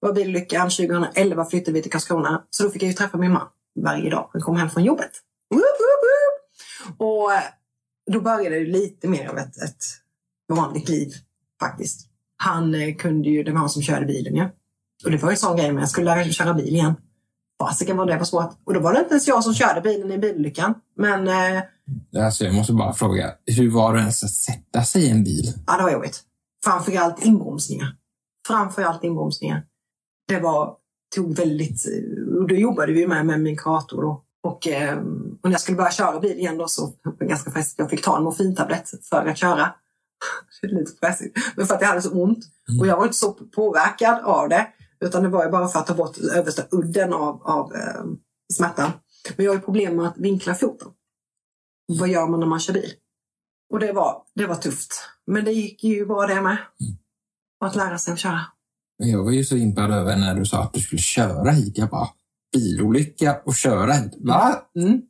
var 0.00 0.12
bilolyckan, 0.12 0.70
2011 0.70 1.44
flyttade 1.44 1.72
vi 1.72 1.82
till 1.82 1.92
Karlskrona. 1.92 2.44
Så 2.50 2.62
då 2.62 2.70
fick 2.70 2.82
jag 2.82 2.88
ju 2.88 2.94
träffa 2.94 3.18
min 3.18 3.32
man 3.32 3.46
varje 3.82 4.10
dag. 4.10 4.30
Jag 4.32 4.42
kom 4.42 4.56
hem 4.56 4.70
från 4.70 4.84
jobbet. 4.84 5.10
Woop, 5.50 5.60
woop, 5.60 6.04
woop. 6.04 7.00
Och 7.00 7.30
då 8.12 8.20
började 8.20 8.58
det 8.58 8.64
lite 8.64 9.08
mer 9.08 9.28
av 9.28 9.38
ett, 9.38 9.56
ett 9.56 9.84
vanligt 10.48 10.88
liv 10.88 11.12
faktiskt. 11.60 12.08
Han 12.36 12.74
eh, 12.74 12.94
kunde 12.94 13.28
ju, 13.28 13.42
det 13.42 13.52
var 13.52 13.58
han 13.58 13.68
som 13.68 13.82
körde 13.82 14.06
bilen 14.06 14.36
ju. 14.36 14.48
Och 15.04 15.10
det 15.10 15.16
var 15.16 15.30
ju 15.30 15.32
en 15.32 15.36
sån 15.36 15.56
grej 15.56 15.72
med 15.72 15.82
jag 15.82 15.88
skulle 15.88 16.04
lära 16.04 16.16
mig 16.16 16.32
köra 16.32 16.54
bil 16.54 16.74
igen. 16.74 16.94
Fasiken 17.60 17.96
var 17.96 18.06
det 18.06 18.16
var 18.16 18.24
svårt. 18.24 18.58
Och 18.64 18.74
då 18.74 18.80
var 18.80 18.92
det 18.92 18.98
inte 18.98 19.10
ens 19.10 19.28
jag 19.28 19.44
som 19.44 19.54
körde 19.54 19.80
bilen 19.80 20.12
i 20.12 20.18
bilolyckan. 20.18 20.74
Men 20.96 21.28
eh, 21.28 21.62
Alltså, 22.16 22.44
jag 22.44 22.54
måste 22.54 22.72
bara 22.72 22.92
fråga, 22.92 23.34
hur 23.46 23.70
var 23.70 23.94
det 23.94 24.00
ens 24.00 24.24
att 24.24 24.30
sätta 24.30 24.82
sig 24.82 25.02
i 25.02 25.10
en 25.10 25.24
bil? 25.24 25.52
Ja, 25.66 25.76
det 25.76 25.82
var 25.82 25.90
jobbigt. 25.90 26.22
Framförallt 26.64 27.24
inbromsningar. 27.24 27.96
Framförallt 28.46 29.04
inbromsningar. 29.04 29.64
Det 30.28 30.40
var, 30.40 30.76
tog 31.14 31.36
väldigt, 31.36 31.84
och 32.38 32.48
då 32.48 32.54
jobbade 32.54 32.92
vi 32.92 33.06
med, 33.06 33.26
med 33.26 33.40
min 33.40 33.56
kurator 33.56 34.02
då. 34.02 34.24
Och, 34.42 34.68
eh, 34.68 34.98
och 35.42 35.44
när 35.44 35.50
jag 35.50 35.60
skulle 35.60 35.76
börja 35.76 35.90
köra 35.90 36.20
bil 36.20 36.38
igen 36.38 36.58
då 36.58 36.68
så 36.68 36.92
var 37.02 37.16
det 37.18 37.26
ganska 37.26 37.50
fräsigt. 37.50 37.78
Jag 37.78 37.90
fick 37.90 38.04
ta 38.04 38.16
en 38.16 38.24
morfintablett 38.24 38.90
för 39.10 39.26
att 39.26 39.38
köra. 39.38 39.74
Det 40.62 40.66
är 40.66 40.78
lite 40.78 40.92
fräsigt. 41.00 41.38
Men 41.56 41.66
för 41.66 41.74
att 41.74 41.80
jag 41.80 41.88
hade 41.88 42.02
så 42.02 42.22
ont. 42.22 42.44
Och 42.80 42.86
jag 42.86 42.96
var 42.96 43.04
inte 43.04 43.16
så 43.16 43.32
påverkad 43.32 44.20
av 44.24 44.48
det. 44.48 44.66
Utan 45.00 45.22
det 45.22 45.28
var 45.28 45.44
ju 45.44 45.50
bara 45.50 45.68
för 45.68 45.78
att 45.78 45.86
ta 45.86 45.94
bort 45.94 46.18
översta 46.18 46.62
udden 46.70 47.12
av, 47.12 47.42
av 47.42 47.74
eh, 47.74 48.04
smärtan. 48.52 48.90
Men 49.36 49.44
jag 49.44 49.52
har 49.52 49.56
ju 49.56 49.62
problem 49.62 49.96
med 49.96 50.06
att 50.06 50.18
vinkla 50.18 50.54
foten. 50.54 50.88
Vad 51.86 52.08
gör 52.08 52.26
man 52.26 52.40
när 52.40 52.46
man 52.46 52.60
kör 52.60 52.74
bil? 52.74 52.92
Och 53.72 53.80
det 53.80 53.92
var, 53.92 54.22
det 54.34 54.46
var 54.46 54.54
tufft. 54.54 55.08
Men 55.26 55.44
det 55.44 55.52
gick 55.52 55.84
ju 55.84 56.06
bra 56.06 56.26
det 56.26 56.42
med. 56.42 56.56
Att 57.64 57.76
lära 57.76 57.98
sig 57.98 58.12
att 58.12 58.18
köra. 58.18 58.40
Jag 58.96 59.24
var 59.24 59.30
ju 59.30 59.44
så 59.44 59.56
impad 59.56 59.90
över 59.90 60.16
när 60.16 60.34
du 60.34 60.46
sa 60.46 60.62
att 60.62 60.72
du 60.72 60.80
skulle 60.80 61.02
köra 61.02 61.50
hit. 61.50 61.78
Jag 61.78 61.88
bara, 61.88 62.08
bilolycka 62.52 63.40
och 63.44 63.54
köra 63.54 63.92
hit. 63.92 64.12
Va? 64.18 64.68
Mm. 64.78 65.02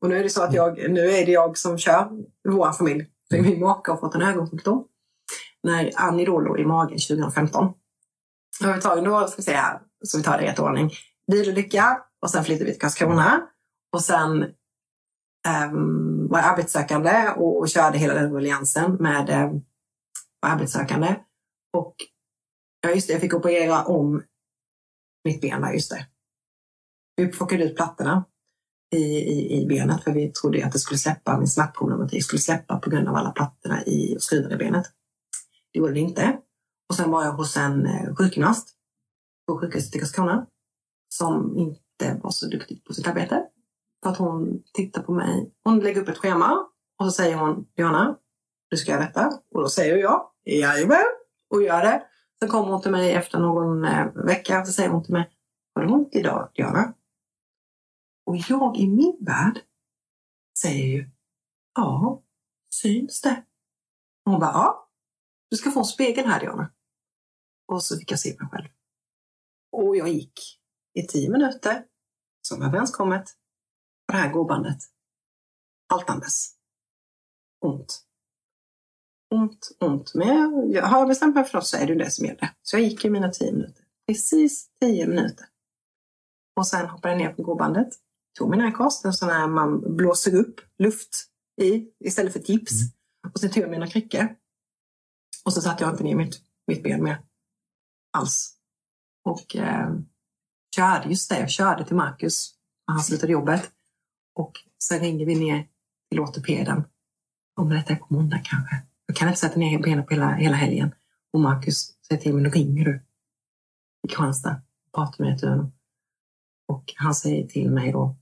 Och 0.00 0.08
nu 0.08 0.18
är 0.18 0.22
det 0.22 0.30
så 0.30 0.42
att 0.42 0.54
jag, 0.54 0.90
nu 0.90 1.10
är 1.10 1.26
det 1.26 1.32
jag 1.32 1.58
som 1.58 1.78
kör 1.78 2.08
i 2.48 2.48
vår 2.48 2.72
familj. 2.72 3.06
För 3.30 3.40
min 3.40 3.60
make 3.60 3.90
har 3.90 3.98
fått 3.98 4.14
en 4.14 4.22
ögonsjukdom. 4.22 4.84
När 5.62 5.92
Annie 5.96 6.26
då 6.26 6.40
låg 6.40 6.60
i 6.60 6.64
magen 6.64 6.98
2015. 6.98 7.72
Då 8.60 8.66
har 8.66 8.74
vi 8.74 8.80
tagit, 8.80 9.04
då 9.04 9.26
ska 9.26 9.36
vi 9.36 9.42
se 9.42 9.52
här, 9.52 9.80
så 10.04 10.18
vi 10.18 10.24
tar 10.24 10.38
det 10.38 10.44
i 10.44 10.46
rätt 10.46 10.58
ordning. 10.58 10.90
Bilolycka 11.32 11.98
och 12.22 12.30
sen 12.30 12.44
flyttade 12.44 12.64
vi 12.64 12.70
till 12.70 12.80
Karlskrona. 12.80 13.42
Och 13.92 14.02
sen 14.02 14.44
Ehm, 15.46 15.76
um, 15.76 16.28
var 16.28 16.38
arbetssökande 16.38 17.28
och, 17.36 17.58
och 17.58 17.68
körde 17.68 17.98
hela 17.98 18.14
den 18.14 18.32
ruljangsen 18.32 18.94
med 18.94 19.50
um, 19.50 19.64
arbetssökande. 20.46 21.16
Och 21.72 21.94
ja, 22.80 22.90
just 22.90 23.06
det, 23.06 23.12
jag 23.12 23.20
fick 23.20 23.34
operera 23.34 23.84
om 23.84 24.22
mitt 25.24 25.40
ben 25.40 25.60
där, 25.60 25.72
just 25.72 25.90
det. 25.90 26.06
Vi 27.16 27.26
plockade 27.26 27.64
ut 27.64 27.76
plattorna 27.76 28.24
i, 28.94 29.02
i, 29.16 29.62
i 29.62 29.66
benet 29.66 30.04
för 30.04 30.12
vi 30.12 30.32
trodde 30.32 30.66
att 30.66 30.72
det 30.72 30.78
skulle 30.78 30.98
släppa, 30.98 31.38
min 31.38 31.48
smärtproblematik 31.48 32.24
skulle 32.24 32.40
släppa 32.40 32.78
på 32.78 32.90
grund 32.90 33.08
av 33.08 33.14
alla 33.14 33.30
plattorna 33.30 33.84
i 33.84 34.16
skruvar 34.20 34.52
i 34.52 34.56
benet. 34.56 34.86
Det 35.72 35.78
gjorde 35.78 35.92
det 35.92 36.00
inte. 36.00 36.38
Och 36.88 36.94
sen 36.94 37.10
var 37.10 37.24
jag 37.24 37.32
hos 37.32 37.56
en 37.56 37.86
eh, 37.86 38.14
sjukgymnast 38.14 38.68
på 39.46 39.58
sjukhuset 39.58 39.96
i 39.96 39.98
Karlskrona 39.98 40.46
som 41.08 41.56
inte 41.56 42.20
var 42.22 42.30
så 42.30 42.46
duktig 42.46 42.84
på 42.84 42.94
sitt 42.94 43.06
arbete. 43.06 43.46
För 44.06 44.10
att 44.10 44.18
hon 44.18 44.62
tittar 44.72 45.02
på 45.02 45.12
mig. 45.12 45.52
Hon 45.64 45.80
lägger 45.80 46.02
upp 46.02 46.08
ett 46.08 46.18
schema 46.18 46.68
och 46.98 47.04
så 47.06 47.10
säger 47.10 47.36
hon, 47.36 47.68
Johanna, 47.76 48.18
du 48.70 48.76
ska 48.76 48.90
göra 48.90 49.04
detta. 49.04 49.26
Och 49.50 49.62
då 49.62 49.68
säger 49.68 49.96
jag, 49.96 50.30
jajamän, 50.44 51.04
och 51.50 51.62
gör 51.62 51.82
det. 51.82 52.06
Sen 52.38 52.48
kommer 52.48 52.72
hon 52.72 52.82
till 52.82 52.90
mig 52.90 53.12
efter 53.12 53.38
någon 53.38 53.84
eh, 53.84 54.06
vecka 54.14 54.60
och 54.60 54.66
så 54.66 54.72
säger 54.72 54.90
hon 54.90 55.04
till 55.04 55.12
mig, 55.12 55.30
har 55.74 55.82
du 55.82 55.92
ont 55.92 56.14
idag, 56.14 56.50
Diana? 56.54 56.94
Och 58.26 58.36
jag 58.36 58.76
i 58.76 58.88
min 58.88 59.16
värld 59.20 59.60
säger 60.58 60.86
ju, 60.86 61.10
ja, 61.74 62.22
syns 62.74 63.20
det? 63.20 63.44
Och 64.24 64.32
hon 64.32 64.40
bara, 64.40 64.52
ja, 64.52 64.88
du 65.50 65.56
ska 65.56 65.70
få 65.70 65.78
en 65.78 65.84
spegel 65.84 66.26
här 66.26 66.40
Diana. 66.40 66.72
Och 67.68 67.82
så 67.82 67.98
fick 67.98 68.12
jag 68.12 68.20
se 68.20 68.36
mig 68.38 68.48
själv. 68.50 68.68
Och 69.72 69.96
jag 69.96 70.08
gick 70.08 70.40
i 70.94 71.06
tio 71.06 71.30
minuter, 71.30 71.84
som 72.42 72.62
överenskommet, 72.62 73.36
på 74.06 74.12
det 74.12 74.18
här 74.18 74.32
gåbandet. 74.32 74.78
Haltandes. 75.88 76.52
Ont. 77.64 78.02
Ont, 79.34 79.76
ont. 79.80 80.14
Men 80.14 80.28
jag, 80.28 80.72
jag 80.72 80.86
har 80.86 81.06
bestämt 81.06 81.34
mig 81.34 81.44
för 81.44 81.58
att 81.58 81.66
så 81.66 81.76
är 81.76 81.86
det 81.86 81.94
det 81.94 82.10
som 82.10 82.26
gäller. 82.26 82.50
Så 82.62 82.76
jag 82.76 82.82
gick 82.82 83.04
i 83.04 83.10
mina 83.10 83.30
tio 83.30 83.52
minuter. 83.52 83.84
Precis 84.06 84.68
tio 84.80 85.06
minuter. 85.06 85.46
Och 86.56 86.66
sen 86.66 86.88
hoppade 86.88 87.14
jag 87.14 87.18
ner 87.18 87.32
på 87.32 87.42
gåbandet. 87.42 87.88
Tog 88.38 88.50
min 88.50 88.58
narkos, 88.58 89.04
en 89.04 89.12
sån 89.12 89.28
här 89.28 89.46
man 89.46 89.96
blåser 89.96 90.34
upp 90.34 90.60
luft 90.78 91.26
i 91.60 91.88
istället 92.04 92.32
för 92.32 92.40
gips. 92.40 92.72
Mm. 92.72 93.32
Och 93.32 93.40
sen 93.40 93.50
tog 93.50 93.62
jag 93.62 93.70
mina 93.70 93.86
kryckor. 93.86 94.36
Och 95.44 95.52
så 95.52 95.62
satte 95.62 95.84
jag 95.84 95.92
inte 95.92 96.04
ner 96.04 96.14
mitt, 96.14 96.40
mitt 96.66 96.82
ben 96.82 97.04
mer 97.04 97.22
alls. 98.12 98.56
Och 99.24 99.56
eh, 99.56 99.94
körde, 100.76 101.08
just 101.08 101.30
det, 101.30 101.40
jag 101.40 101.50
körde 101.50 101.84
till 101.84 101.96
Marcus 101.96 102.54
när 102.88 102.94
han 102.94 103.04
slutade 103.04 103.32
jobbet. 103.32 103.72
Och 104.36 104.52
sen 104.82 105.00
ringer 105.00 105.26
vi 105.26 105.34
ner 105.34 105.68
till 106.10 106.20
ortopeden. 106.20 106.84
Om 107.56 107.68
detta 107.68 107.92
är 107.92 107.96
på 107.96 108.14
måndag 108.14 108.40
kanske. 108.44 108.82
Jag 109.06 109.16
kan 109.16 109.28
inte 109.28 109.40
sätta 109.40 109.58
ner 109.58 109.78
benen 109.82 110.06
på 110.06 110.14
hela, 110.14 110.34
hela 110.34 110.56
helgen. 110.56 110.94
Och 111.32 111.40
Marcus 111.40 111.94
säger 112.08 112.22
till 112.22 112.34
mig, 112.34 112.42
nu 112.42 112.48
ringer 112.48 112.84
du 112.84 113.04
i 114.04 114.08
Kristianstad 114.08 114.62
och 114.86 114.92
pratar 114.94 115.24
med 115.24 115.40
honom. 115.40 115.72
Och 116.68 116.92
han 116.96 117.14
säger 117.14 117.46
till 117.46 117.70
mig 117.70 117.92
då, 117.92 118.16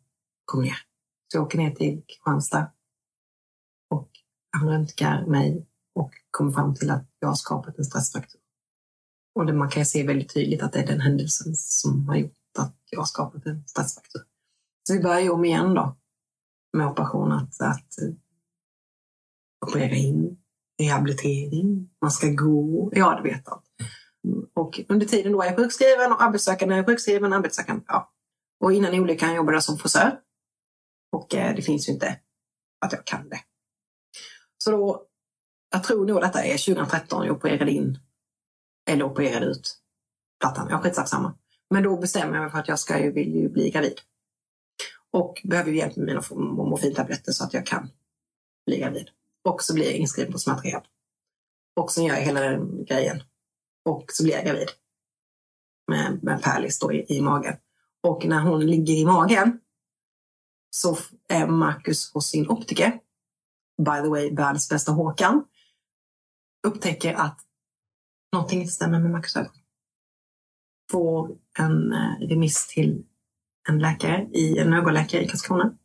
kom 0.45 0.63
ner. 0.63 0.77
Så 1.33 1.37
jag 1.37 1.45
åker 1.45 1.59
ner 1.59 1.71
till 1.71 2.03
Kristianstad. 2.07 2.71
Och 3.91 4.11
han 4.51 4.69
röntgar 4.69 5.27
mig 5.27 5.67
och 5.95 6.13
kommer 6.31 6.53
fram 6.53 6.75
till 6.75 6.91
att 6.91 7.07
jag 7.19 7.29
har 7.29 7.35
skapat 7.35 7.79
en 7.79 7.85
stressfraktur. 7.85 8.41
Och 9.35 9.47
det, 9.47 9.53
man 9.53 9.71
kan 9.71 9.87
se 9.87 10.07
väldigt 10.07 10.35
tydligt 10.35 10.63
att 10.63 10.73
det 10.73 10.79
är 10.79 10.87
den 10.87 11.01
händelsen 11.01 11.55
som 11.57 12.09
har 12.09 12.17
gjort 12.17 12.33
att 12.59 12.77
jag 12.91 12.99
har 12.99 13.07
skapat 13.07 13.47
en 13.47 13.69
stressfraktur. 13.69 14.23
Så 14.89 14.93
vi 14.93 15.01
börjar 15.01 15.31
om 15.31 15.45
igen 15.45 15.75
då 15.75 15.97
med 16.75 16.87
operation 16.87 17.33
att, 17.33 17.61
att 17.61 17.99
operera 19.67 19.95
in, 19.95 20.37
rehabilitering, 20.83 21.91
man 22.01 22.11
ska 22.11 22.29
gå, 22.29 22.91
ja 22.95 23.21
du 23.23 23.31
vet 23.31 23.49
allt. 23.49 23.65
Och 24.55 24.81
under 24.89 25.07
tiden 25.07 25.33
då 25.33 25.43
är 25.43 25.47
jag 25.47 25.57
sjukskriven 25.57 26.13
och 26.13 26.23
arbetssökande 26.23 26.75
är 26.75 26.85
sjukskriven, 26.85 27.33
arbetssökande, 27.33 27.85
ja. 27.89 28.11
Och 28.61 28.73
innan 28.73 28.95
olyckan 28.95 29.35
jobbade 29.35 29.57
jag 29.57 29.65
som 29.65 29.79
frisör. 29.79 30.21
Och 31.13 31.35
eh, 31.35 31.55
det 31.57 31.63
finns 31.63 31.89
ju 31.89 31.93
inte 31.93 32.21
att 32.81 32.93
jag 32.93 33.05
kan 33.05 33.29
det. 33.29 33.41
Så 34.59 34.71
då, 34.71 35.07
jag 35.71 35.85
tror 35.85 36.07
nog 36.07 36.21
detta 36.21 36.45
är 36.45 36.75
2013 36.75 37.27
jag 37.27 37.37
opererade 37.37 37.71
in 37.71 37.99
eller 38.91 39.05
opererade 39.05 39.47
ut 39.47 39.79
plattan. 40.41 40.69
Jag 40.71 40.83
skitsak 40.83 41.09
samma. 41.09 41.35
Men 41.71 41.83
då 41.83 41.97
bestämmer 41.97 42.35
jag 42.35 42.43
mig 42.43 42.51
för 42.51 42.59
att 42.59 42.69
jag 42.69 42.79
ska 42.79 43.03
ju, 43.03 43.13
vill 43.13 43.35
ju 43.35 43.49
bli 43.49 43.71
gravid. 43.71 44.01
Och 45.15 45.41
behöver 45.45 45.71
hjälp 45.71 45.97
med 45.97 46.07
mina 46.07 46.23
morfintabletter 46.65 47.33
så 47.33 47.45
att 47.45 47.55
jag 47.55 47.67
kan 47.67 47.91
bli 48.67 48.79
gravid. 48.79 49.11
Och 49.43 49.63
så 49.63 49.75
blir 49.75 49.85
jag 49.85 49.95
inskriven 49.95 50.33
på 50.33 50.39
smärtrehab. 50.39 50.83
Och 51.77 51.93
så 51.93 52.03
gör 52.03 52.15
jag 52.15 52.23
hela 52.23 52.41
den 52.41 52.85
grejen. 52.85 53.23
Och 53.85 54.05
så 54.13 54.23
blir 54.23 54.35
jag 54.35 54.45
gravid. 54.45 54.69
Med, 55.87 56.23
med 56.23 56.43
Pärlis 56.43 56.79
då 56.79 56.93
i, 56.93 57.17
i 57.17 57.21
magen. 57.21 57.57
Och 58.03 58.27
när 58.27 58.41
hon 58.41 58.67
ligger 58.67 58.95
i 58.95 59.05
magen 59.05 59.61
så 60.71 60.99
är 61.29 61.47
Marcus 61.47 62.13
hos 62.13 62.27
sin 62.27 62.51
optiker, 62.51 63.01
by 63.79 64.03
the 64.03 64.09
way 64.09 64.35
världens 64.35 64.69
bästa 64.69 64.93
Håkan, 64.93 65.45
upptäcker 66.67 67.15
att 67.15 67.41
någonting 68.33 68.61
inte 68.61 68.73
stämmer 68.73 69.01
med 69.01 69.11
Marcus 69.11 69.37
ögon. 69.37 69.53
Får 70.91 71.39
en 71.59 71.93
eh, 71.93 72.29
remiss 72.29 72.67
till 72.67 73.05
en 73.69 73.79
läkare, 73.79 74.29
i, 74.33 74.59
en 74.59 74.73
ögonläkare 74.73 75.23
i 75.23 75.29
Karlskrona. 75.29 75.77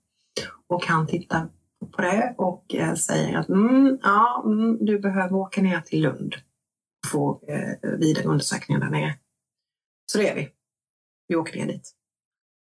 Och 0.68 0.86
han 0.86 1.08
tittar 1.08 1.50
på 1.92 2.02
det 2.02 2.36
och 2.38 2.76
eh, 2.76 2.94
säger 2.94 3.38
att 3.38 3.50
mm, 3.50 4.00
ja, 4.04 4.44
mm, 4.46 4.86
du 4.86 5.00
behöver 5.00 5.36
åka 5.36 5.62
ner 5.62 5.82
till 5.82 6.02
Lund 6.02 6.36
och 7.04 7.12
få 7.12 7.42
eh, 7.48 7.90
vidare 8.00 8.26
undersökningar 8.26 8.82
där 8.82 8.90
nere. 8.90 9.20
Så 10.12 10.18
det 10.18 10.30
är 10.30 10.36
vi. 10.36 10.52
Vi 11.28 11.36
åker 11.36 11.60
ner 11.60 11.68
dit. 11.68 11.96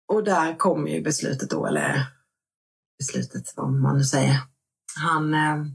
Och 0.08 0.24
där 0.24 0.56
kommer 0.56 0.92
ju 0.92 1.02
beslutet 1.02 1.50
då, 1.50 1.66
eller 1.66 2.08
beslutet, 3.00 3.54
om 3.58 3.82
man 3.82 3.98
nu 3.98 4.04
säger. 4.04 4.36
Han, 5.00 5.34
eh, 5.34 5.66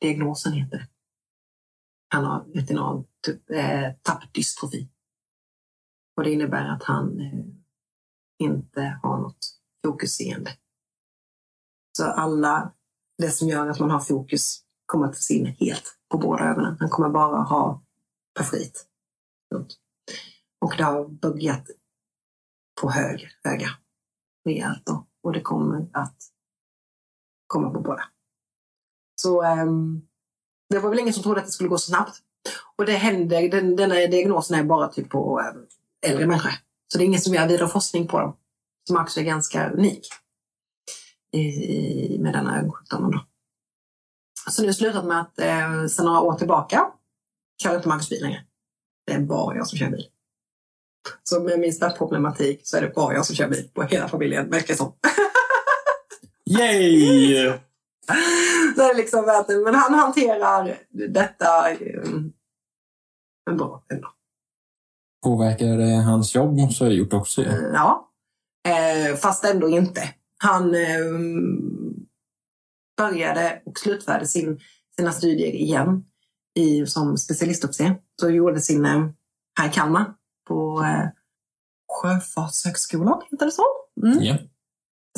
diagnosen 0.00 0.52
heter 0.52 0.78
det. 0.78 0.88
Han 2.08 2.24
har 2.24 2.44
retinal 2.54 3.04
typ, 3.26 3.50
eh, 3.50 3.92
tappdystrofi. 4.02 4.88
Och 6.16 6.24
det 6.24 6.32
innebär 6.32 6.68
att 6.68 6.82
han 6.82 7.20
eh, 7.20 7.44
inte 8.38 8.98
har 9.02 9.18
något 9.18 9.58
fokusseende. 9.84 10.50
Så 11.96 12.04
alla, 12.04 12.72
det 13.18 13.30
som 13.30 13.48
gör 13.48 13.68
att 13.68 13.80
man 13.80 13.90
har 13.90 14.00
fokus 14.00 14.62
kommer 14.86 15.06
att 15.06 15.16
försvinna 15.16 15.50
helt 15.50 15.98
på 16.08 16.18
båda 16.18 16.44
ögonen. 16.44 16.76
Man 16.80 16.88
kommer 16.88 17.08
bara 17.08 17.42
ha 17.42 17.82
perifrit. 18.34 18.86
Och 20.60 20.76
det 20.76 20.82
har 20.82 21.08
buggat 21.08 21.66
på 22.80 22.90
höger 22.90 23.32
öga 23.44 23.68
rejält 24.44 24.86
då. 24.86 25.06
Och 25.22 25.32
det 25.32 25.40
kommer 25.40 25.86
att 25.92 26.16
komma 27.46 27.70
på 27.70 27.80
båda. 27.80 28.04
Så 29.20 29.44
um, 29.44 30.08
det 30.70 30.78
var 30.78 30.90
väl 30.90 30.98
ingen 30.98 31.14
som 31.14 31.22
trodde 31.22 31.40
att 31.40 31.46
det 31.46 31.52
skulle 31.52 31.68
gå 31.68 31.78
så 31.78 31.90
snabbt. 31.90 32.22
Och 32.76 32.86
det 32.86 32.92
händer, 32.92 33.48
den, 33.48 33.76
denna 33.76 33.94
diagnosen 33.94 34.58
är 34.58 34.64
bara 34.64 34.88
typ 34.88 35.10
på 35.10 35.40
ehm, 35.40 35.66
äldre 36.06 36.26
människor. 36.26 36.52
Så 36.88 36.98
det 36.98 37.04
är 37.04 37.06
ingen 37.06 37.20
som 37.20 37.34
gör 37.34 37.48
vidare 37.48 37.68
forskning 37.68 38.06
på 38.06 38.20
dem. 38.20 38.36
Som 38.88 38.96
också 38.96 39.20
är 39.20 39.24
ganska 39.24 39.70
unik 39.70 40.08
i, 41.32 42.18
med 42.18 42.32
denna 42.32 42.58
ögonsjukdomen. 42.58 43.10
Då. 43.10 43.26
Så 44.50 44.62
nu 44.62 44.68
har 44.68 44.72
slutat 44.72 45.04
med 45.04 45.20
att 45.20 45.38
eh, 45.38 45.86
sedan 45.86 46.06
några 46.06 46.20
år 46.20 46.34
tillbaka 46.34 46.92
kör 47.62 47.76
inte 47.76 47.88
Marcus 47.88 48.08
bil 48.08 48.22
längre. 48.22 48.44
Det 49.06 49.12
är 49.12 49.20
bara 49.20 49.56
jag 49.56 49.66
som 49.66 49.78
kör 49.78 49.90
bil. 49.90 50.06
Så 51.22 51.40
med 51.40 51.58
min 51.58 51.72
smärtproblematik 51.72 52.60
så 52.64 52.76
är 52.76 52.82
det 52.82 52.94
bara 52.94 53.14
jag 53.14 53.26
som 53.26 53.36
kör 53.36 53.48
bil 53.48 53.70
på 53.74 53.82
hela 53.82 54.08
familjen, 54.08 54.50
verkar 54.50 54.66
det 54.66 54.78
som. 54.78 54.92
Yay! 56.44 57.52
så 58.76 58.82
är 58.82 58.88
det 58.88 58.94
liksom, 58.94 59.44
men 59.64 59.74
han 59.74 59.94
hanterar 59.94 60.78
detta 60.90 61.74
um, 62.04 62.32
bra 63.50 63.84
ändå. 63.92 64.15
Påverkar 65.26 65.76
det 65.76 66.02
hans 66.02 66.34
jobb 66.34 66.56
måste 66.56 66.84
ha 66.84 66.90
gjort 66.90 67.12
också? 67.12 67.42
Ja, 67.42 67.52
ja. 67.72 68.10
Eh, 68.68 69.16
fast 69.16 69.44
ändå 69.44 69.68
inte. 69.68 70.02
Han 70.38 70.74
eh, 70.74 71.00
började 72.96 73.62
och 73.66 73.78
slutförde 73.78 74.26
sin, 74.26 74.60
sina 74.96 75.12
studier 75.12 75.52
igen 75.52 76.04
i, 76.58 76.86
som 76.86 77.16
specialistofficer. 77.16 77.96
Så 78.20 78.30
gjorde 78.30 78.60
sin 78.60 78.84
eh, 78.84 79.06
här 79.58 79.68
i 79.68 79.72
Kalmar 79.72 80.14
på 80.48 80.82
eh, 80.82 81.08
Sjöfartshögskolan, 81.92 83.22
heter 83.30 83.46
det 83.46 83.52
så? 83.52 83.64
Mm. 84.06 84.22
Yeah. 84.22 84.38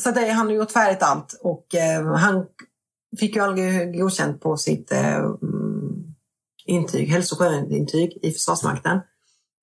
Så 0.01 0.11
det, 0.11 0.31
han 0.31 0.47
har 0.47 0.55
gjort 0.55 0.71
färdigt 0.71 1.03
allt 1.03 1.41
och 1.43 1.75
eh, 1.75 2.15
han 2.15 2.47
fick 3.19 3.37
ju 3.37 3.43
aldrig 3.43 3.99
godkänt 4.01 4.41
på 4.41 4.57
sitt 4.57 4.93
eh, 4.93 5.31
intyg, 6.67 7.09
hälso 7.09 7.35
och 7.35 7.39
sjöintyg 7.39 8.19
i 8.23 8.31
Försvarsmakten. 8.33 9.01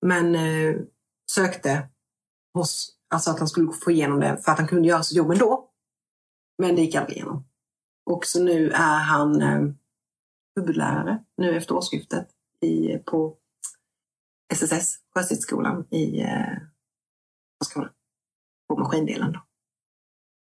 Men 0.06 0.34
eh, 0.34 0.76
sökte 1.30 1.88
hos, 2.54 2.96
alltså 3.14 3.30
att 3.30 3.38
han 3.38 3.48
skulle 3.48 3.72
få 3.72 3.90
igenom 3.90 4.20
det 4.20 4.38
för 4.44 4.52
att 4.52 4.58
han 4.58 4.68
kunde 4.68 4.88
göra 4.88 5.02
sitt 5.02 5.16
jobb 5.16 5.30
ändå. 5.30 5.70
Men 6.58 6.76
det 6.76 6.82
gick 6.82 6.94
aldrig 6.94 7.16
igenom. 7.16 7.44
Och 8.10 8.24
så 8.26 8.42
nu 8.42 8.70
är 8.70 8.98
han 8.98 9.42
eh, 9.42 9.60
huvudlärare 10.56 11.24
nu 11.36 11.56
efter 11.56 11.74
årsskiftet 11.74 12.28
i, 12.60 12.98
på 12.98 13.36
SSS, 14.52 14.98
Sjöstridsskolan 15.14 15.86
i 15.90 16.20
eh, 16.20 16.58
Karlskrona. 17.58 17.90
på 18.68 18.76
maskindelen. 18.76 19.32
Då. 19.32 19.40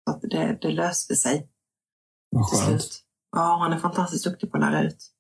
Så 0.05 0.17
att 0.17 0.23
det, 0.23 0.59
det 0.63 0.71
löste 0.71 1.17
sig 1.17 1.49
Vad 2.31 2.49
till 2.49 2.59
skönt. 2.59 2.83
slut. 2.83 3.05
Ja, 3.37 3.59
han 3.63 3.73
är 3.73 3.79
fantastiskt 3.79 4.25
duktig 4.25 4.51
på 4.51 4.57
att 4.57 4.63
lära 4.63 4.83
ut. 4.83 5.13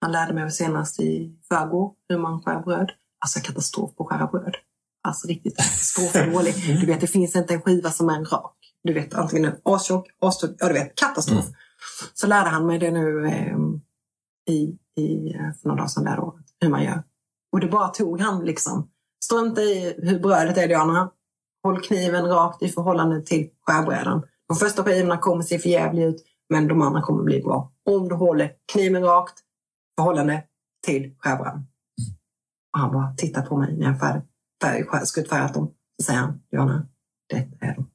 Han 0.00 0.12
lärde 0.12 0.34
mig 0.34 0.50
senast 0.50 1.00
i 1.00 1.38
förrgår 1.48 1.94
hur 2.08 2.18
man 2.18 2.42
skär 2.42 2.60
bröd. 2.60 2.92
Alltså 3.24 3.40
katastrof 3.40 3.96
på 3.96 4.04
att 4.04 4.08
skära 4.08 4.26
bröd. 4.26 4.54
Alltså 5.02 5.28
riktigt 5.28 5.56
katastrofdålig. 5.56 6.54
Du 6.80 6.86
vet, 6.86 7.00
det 7.00 7.06
finns 7.06 7.36
inte 7.36 7.54
en 7.54 7.62
skiva 7.62 7.90
som 7.90 8.08
är 8.08 8.14
en 8.14 8.24
rak. 8.24 8.54
Du 8.82 8.92
vet, 8.92 9.14
antingen 9.14 9.44
en 9.44 9.60
astjock, 9.62 10.08
astjock, 10.20 10.50
ja 10.58 10.68
du 10.68 10.74
vet, 10.74 10.94
katastrof. 10.94 11.44
Så 12.14 12.26
lärde 12.26 12.48
han 12.48 12.66
mig 12.66 12.78
det 12.78 12.90
nu 12.90 13.26
eh, 13.26 13.56
i, 14.54 14.78
i, 14.96 15.34
eh, 15.34 15.52
för 15.62 15.68
några 15.68 15.76
dagar 15.76 15.88
sedan 15.88 16.04
där 16.04 16.20
året, 16.20 16.44
hur 16.60 16.68
man 16.68 16.84
gör. 16.84 17.02
Och 17.52 17.60
det 17.60 17.68
bara 17.68 17.88
tog 17.88 18.20
han 18.20 18.44
liksom. 18.44 18.90
Strunta 19.24 19.62
i 19.62 19.94
hur 19.98 20.18
brödet 20.18 20.58
är 20.58 20.68
Diana. 20.68 21.10
Håll 21.62 21.80
kniven 21.80 22.26
rakt 22.26 22.62
i 22.62 22.68
förhållande 22.68 23.22
till 23.22 23.48
skärbrädan. 23.66 24.22
De 24.48 24.56
första 24.56 24.84
skivorna 24.84 25.18
kommer 25.18 25.42
se 25.42 25.58
för 25.58 25.68
jävligt 25.68 26.04
ut, 26.04 26.24
men 26.48 26.68
de 26.68 26.82
andra 26.82 27.02
kommer 27.02 27.22
bli 27.22 27.40
bra. 27.40 27.72
Om 27.84 28.08
du 28.08 28.14
håller 28.14 28.52
kniven 28.72 29.04
rakt 29.04 29.38
förhållande 29.98 30.44
till 30.86 31.14
skärbrädan. 31.18 31.66
Och 32.78 32.82
han 32.82 32.92
bara 32.92 33.14
tittar 33.16 33.42
på 33.42 33.56
mig 33.56 33.76
när 33.76 33.86
jag 33.86 34.00
färg, 34.00 34.22
färg, 34.62 35.06
skuttfärgat 35.06 35.54
dem. 35.54 35.74
Så 35.98 36.06
säger 36.06 36.20
han, 36.20 36.40
Diana, 36.50 36.86
detta 37.28 37.66
är 37.66 37.74
de 37.74 37.90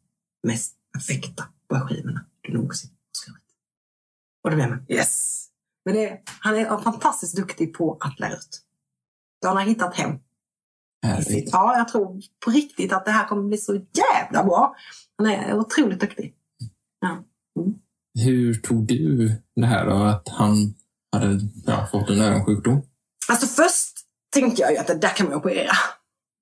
mest 0.48 0.76
perfekta 0.94 1.44
brödskivorna 1.70 2.26
du 2.42 2.54
någonsin 2.54 2.90
skurit. 3.12 3.44
Och 4.44 4.50
då 4.50 4.56
blev 4.56 4.70
man, 4.70 4.86
yes! 4.90 5.46
Men 5.86 5.96
det, 5.96 6.22
han 6.40 6.56
är 6.56 6.78
fantastiskt 6.78 7.36
duktig 7.36 7.74
på 7.74 7.98
att 8.00 8.20
lära 8.20 8.34
ut. 8.34 8.62
Så 9.42 9.48
han 9.48 9.58
har 9.58 9.64
hittat 9.64 9.96
hem. 9.96 10.20
Härligt. 11.06 11.50
Ja, 11.52 11.78
jag 11.78 11.88
tror 11.88 12.22
på 12.46 12.52
riktigt 12.52 12.94
att 12.94 13.06
det 13.06 13.12
här 13.12 13.28
kommer 13.28 13.44
bli 13.44 13.58
så 13.58 13.74
jävla 13.74 14.44
bra. 14.44 14.76
Han 15.18 15.28
är 15.28 15.54
otroligt 15.54 16.00
duktig. 16.00 16.36
Ja. 17.00 17.24
Hur 18.20 18.54
tog 18.54 18.88
du 18.88 19.32
det 19.56 19.66
här 19.66 19.86
då, 19.86 19.96
att 19.96 20.30
han 20.30 20.74
hade 21.12 21.40
ja, 21.66 21.88
fått 21.92 22.10
en 22.10 22.22
ögonsjukdom? 22.22 22.82
Alltså 23.30 23.48
först 23.48 23.93
tänkte 24.34 24.62
jag 24.62 24.72
ju 24.72 24.78
att 24.78 24.88
det 24.88 24.96
där 24.96 25.16
kan 25.16 25.28
man 25.28 25.36
operera. 25.36 25.72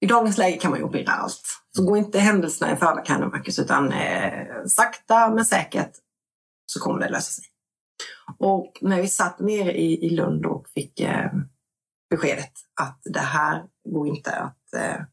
I 0.01 0.07
dagens 0.07 0.37
läge 0.37 0.57
kan 0.57 0.71
man 0.71 0.79
ju 0.79 0.85
operera 0.85 1.11
allt. 1.11 1.41
Så 1.75 1.85
gå 1.85 1.97
inte 1.97 2.19
händelserna 2.19 2.73
i 2.73 2.75
förväg 2.75 3.07
här 3.07 3.19
nu 3.19 3.25
Marcus, 3.25 3.59
utan 3.59 3.91
eh, 3.91 4.65
sakta 4.65 5.29
men 5.29 5.45
säkert 5.45 5.91
så 6.65 6.79
kommer 6.79 6.99
det 6.99 7.09
lösa 7.09 7.31
sig. 7.41 7.45
Och 8.37 8.77
när 8.81 9.01
vi 9.01 9.07
satt 9.07 9.39
nere 9.39 9.71
i, 9.71 10.05
i 10.05 10.09
Lund 10.09 10.45
och 10.45 10.69
fick 10.69 10.99
eh, 10.99 11.31
beskedet 12.09 12.53
att 12.81 13.01
det 13.03 13.19
här 13.19 13.65
går 13.89 14.07
inte 14.07 14.35
att 14.35 14.73
eh, 14.73 15.05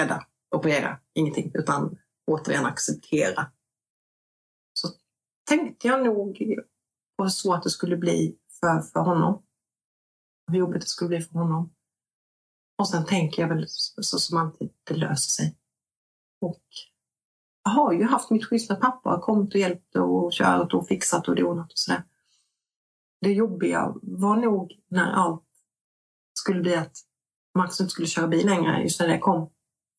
rädda, 0.00 0.26
operera, 0.54 0.98
ingenting, 1.14 1.50
utan 1.54 1.98
återigen 2.26 2.66
acceptera. 2.66 3.50
Så 4.72 4.88
tänkte 5.48 5.88
jag 5.88 6.04
nog 6.04 6.38
på 7.16 7.22
hur 7.22 7.30
svårt 7.30 7.62
det 7.62 7.70
skulle 7.70 7.96
bli 7.96 8.36
för, 8.60 8.80
för 8.80 9.00
honom. 9.00 9.42
Hur 10.50 10.58
jobbigt 10.58 10.80
det 10.80 10.88
skulle 10.88 11.08
bli 11.08 11.20
för 11.20 11.38
honom. 11.38 11.70
Och 12.78 12.88
sen 12.88 13.04
tänker 13.04 13.42
jag 13.42 13.48
väl 13.48 13.66
så, 13.68 14.18
som 14.18 14.38
alltid, 14.38 14.70
det 14.84 14.94
löser 14.94 15.30
sig. 15.30 15.56
Och 16.40 16.62
jag 17.64 17.70
har 17.70 17.92
ju 17.92 18.04
haft 18.04 18.30
mitt 18.30 18.44
schyssta 18.44 18.76
pappa, 18.76 19.10
har 19.10 19.20
kommit 19.20 19.54
och 19.54 19.60
hjälpt 19.60 19.96
och 19.96 20.32
kört 20.32 20.74
och 20.74 20.88
fixat 20.88 21.28
och 21.28 21.36
donat 21.36 21.72
och 21.72 21.78
sådär. 21.78 22.04
Det 23.20 23.32
jobbiga 23.32 23.94
var 24.02 24.36
nog 24.36 24.72
när 24.88 25.12
allt 25.12 25.44
skulle 26.32 26.60
bli 26.60 26.76
att 26.76 26.96
Max 27.54 27.80
inte 27.80 27.90
skulle 27.90 28.08
köra 28.08 28.28
bil 28.28 28.46
längre, 28.46 28.82
just 28.82 29.00
när 29.00 29.08
det 29.08 29.18
kom. 29.18 29.50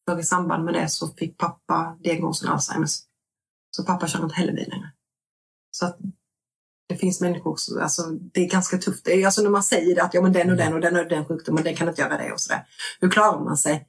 För 0.05 0.19
i 0.19 0.23
samband 0.23 0.65
med 0.65 0.73
det 0.73 0.89
så 0.89 1.07
fick 1.07 1.37
pappa 1.37 1.97
diagnosen 1.99 2.49
Alzheimers. 2.49 2.99
Så 3.71 3.85
pappa 3.85 4.07
kör 4.07 4.23
inte 4.23 4.35
heller 4.35 4.53
bil 4.53 4.69
längre. 4.69 4.91
Så 5.71 5.85
att 5.85 5.97
det 6.89 6.95
finns 6.95 7.21
människor, 7.21 7.55
som- 7.55 7.81
alltså 7.81 8.01
det 8.11 8.41
är 8.45 8.49
ganska 8.49 8.77
tufft. 8.77 9.05
Det 9.05 9.11
är 9.21 9.25
alltså 9.25 9.41
när 9.41 9.49
man 9.49 9.63
säger 9.63 10.03
att 10.03 10.13
ja, 10.13 10.21
men 10.21 10.33
den 10.33 10.49
och 10.49 10.57
den 10.57 10.73
och 10.73 10.79
den 10.81 10.95
och 10.95 11.07
den 11.09 11.25
sjukdomen, 11.25 11.63
den 11.63 11.75
kan 11.75 11.89
inte 11.89 12.01
göra 12.01 12.17
det 12.17 12.31
och 12.31 12.39
sådär. 12.41 12.67
Hur 13.01 13.09
klarar 13.09 13.43
man 13.43 13.57
sig? 13.57 13.87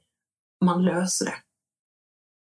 Man 0.65 0.83
löser 0.85 1.25
det. 1.25 1.35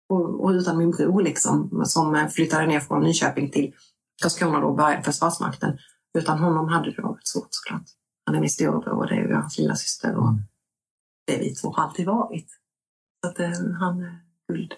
Och, 0.08 0.44
och 0.44 0.48
utan 0.50 0.78
min 0.78 0.90
bror 0.90 1.22
liksom, 1.22 1.82
som 1.86 2.28
flyttade 2.32 2.66
ner 2.66 2.80
från 2.80 3.02
Nyköping 3.02 3.50
till 3.50 3.74
Karlskrona 4.22 4.60
då 4.60 4.66
och 4.66 4.76
började 4.76 5.02
Försvarsmakten. 5.02 5.78
Utan 6.18 6.38
honom 6.38 6.68
hade 6.68 6.90
det 6.92 7.02
varit 7.02 7.26
svårt 7.28 7.48
såklart. 7.50 7.82
Han 8.26 8.34
är 8.36 8.40
min 8.40 8.50
storebror 8.50 8.92
och 8.98 9.06
det 9.06 9.14
är 9.14 9.28
ju 9.28 9.34
hans 9.34 9.58
lilla 9.58 9.74
syster 9.74 10.16
och 10.16 10.32
det 11.26 11.34
är 11.36 11.40
vi 11.40 11.54
två 11.54 11.72
har 11.72 11.84
alltid 11.84 12.06
varit. 12.06 12.46
Så 13.24 13.30
att 13.30 13.38
eh, 13.40 13.50
han 13.80 14.00
är 14.00 14.20
guld. 14.52 14.72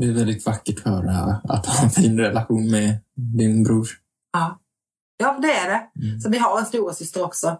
Det 0.00 0.06
är 0.06 0.12
väldigt 0.12 0.46
vackert 0.46 0.78
att 0.78 0.84
höra 0.84 1.40
att 1.44 1.66
ha 1.66 1.84
en 1.84 1.90
fin 1.90 2.18
relation 2.18 2.70
med 2.70 2.98
din 3.14 3.64
bror. 3.64 3.86
Ja. 4.32 4.60
Ja, 5.16 5.38
det 5.42 5.52
är 5.52 5.68
det. 5.68 5.90
Så 6.22 6.30
vi 6.30 6.38
har 6.38 6.58
en 6.58 6.66
stora 6.66 6.94
syster 6.94 7.24
också. 7.24 7.58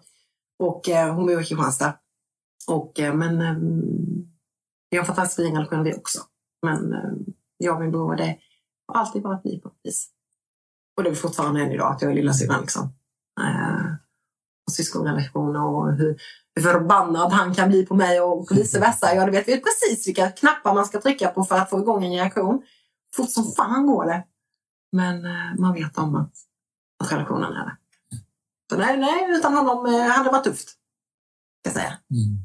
Och 0.59 0.89
eh, 0.89 1.15
hon 1.15 1.27
bor 1.27 1.41
i 1.41 1.45
Kristianstad. 1.45 1.99
Och, 2.69 3.01
eh, 3.01 3.15
men 3.15 3.41
eh, 3.41 3.55
vi 4.91 4.97
har 4.97 5.03
en 5.03 5.07
fantastiskt 5.07 5.37
fin 5.37 5.57
relation 5.57 5.85
vi 5.85 5.95
också. 5.95 6.21
Men 6.63 6.93
eh, 6.93 7.13
jag 7.59 7.75
och 7.75 7.81
min 7.81 7.91
bror, 7.91 8.17
det 8.17 8.39
har 8.87 9.01
alltid 9.01 9.23
varit 9.23 9.41
vi 9.45 9.61
på 9.61 9.73
vis. 9.85 10.11
Och 10.97 11.03
det 11.03 11.11
är 11.11 11.15
fortfarande 11.15 11.63
än 11.63 11.73
idag, 11.73 11.93
att 11.93 12.03
jag 12.03 12.11
är 12.11 12.15
lillasyrran 12.15 12.61
liksom. 12.61 12.83
Eh, 13.41 13.95
och 14.67 14.73
syskonrelationer 14.73 15.65
och 15.65 15.93
hur, 15.93 16.21
hur 16.55 16.63
förbannad 16.63 17.33
han 17.33 17.55
kan 17.55 17.69
bli 17.69 17.87
på 17.87 17.95
mig 17.95 18.21
och 18.21 18.49
vice 18.51 18.81
versa. 18.81 19.15
Ja, 19.15 19.25
det 19.25 19.31
vet 19.31 19.49
vi 19.49 19.61
precis 19.61 20.09
vilka 20.09 20.31
knappar 20.31 20.75
man 20.75 20.87
ska 20.87 21.01
trycka 21.01 21.29
på 21.29 21.45
för 21.45 21.57
att 21.57 21.71
få 21.71 21.81
igång 21.81 22.05
en 22.05 22.13
reaktion. 22.13 22.63
Fort 23.17 23.31
som 23.31 23.45
fan 23.45 23.87
går 23.87 24.05
det. 24.05 24.25
Men 24.93 25.25
eh, 25.25 25.55
man 25.59 25.75
vet 25.75 25.99
om 25.99 26.15
att, 26.15 26.33
att 27.05 27.13
relationen 27.13 27.53
det. 27.53 27.77
Så 28.71 28.77
nej, 28.77 28.99
nej, 28.99 29.39
utan 29.39 29.55
honom 29.55 29.87
eh, 29.87 30.01
hade 30.01 30.29
det 30.29 30.33
varit 30.33 30.45
tufft. 30.45 30.69
Ska 30.69 30.77
jag 31.65 31.75
säga. 31.75 31.99
Mm. 32.11 32.39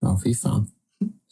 Ja, 0.00 0.20
fy 0.24 0.34
fan. 0.34 0.66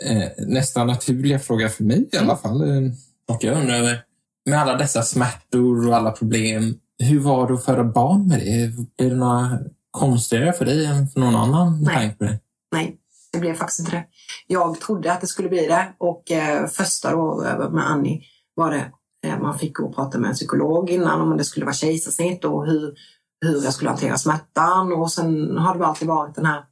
Eh, 0.04 0.46
nästa 0.46 0.84
naturliga 0.84 1.38
fråga 1.38 1.68
för 1.68 1.84
mig 1.84 2.08
i 2.12 2.16
alla 2.16 2.36
fall. 2.36 2.62
Eh, 2.62 2.92
och 3.28 3.44
jag 3.44 3.58
undrar, 3.60 3.74
över, 3.74 4.04
med 4.46 4.60
alla 4.60 4.76
dessa 4.76 5.02
smärtor 5.02 5.88
och 5.88 5.96
alla 5.96 6.10
problem, 6.10 6.74
hur 6.98 7.20
var 7.20 7.48
det 7.48 7.54
att 7.54 7.64
föda 7.64 7.84
barn 7.84 8.28
med 8.28 8.38
det? 8.38 8.72
Blev 8.96 9.10
det 9.10 9.16
några 9.16 9.58
konstigare 9.90 10.52
för 10.52 10.64
dig 10.64 10.86
än 10.86 11.08
för 11.08 11.20
någon 11.20 11.36
annan 11.36 11.82
Nej. 11.82 12.16
det? 12.18 12.40
Nej, 12.72 12.98
det 13.32 13.38
blev 13.38 13.54
faktiskt 13.54 13.80
inte 13.80 13.92
det. 13.92 14.04
Jag 14.46 14.80
trodde 14.80 15.12
att 15.12 15.20
det 15.20 15.26
skulle 15.26 15.48
bli 15.48 15.66
det 15.66 15.94
och 15.98 16.30
eh, 16.30 16.66
första 16.66 17.10
då 17.10 17.44
eh, 17.44 17.70
med 17.70 17.90
Annie 17.90 18.22
var 18.54 18.70
det 18.70 18.92
Eh, 19.24 19.40
man 19.40 19.58
fick 19.58 19.76
gå 19.76 19.86
och 19.86 19.94
prata 19.94 20.18
med 20.18 20.28
en 20.28 20.34
psykolog 20.34 20.90
innan 20.90 21.20
om 21.20 21.36
det 21.36 21.44
skulle 21.44 21.66
vara 21.66 21.74
kejsarsnitt 21.74 22.44
och 22.44 22.66
hur, 22.66 22.94
hur 23.40 23.64
jag 23.64 23.72
skulle 23.74 23.90
hantera 23.90 24.18
smärtan 24.18 24.92
och 24.92 25.12
sen 25.12 25.56
har 25.58 25.78
det 25.78 25.86
alltid 25.86 26.08
varit 26.08 26.34
den 26.34 26.46
här 26.46 26.64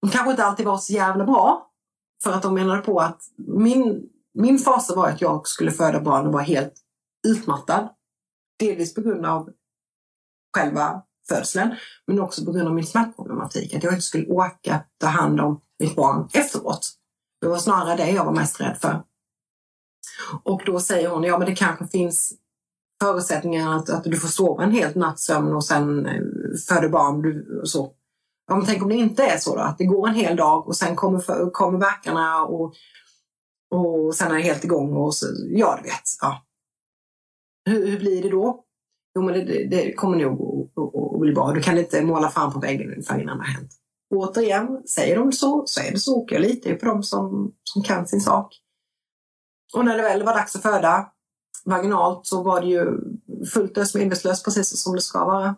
de 0.00 0.10
kanske 0.10 0.30
inte 0.30 0.44
alltid 0.44 0.66
var 0.66 0.78
så 0.78 0.92
jävla 0.92 1.24
bra 1.24 1.70
för 2.22 2.32
att 2.32 2.42
de 2.42 2.54
menade 2.54 2.82
på 2.82 3.00
att 3.00 3.22
min, 3.36 4.08
min 4.34 4.58
fas 4.58 4.92
var 4.96 5.08
att 5.08 5.20
jag 5.20 5.48
skulle 5.48 5.70
föda 5.70 6.00
barn 6.00 6.26
och 6.26 6.32
vara 6.32 6.42
helt 6.42 6.74
utmattad. 7.28 7.88
Delvis 8.58 8.94
på 8.94 9.00
grund 9.00 9.26
av 9.26 9.50
själva 10.56 11.02
födseln 11.28 11.74
men 12.06 12.20
också 12.20 12.44
på 12.44 12.52
grund 12.52 12.68
av 12.68 12.74
min 12.74 12.86
smärtproblematik. 12.86 13.74
Att 13.74 13.82
jag 13.82 13.92
inte 13.92 14.02
skulle 14.02 14.26
åka 14.26 14.84
ta 15.00 15.06
hand 15.06 15.40
om 15.40 15.60
mitt 15.78 15.96
barn 15.96 16.28
efteråt. 16.32 16.92
Det 17.40 17.48
var 17.48 17.58
snarare 17.58 17.96
det 17.96 18.10
jag 18.10 18.24
var 18.24 18.32
mest 18.32 18.60
rädd 18.60 18.78
för. 18.80 19.02
Och 20.42 20.62
då 20.66 20.80
säger 20.80 21.08
hon, 21.10 21.22
ja 21.24 21.38
men 21.38 21.48
det 21.48 21.54
kanske 21.56 21.86
finns 21.86 22.32
förutsättningar 23.02 23.76
att, 23.76 23.90
att 23.90 24.04
du 24.04 24.16
får 24.16 24.28
sova 24.28 24.64
en 24.64 24.70
helt 24.72 24.94
natts 24.96 25.24
sömn 25.24 25.52
och 25.52 25.64
sen 25.64 26.06
eh, 26.06 26.22
föder 26.68 26.88
barn. 26.88 27.22
Du, 27.22 27.60
och 27.62 27.68
så. 27.68 27.92
Ja, 28.48 28.56
men 28.56 28.66
tänk 28.66 28.82
om 28.82 28.88
det 28.88 28.94
inte 28.94 29.24
är 29.24 29.38
så 29.38 29.56
då, 29.56 29.62
att 29.62 29.78
det 29.78 29.84
går 29.84 30.08
en 30.08 30.14
hel 30.14 30.36
dag 30.36 30.68
och 30.68 30.76
sen 30.76 30.96
kommer, 30.96 31.18
för, 31.18 31.50
kommer 31.50 31.78
verkarna 31.78 32.44
och, 32.44 32.74
och 33.70 34.14
sen 34.14 34.30
är 34.30 34.34
det 34.34 34.42
helt 34.42 34.64
igång 34.64 34.96
och 34.96 35.14
så, 35.14 35.26
ja 35.48 35.76
du 35.82 35.88
vet. 35.88 36.02
Ja. 36.20 36.42
Hur, 37.64 37.86
hur 37.86 37.98
blir 37.98 38.22
det 38.22 38.28
då? 38.30 38.64
Jo, 39.14 39.22
men 39.22 39.34
det, 39.34 39.68
det, 39.70 39.94
kommer 39.94 40.16
nog 40.18 40.70
att- 40.76 41.20
bli 41.20 41.32
bra. 41.32 41.52
Du 41.52 41.60
kan 41.60 41.78
inte 41.78 42.02
måla 42.04 42.28
fan 42.30 42.52
på 42.52 42.60
väggen 42.60 42.90
ungefär 42.90 43.18
innan 43.20 43.38
det 43.38 43.44
har 43.44 43.52
hänt. 43.52 43.70
Återigen, 44.14 44.82
säger 44.86 45.16
de 45.18 45.32
så, 45.32 45.62
så 45.66 45.80
är 45.80 45.92
det 45.92 45.98
så. 45.98 46.20
Och 46.20 46.32
Jag 46.32 46.40
litar 46.40 46.70
ju 46.70 46.76
på 46.76 46.86
dem 46.86 47.02
som, 47.02 47.52
som 47.64 47.82
kan 47.82 48.06
sin 48.06 48.20
sak. 48.20 48.54
Och 49.74 49.84
när 49.84 49.96
det 49.96 50.02
väl 50.02 50.22
var 50.22 50.34
dags 50.34 50.56
att 50.56 50.62
föda 50.62 51.12
vaginalt 51.64 52.26
så 52.26 52.42
var 52.42 52.60
det 52.60 52.66
ju 52.66 53.00
fullt 53.44 53.78
ös 53.78 53.94
medvetslöst, 53.94 54.44
precis 54.44 54.82
som 54.82 54.94
det 54.94 55.00
ska 55.00 55.24
vara. 55.24 55.56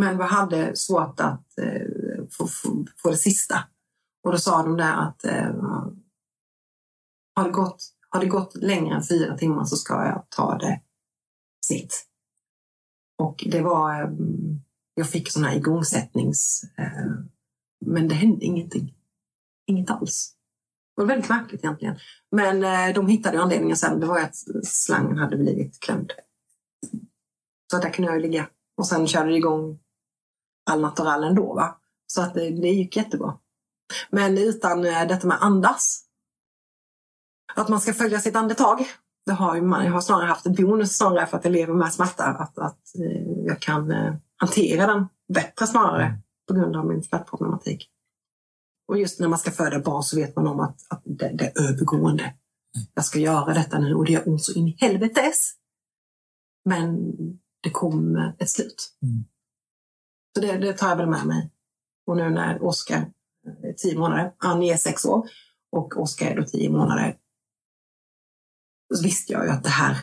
Men 0.00 0.18
vi 0.18 0.24
hade 0.24 0.76
svårt 0.76 1.20
att 1.20 1.58
eh, 1.58 2.24
få, 2.30 2.46
få, 2.46 2.86
få 3.02 3.10
det 3.10 3.16
sista. 3.16 3.64
Och 4.24 4.32
då 4.32 4.38
sa 4.38 4.62
de 4.62 4.76
där 4.76 4.92
att 4.92 5.24
eh, 5.24 5.54
har, 7.34 7.44
det 7.44 7.50
gått, 7.50 7.94
har 8.08 8.20
det 8.20 8.26
gått 8.26 8.56
längre 8.56 8.96
än 8.96 9.02
fyra 9.02 9.38
timmar 9.38 9.64
så 9.64 9.76
ska 9.76 9.94
jag 9.94 10.26
ta 10.28 10.58
det 10.58 10.80
sitt. 11.66 12.06
Och 13.18 13.44
det 13.50 13.62
var, 13.62 14.02
eh, 14.02 14.10
jag 14.94 15.08
fick 15.08 15.30
sådana 15.30 15.48
här 15.48 15.56
igångsättnings... 15.56 16.64
Eh, 16.78 17.10
men 17.86 18.08
det 18.08 18.14
hände 18.14 18.44
ingenting. 18.44 18.94
Inget 19.66 19.90
alls. 19.90 20.34
Det 20.96 21.02
var 21.02 21.06
väldigt 21.06 21.28
märkligt 21.28 21.64
egentligen. 21.64 21.96
Men 22.30 22.64
eh, 22.64 22.94
de 22.94 23.06
hittade 23.06 23.40
anledningen 23.40 23.76
sen. 23.76 24.00
Det 24.00 24.06
var 24.06 24.20
att 24.20 24.36
slangen 24.64 25.18
hade 25.18 25.36
blivit 25.36 25.80
klämd. 25.80 26.12
Så 27.70 27.78
där 27.78 27.90
kunde 27.90 28.10
jag 28.10 28.20
ju 28.20 28.28
ligga. 28.28 28.48
Och 28.76 28.86
sen 28.86 29.06
körde 29.06 29.30
det 29.30 29.36
igång 29.36 29.78
all 30.70 30.80
natural 30.80 31.24
ändå. 31.24 31.54
Va? 31.54 31.78
Så 32.06 32.22
att 32.22 32.34
det, 32.34 32.50
det 32.50 32.68
gick 32.68 32.96
jättebra. 32.96 33.38
Men 34.10 34.38
utan 34.38 34.84
eh, 34.84 35.06
detta 35.08 35.26
med 35.26 35.38
andas. 35.40 36.04
Att 37.54 37.68
man 37.68 37.80
ska 37.80 37.92
följa 37.92 38.20
sitt 38.20 38.36
andetag. 38.36 38.86
Det 39.26 39.32
har 39.32 39.54
ju 39.54 39.62
man, 39.62 39.84
jag 39.84 39.92
har 39.92 40.00
snarare 40.00 40.26
haft 40.26 40.46
en 40.46 40.54
bonus 40.54 40.96
snarare 40.96 41.26
för 41.26 41.36
att 41.36 41.44
jag 41.44 41.52
lever 41.52 41.74
med 41.74 41.92
smärta. 41.92 42.24
Att, 42.24 42.58
att 42.58 42.96
eh, 42.98 43.44
jag 43.46 43.60
kan 43.60 43.94
hantera 44.36 44.86
den 44.86 45.08
bättre 45.34 45.66
snarare 45.66 46.18
på 46.48 46.54
grund 46.54 46.76
av 46.76 46.86
min 46.86 47.02
smärtproblematik. 47.02 47.91
Och 48.92 48.98
just 48.98 49.20
när 49.20 49.28
man 49.28 49.38
ska 49.38 49.50
föda 49.50 49.80
barn 49.80 50.02
så 50.02 50.16
vet 50.16 50.36
man 50.36 50.46
om 50.46 50.60
att, 50.60 50.86
att 50.88 51.02
det, 51.04 51.32
det 51.34 51.44
är 51.44 51.68
övergående. 51.68 52.34
Jag 52.94 53.04
ska 53.04 53.18
göra 53.18 53.54
detta 53.54 53.78
nu 53.78 53.94
och 53.94 54.04
det 54.04 54.12
gör 54.12 54.28
ont 54.28 54.44
så 54.44 54.52
in 54.52 54.68
i 54.68 54.76
helvetes. 54.80 55.54
Men 56.64 57.12
det 57.62 57.70
kommer 57.70 58.36
ett 58.38 58.50
slut. 58.50 58.92
Mm. 59.02 59.24
Så 60.34 60.42
det, 60.42 60.58
det 60.58 60.72
tar 60.72 60.88
jag 60.88 60.96
väl 60.96 61.08
med 61.08 61.26
mig. 61.26 61.50
Och 62.06 62.16
nu 62.16 62.30
när 62.30 62.62
Oskar 62.62 63.12
är 63.62 63.72
tio 63.72 63.98
månader, 63.98 64.34
Annie 64.38 64.72
är 64.72 64.76
sex 64.76 65.04
år 65.04 65.28
och 65.76 66.00
Oskar 66.00 66.26
är 66.26 66.36
då 66.36 66.44
tio 66.44 66.70
månader. 66.70 67.16
Så 68.94 69.02
visste 69.02 69.32
jag 69.32 69.44
ju 69.44 69.50
att 69.50 69.62
det 69.62 69.70
här, 69.70 69.96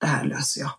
det 0.00 0.06
här 0.06 0.24
löser 0.24 0.60
jag. 0.60 0.70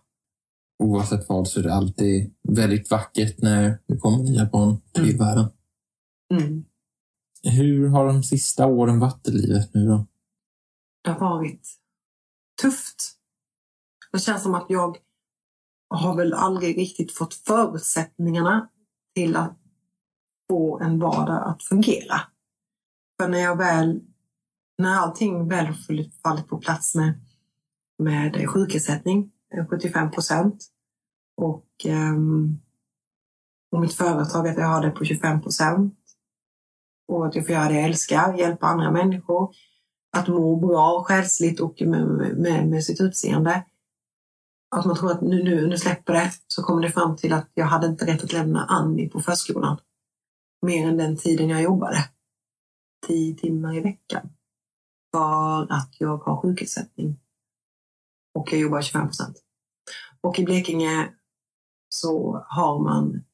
Oavsett 0.82 1.28
vad 1.28 1.48
så 1.48 1.60
är 1.60 1.64
det 1.64 1.74
alltid 1.74 2.34
väldigt 2.48 2.90
vackert 2.90 3.38
när 3.38 3.78
det 3.86 3.96
kommer 3.96 4.18
nya 4.18 4.44
barn 4.44 4.80
till 4.92 5.18
världen. 5.18 5.50
Mm. 6.34 6.64
Hur 7.42 7.88
har 7.88 8.06
de 8.06 8.22
sista 8.22 8.66
åren 8.66 8.98
varit 8.98 9.28
i 9.28 9.30
livet 9.30 9.74
nu 9.74 9.86
då? 9.86 10.06
Det 11.04 11.10
har 11.10 11.20
varit 11.20 11.68
tufft. 12.62 13.16
Det 14.12 14.18
känns 14.18 14.42
som 14.42 14.54
att 14.54 14.66
jag 14.68 14.96
har 15.90 16.16
väl 16.16 16.34
aldrig 16.34 16.78
riktigt 16.78 17.12
fått 17.12 17.34
förutsättningarna 17.34 18.70
till 19.14 19.36
att 19.36 19.58
få 20.50 20.80
en 20.80 20.98
vardag 20.98 21.48
att 21.48 21.62
fungera. 21.62 22.20
För 23.20 23.28
när 23.28 23.38
jag 23.38 23.56
väl, 23.56 24.00
när 24.78 24.94
allting 24.94 25.48
väl 25.48 25.74
fallit- 26.22 26.48
på 26.48 26.58
plats 26.58 26.94
med, 26.94 27.20
med 27.98 28.48
sjukersättning, 28.50 29.32
eh, 29.54 29.66
75 29.66 30.10
procent, 30.10 30.66
och, 31.36 31.66
ehm, 31.84 32.58
och 33.72 33.80
mitt 33.80 33.94
företag 33.94 34.48
att 34.48 34.56
jag 34.56 34.66
har 34.66 34.82
det 34.82 34.90
på 34.90 35.04
25 35.04 35.42
procent, 35.42 35.99
och 37.10 37.26
att 37.26 37.34
jag 37.34 37.46
får 37.46 37.54
göra 37.54 37.68
det 37.68 37.74
jag 37.74 37.84
älskar, 37.84 38.34
hjälpa 38.34 38.66
andra 38.66 38.90
människor, 38.90 39.54
att 40.16 40.28
må 40.28 40.56
bra 40.56 41.04
själsligt 41.04 41.60
och 41.60 41.82
med, 41.82 42.06
med, 42.38 42.68
med 42.68 42.84
sitt 42.84 43.00
utseende. 43.00 43.64
Att 44.76 44.86
man 44.86 44.96
tror 44.96 45.12
att 45.12 45.20
nu, 45.20 45.42
nu, 45.42 45.66
nu 45.66 45.78
släpper 45.78 46.12
det, 46.12 46.32
så 46.46 46.62
kommer 46.62 46.82
det 46.82 46.90
fram 46.90 47.16
till 47.16 47.32
att 47.32 47.50
jag 47.54 47.66
hade 47.66 47.86
inte 47.86 48.06
rätt 48.06 48.24
att 48.24 48.32
lämna 48.32 48.64
Annie 48.64 49.08
på 49.08 49.20
förskolan. 49.20 49.78
Mer 50.66 50.88
än 50.88 50.96
den 50.96 51.16
tiden 51.16 51.48
jag 51.48 51.62
jobbade. 51.62 52.08
Tio 53.06 53.34
timmar 53.34 53.76
i 53.76 53.80
veckan. 53.80 54.30
För 55.12 55.72
att 55.72 55.94
jag 55.98 56.16
har 56.16 56.42
sjukersättning. 56.42 57.20
Och 58.34 58.52
jag 58.52 58.60
jobbar 58.60 58.82
25 58.82 59.06
procent. 59.06 59.36
Och 60.20 60.38
i 60.38 60.44
Blekinge 60.44 61.10
så 61.88 62.44
har 62.48 62.78
man, 62.78 63.24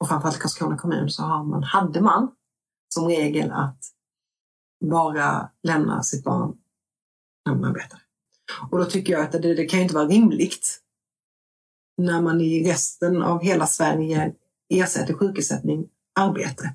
och 0.00 0.08
framförallt 0.08 0.36
i 0.36 0.40
Karlskrona 0.40 0.78
kommun, 0.78 1.10
så 1.10 1.22
har 1.22 1.44
man, 1.44 1.62
hade 1.62 2.00
man 2.00 2.28
som 2.94 3.08
regel 3.08 3.50
att 3.50 3.84
bara 4.84 5.50
lämna 5.62 6.02
sitt 6.02 6.24
barn 6.24 6.58
när 7.46 7.54
man 7.54 7.64
arbetar. 7.64 8.02
Och 8.70 8.78
då 8.78 8.84
tycker 8.84 9.12
jag 9.12 9.22
att 9.22 9.32
det, 9.32 9.54
det 9.54 9.66
kan 9.66 9.80
inte 9.80 9.94
vara 9.94 10.08
rimligt 10.08 10.80
när 11.96 12.20
man 12.20 12.40
i 12.40 12.70
resten 12.70 13.22
av 13.22 13.42
hela 13.42 13.66
Sverige 13.66 14.34
ersätter 14.68 15.14
sjukersättning 15.14 15.88
arbete. 16.20 16.74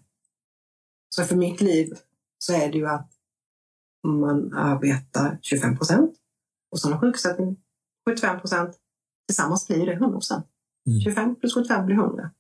Så 1.10 1.24
för 1.24 1.36
mitt 1.36 1.62
liv 1.62 1.94
så 2.38 2.54
är 2.54 2.72
det 2.72 2.78
ju 2.78 2.88
att 2.88 3.12
man 4.08 4.54
arbetar 4.54 5.40
25 5.42 5.78
procent 5.78 6.16
och 6.72 6.80
så 6.80 6.92
har 6.92 7.00
sjukersättning 7.00 7.58
75 8.10 8.40
procent. 8.40 8.80
Tillsammans 9.28 9.68
blir 9.68 9.86
det 9.86 9.94
100 9.94 10.12
procent. 10.12 10.46
Mm. 10.88 11.00
25 11.00 11.36
plus 11.36 11.54
75 11.54 11.86
blir 11.86 11.96
100. 11.96 12.32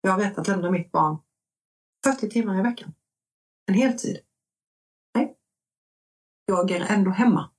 Jag 0.00 0.12
har 0.12 0.18
rätt 0.18 0.38
att 0.38 0.48
lämna 0.48 0.70
mitt 0.70 0.92
barn 0.92 1.18
40 2.04 2.30
timmar 2.30 2.58
i 2.58 2.62
veckan. 2.62 2.92
En 3.66 3.74
heltid. 3.74 4.18
Nej. 5.14 5.36
Jag 6.46 6.70
är 6.70 6.80
ändå 6.88 7.10
hemma. 7.10 7.50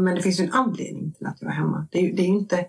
Men 0.00 0.14
det 0.14 0.22
finns 0.22 0.40
ju 0.40 0.44
en 0.44 0.52
anledning 0.52 1.12
till 1.12 1.26
att 1.26 1.42
jag 1.42 1.50
är 1.50 1.54
hemma. 1.54 1.88
Det 1.90 1.98
är, 1.98 2.02
ju- 2.02 2.12
det 2.12 2.22
är 2.22 2.26
inte, 2.26 2.66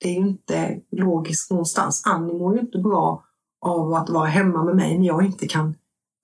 det 0.00 0.08
är 0.08 0.14
inte 0.16 0.80
logiskt 0.90 1.50
någonstans. 1.50 2.02
Annie 2.06 2.32
mår 2.38 2.54
ju 2.54 2.60
inte 2.60 2.78
bra 2.78 3.24
av 3.60 3.94
att 3.94 4.08
vara 4.10 4.26
hemma 4.26 4.64
med 4.64 4.76
mig 4.76 4.98
när 4.98 5.06
jag 5.06 5.24
inte 5.26 5.48
kan 5.48 5.74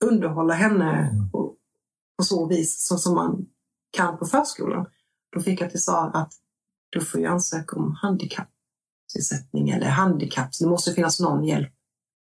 underhålla 0.05 0.53
henne 0.53 1.11
på, 1.31 1.55
på 2.17 2.23
så 2.23 2.47
vis 2.47 2.87
så 2.87 2.97
som 2.97 3.15
man 3.15 3.45
kan 3.91 4.17
på 4.17 4.25
förskolan. 4.25 4.85
Då 5.31 5.39
fick 5.41 5.61
jag 5.61 5.71
till 5.71 5.83
svar 5.83 6.11
att 6.13 6.33
du 6.89 7.01
får 7.01 7.19
ju 7.19 7.25
ansöka 7.25 7.75
om 7.75 7.95
handikappersättning 8.01 9.69
eller 9.69 9.87
handikapp. 9.89 10.55
Så 10.55 10.63
det 10.63 10.69
måste 10.69 10.93
finnas 10.93 11.19
någon 11.19 11.43
hjälp. 11.43 11.73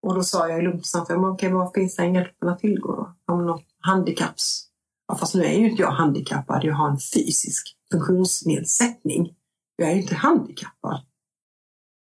Och 0.08 0.16
då 0.16 0.24
sa 0.24 0.50
jag 0.50 0.86
snabbt, 0.86 1.10
men 1.10 1.26
okej, 1.26 1.52
vad 1.52 1.74
finns 1.74 1.96
den 1.96 2.16
hjälpen 2.16 2.50
att 2.50 2.60
tillgå? 2.60 3.14
Om 3.26 3.46
något 3.46 3.66
handikapps... 3.80 4.64
Ja, 5.08 5.16
fast 5.16 5.36
nu 5.36 5.44
är 5.44 5.60
ju 5.60 5.70
inte 5.70 5.82
jag 5.82 5.92
handikappad, 5.92 6.64
jag 6.64 6.74
har 6.74 6.90
en 6.90 7.00
fysisk 7.00 7.78
funktionsnedsättning. 7.92 9.36
Jag 9.76 9.90
är 9.90 9.96
ju 9.96 10.02
inte 10.02 10.16
handikappad. 10.16 11.02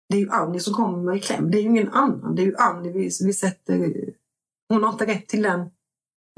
Det 0.09 0.15
är 0.15 0.19
ju 0.19 0.29
Annie 0.29 0.59
som 0.59 0.73
kommer 0.73 1.15
i 1.15 1.19
kläm. 1.19 1.51
Det 1.51 1.57
är 1.57 1.61
ju 1.61 1.69
ingen 1.69 1.89
annan. 1.89 2.35
Det 2.35 2.41
är 2.41 2.45
ju 2.45 2.55
Annie 2.55 2.91
vi, 2.91 3.09
vi 3.25 3.33
sätter... 3.33 3.93
Hon 4.69 4.83
har 4.83 4.91
inte 4.91 5.05
rätt 5.05 5.27
till 5.27 5.41
den 5.41 5.69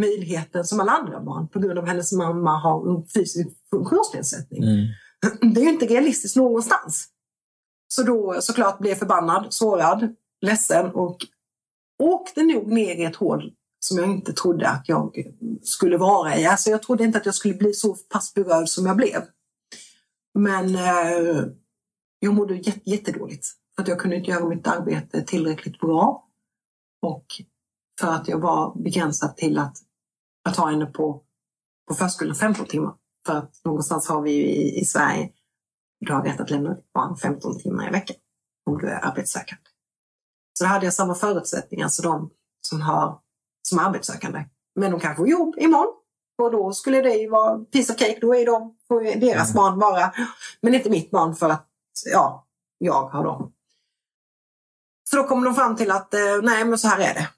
möjligheten 0.01 0.65
som 0.65 0.79
alla 0.79 0.91
andra 0.91 1.19
barn 1.19 1.47
på 1.47 1.59
grund 1.59 1.79
av 1.79 1.85
hennes 1.85 2.11
mamma 2.11 2.57
har 2.57 2.89
en 2.89 3.07
fysisk 3.07 3.47
funktionsnedsättning. 3.69 4.63
Mm. 4.63 4.87
Det 5.53 5.61
är 5.61 5.65
ju 5.65 5.69
inte 5.69 5.85
realistiskt 5.85 6.35
någonstans. 6.35 7.07
Så 7.87 8.03
då 8.03 8.41
såklart 8.41 8.79
blev 8.79 8.89
jag 8.89 8.99
förbannad, 8.99 9.47
sårad, 9.49 10.15
ledsen 10.41 10.85
och 10.85 11.17
åkte 12.03 12.43
nog 12.43 12.67
ner 12.67 12.95
i 12.95 13.03
ett 13.03 13.15
hål 13.15 13.53
som 13.79 13.97
jag 13.97 14.11
inte 14.11 14.33
trodde 14.33 14.69
att 14.69 14.89
jag 14.89 15.31
skulle 15.61 15.97
vara 15.97 16.37
i. 16.37 16.45
Alltså 16.45 16.69
jag 16.69 16.83
trodde 16.83 17.03
inte 17.03 17.17
att 17.17 17.25
jag 17.25 17.35
skulle 17.35 17.53
bli 17.53 17.73
så 17.73 17.95
pass 17.95 18.33
berörd 18.33 18.69
som 18.69 18.85
jag 18.85 18.97
blev. 18.97 19.21
Men 20.33 20.75
eh, 20.75 21.45
jag 22.19 22.33
mådde 22.33 22.55
jätt, 22.55 22.87
jättedåligt. 22.87 23.47
För 23.75 23.83
att 23.83 23.87
jag 23.87 23.99
kunde 23.99 24.15
inte 24.15 24.31
göra 24.31 24.45
mitt 24.45 24.67
arbete 24.67 25.21
tillräckligt 25.21 25.79
bra. 25.79 26.29
Och 27.01 27.25
för 27.99 28.07
att 28.07 28.27
jag 28.27 28.39
var 28.39 28.83
begränsad 28.83 29.37
till 29.37 29.59
att, 29.59 29.77
att 30.49 30.57
ha 30.57 30.69
henne 30.69 30.85
på, 30.85 31.23
på 31.87 31.95
förskolan 31.95 32.35
15 32.35 32.65
timmar. 32.65 32.95
För 33.25 33.33
att 33.33 33.61
någonstans 33.65 34.07
har 34.07 34.21
vi 34.21 34.31
ju 34.31 34.45
i, 34.45 34.79
i 34.79 34.85
Sverige, 34.85 35.29
du 35.99 36.13
har 36.13 36.23
rätt 36.23 36.39
att 36.39 36.49
lämna 36.49 36.73
ditt 36.73 36.93
barn 36.93 37.17
15 37.17 37.59
timmar 37.59 37.87
i 37.87 37.91
veckan 37.91 38.15
om 38.65 38.77
du 38.77 38.87
är 38.87 39.05
arbetssökande. 39.05 39.72
Så 40.53 40.63
då 40.63 40.67
hade 40.67 40.85
jag 40.85 40.93
samma 40.93 41.15
förutsättningar 41.15 41.87
som 41.87 42.05
de 42.05 42.29
som 42.61 42.81
har 42.81 43.19
som 43.61 43.79
arbetssökande. 43.79 44.45
Men 44.75 44.91
de 44.91 44.99
kanske 44.99 45.21
får 45.21 45.27
jobb 45.27 45.55
imorgon. 45.57 45.93
Och 46.37 46.51
då 46.51 46.73
skulle 46.73 47.01
det 47.01 47.13
ju 47.13 47.29
vara 47.29 47.59
piece 47.59 47.93
of 47.93 47.99
cake. 47.99 48.17
Då 48.21 48.35
är 48.35 48.45
de, 48.45 48.77
får 48.87 49.19
deras 49.19 49.53
barn 49.53 49.79
vara, 49.79 50.13
men 50.61 50.75
inte 50.75 50.89
mitt 50.89 51.11
barn 51.11 51.35
för 51.35 51.49
att 51.49 51.69
ja, 52.05 52.47
jag 52.77 53.07
har 53.07 53.23
dem. 53.23 53.53
Så 55.09 55.17
då 55.17 55.23
kom 55.23 55.43
de 55.43 55.55
fram 55.55 55.75
till 55.75 55.91
att 55.91 56.13
eh, 56.13 56.41
nej, 56.43 56.65
men 56.65 56.77
så 56.77 56.87
här 56.87 56.99
är 56.99 57.13
det. 57.13 57.29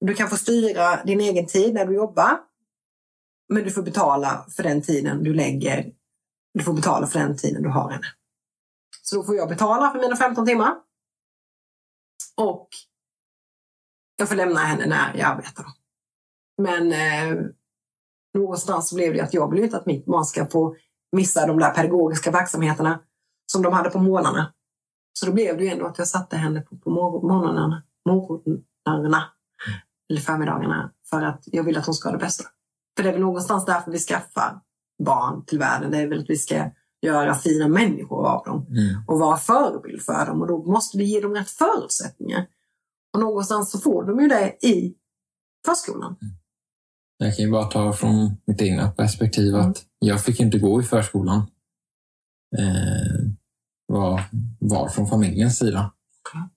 Du 0.00 0.14
kan 0.14 0.28
få 0.28 0.36
styra 0.36 1.04
din 1.04 1.20
egen 1.20 1.46
tid 1.46 1.74
när 1.74 1.86
du 1.86 1.94
jobbar. 1.94 2.38
Men 3.48 3.64
du 3.64 3.70
får 3.70 3.82
betala 3.82 4.46
för 4.56 4.62
den 4.62 4.82
tiden 4.82 5.24
du 5.24 5.34
lägger. 5.34 5.92
Du 6.54 6.64
får 6.64 6.72
betala 6.72 7.06
för 7.06 7.18
den 7.18 7.36
tiden 7.36 7.62
du 7.62 7.68
har 7.68 7.90
henne. 7.90 8.06
Så 9.02 9.16
då 9.16 9.22
får 9.22 9.36
jag 9.36 9.48
betala 9.48 9.90
för 9.90 9.98
mina 9.98 10.16
15 10.16 10.46
timmar. 10.46 10.74
Och 12.40 12.68
jag 14.16 14.28
får 14.28 14.36
lämna 14.36 14.60
henne 14.60 14.86
när 14.86 15.14
jag 15.16 15.30
arbetar. 15.30 15.66
Men 16.62 16.92
eh, 16.92 17.44
någonstans 18.34 18.88
så 18.88 18.94
blev 18.94 19.14
det 19.14 19.20
att 19.20 19.34
jag 19.34 19.50
vill 19.50 19.64
inte 19.64 19.76
att 19.76 19.86
mitt 19.86 20.06
barn 20.06 20.24
ska 20.24 20.46
få 20.46 20.76
missa 21.16 21.46
de 21.46 21.58
där 21.58 21.70
pedagogiska 21.70 22.30
verksamheterna 22.30 23.00
som 23.52 23.62
de 23.62 23.72
hade 23.72 23.90
på 23.90 23.98
morgnarna. 23.98 24.52
Så 25.12 25.26
då 25.26 25.32
blev 25.32 25.56
det 25.56 25.64
ju 25.64 25.70
ändå 25.70 25.86
att 25.86 25.98
jag 25.98 26.08
satte 26.08 26.36
henne 26.36 26.60
på, 26.60 26.76
på 26.76 26.90
morgonen, 26.90 27.82
morgnarna, 28.06 29.24
eller 30.10 30.20
förmiddagarna 30.20 30.92
för 31.10 31.22
att 31.22 31.44
jag 31.46 31.64
vill 31.64 31.78
att 31.78 31.86
hon 31.86 31.94
ska 31.94 32.08
ha 32.08 32.12
det 32.12 32.24
bästa. 32.24 32.44
För 32.96 33.02
det 33.02 33.08
är 33.08 33.12
väl 33.12 33.20
någonstans 33.22 33.64
därför 33.64 33.90
vi 33.90 33.98
skaffar 33.98 34.60
barn 35.04 35.44
till 35.44 35.58
världen. 35.58 35.90
Det 35.90 35.98
är 35.98 36.08
väl 36.08 36.20
att 36.20 36.30
vi 36.30 36.36
ska 36.36 36.70
göra 37.02 37.34
fina 37.34 37.68
människor 37.68 38.26
av 38.28 38.44
dem 38.44 38.66
Mm. 38.70 39.02
och 39.06 39.18
vara 39.18 39.36
förebild 39.36 40.02
för 40.02 40.26
dem 40.26 40.40
och 40.40 40.48
då 40.48 40.64
måste 40.72 40.98
vi 40.98 41.04
ge 41.04 41.20
dem 41.20 41.34
rätt 41.34 41.50
förutsättningar. 41.50 42.46
Och 43.14 43.20
någonstans 43.20 43.70
så 43.70 43.78
får 43.78 44.04
de 44.04 44.20
ju 44.20 44.28
det 44.28 44.66
i 44.66 44.94
förskolan. 45.66 46.16
Jag 47.18 47.36
kan 47.36 47.44
ju 47.44 47.50
bara 47.50 47.64
ta 47.64 47.92
från 47.92 48.36
mitt 48.46 48.62
egna 48.62 48.90
perspektiv 48.90 49.56
att 49.56 49.84
jag 49.98 50.24
fick 50.24 50.40
inte 50.40 50.58
gå 50.58 50.80
i 50.80 50.84
förskolan. 50.84 51.38
Eh, 52.58 53.30
var, 53.86 54.22
var 54.58 54.88
från 54.88 55.06
familjens 55.06 55.58
sida. 55.58 55.92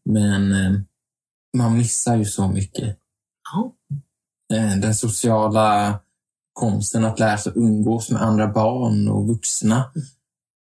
Men 0.05 0.51
eh, 0.51 0.81
man 1.57 1.77
missar 1.77 2.15
ju 2.15 2.25
så 2.25 2.47
mycket. 2.47 2.97
Eh, 4.53 4.79
den 4.81 4.95
sociala 4.95 5.99
konsten 6.53 7.05
att 7.05 7.19
lära 7.19 7.37
sig 7.37 7.53
umgås 7.55 8.11
med 8.11 8.21
andra 8.21 8.47
barn 8.47 9.07
och 9.07 9.27
vuxna. 9.27 9.91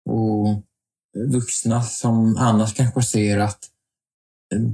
Och 0.08 0.62
vuxna 1.32 1.82
som 1.82 2.36
annars 2.36 2.74
kanske 2.74 3.02
ser 3.02 3.38
att 3.38 3.58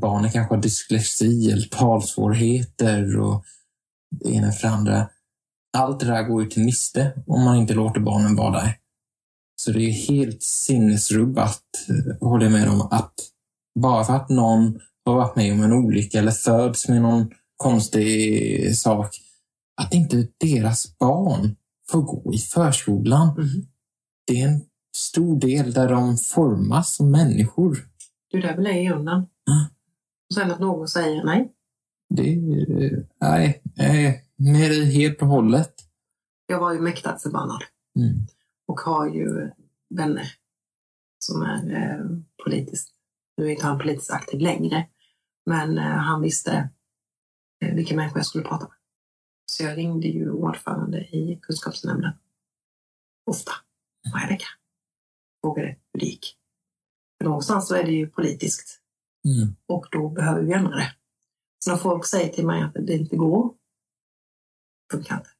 barnen 0.00 0.30
kanske 0.30 0.54
har 0.54 0.62
dyslexi 0.62 1.50
eller 1.50 1.68
talsvårigheter 1.68 3.20
och 3.20 3.44
det 4.10 4.30
ena 4.30 4.52
för 4.52 4.68
det 4.68 4.74
andra. 4.74 5.08
Allt 5.76 6.00
det 6.00 6.06
där 6.06 6.22
går 6.22 6.42
ju 6.42 6.50
till 6.50 6.64
miste 6.64 7.22
om 7.26 7.44
man 7.44 7.56
inte 7.56 7.74
låter 7.74 8.00
barnen 8.00 8.36
vara 8.36 8.50
där. 8.50 8.78
Så 9.56 9.72
det 9.72 9.80
är 9.80 9.92
helt 9.92 10.42
sinnesrubbat, 10.42 11.62
håller 12.20 12.44
jag 12.44 12.52
med 12.52 12.68
om, 12.68 12.80
att 12.80 13.14
bara 13.80 14.04
för 14.04 14.14
att 14.14 14.28
någon 14.28 14.80
har 15.04 15.14
varit 15.14 15.36
med 15.36 15.52
om 15.52 15.62
en 15.62 15.72
olycka 15.72 16.18
eller 16.18 16.32
föds 16.32 16.88
med 16.88 17.02
någon 17.02 17.30
konstig 17.56 18.78
sak, 18.78 19.16
att 19.82 19.94
inte 19.94 20.28
deras 20.40 20.98
barn 20.98 21.56
får 21.90 22.02
gå 22.02 22.34
i 22.34 22.38
förskolan. 22.38 23.36
Det 24.26 24.40
är 24.40 24.48
en 24.48 24.62
stor 24.96 25.40
del 25.40 25.72
där 25.72 25.88
de 25.88 26.16
formas 26.16 26.94
som 26.94 27.10
människor. 27.10 27.78
Du, 28.30 28.40
där 28.40 28.56
vill 28.56 28.66
jag 28.66 28.82
ge 28.82 28.92
undan. 28.92 29.20
Och 30.30 30.34
sen 30.34 30.50
att 30.50 30.60
någon 30.60 30.88
säger 30.88 31.24
nej. 31.24 31.52
Det 32.08 32.36
nej, 33.20 33.62
är 33.76 34.14
med 34.36 34.70
dig 34.70 34.92
helt 34.92 35.22
och 35.22 35.28
hållet. 35.28 35.74
Jag 36.46 36.60
var 36.60 36.72
ju 36.72 36.80
mäktat 36.80 37.22
förbannad 37.22 37.62
Mm. 37.96 38.26
och 38.66 38.80
har 38.80 39.08
ju 39.08 39.50
vänner 39.90 40.26
som 41.18 41.42
är 41.42 41.74
eh, 41.74 42.04
politiskt, 42.44 42.94
nu 43.36 43.46
är 43.46 43.50
inte 43.50 43.66
han 43.66 43.78
politiskt 43.78 44.10
aktiv 44.10 44.40
längre, 44.40 44.88
men 45.46 45.78
eh, 45.78 45.84
han 45.84 46.20
visste 46.22 46.70
eh, 47.64 47.74
vilka 47.74 47.96
människor 47.96 48.18
jag 48.18 48.26
skulle 48.26 48.44
prata 48.44 48.64
med. 48.64 48.76
Så 49.46 49.62
jag 49.62 49.76
ringde 49.78 50.08
ju 50.08 50.30
ordförande 50.30 50.98
i 51.00 51.38
kunskapsnämnden 51.42 52.12
ofta, 53.26 53.52
varje 54.14 54.28
vecka. 54.28 54.46
Det 55.92 56.06
gick. 56.06 56.36
För 57.18 57.24
någonstans 57.28 57.68
så 57.68 57.74
är 57.74 57.84
det 57.84 57.92
ju 57.92 58.06
politiskt 58.06 58.80
Mm. 59.28 59.54
och 59.66 59.86
då 59.90 60.08
behöver 60.08 60.42
vi 60.42 60.52
ändra 60.52 60.76
det. 60.76 60.94
Så 61.64 61.70
när 61.70 61.76
folk 61.76 62.06
säger 62.06 62.32
till 62.32 62.46
mig 62.46 62.62
att 62.62 62.74
det 62.74 62.92
inte 62.92 63.16
går, 63.16 63.54
funkar 64.92 65.16
inte. 65.16 65.30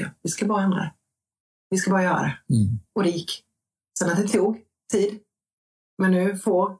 Gör. 0.00 0.14
Vi 0.22 0.30
ska 0.30 0.46
bara 0.46 0.62
ändra 0.62 0.78
det. 0.78 0.94
Vi 1.70 1.76
ska 1.76 1.90
bara 1.90 2.02
göra 2.02 2.22
det. 2.22 2.54
Mm. 2.54 2.78
Och 2.94 3.02
det 3.02 3.10
gick. 3.10 3.44
Sen 3.98 4.10
att 4.10 4.16
det 4.16 4.28
tog 4.28 4.64
tid. 4.92 5.20
Men 5.98 6.10
nu 6.10 6.38
får 6.38 6.78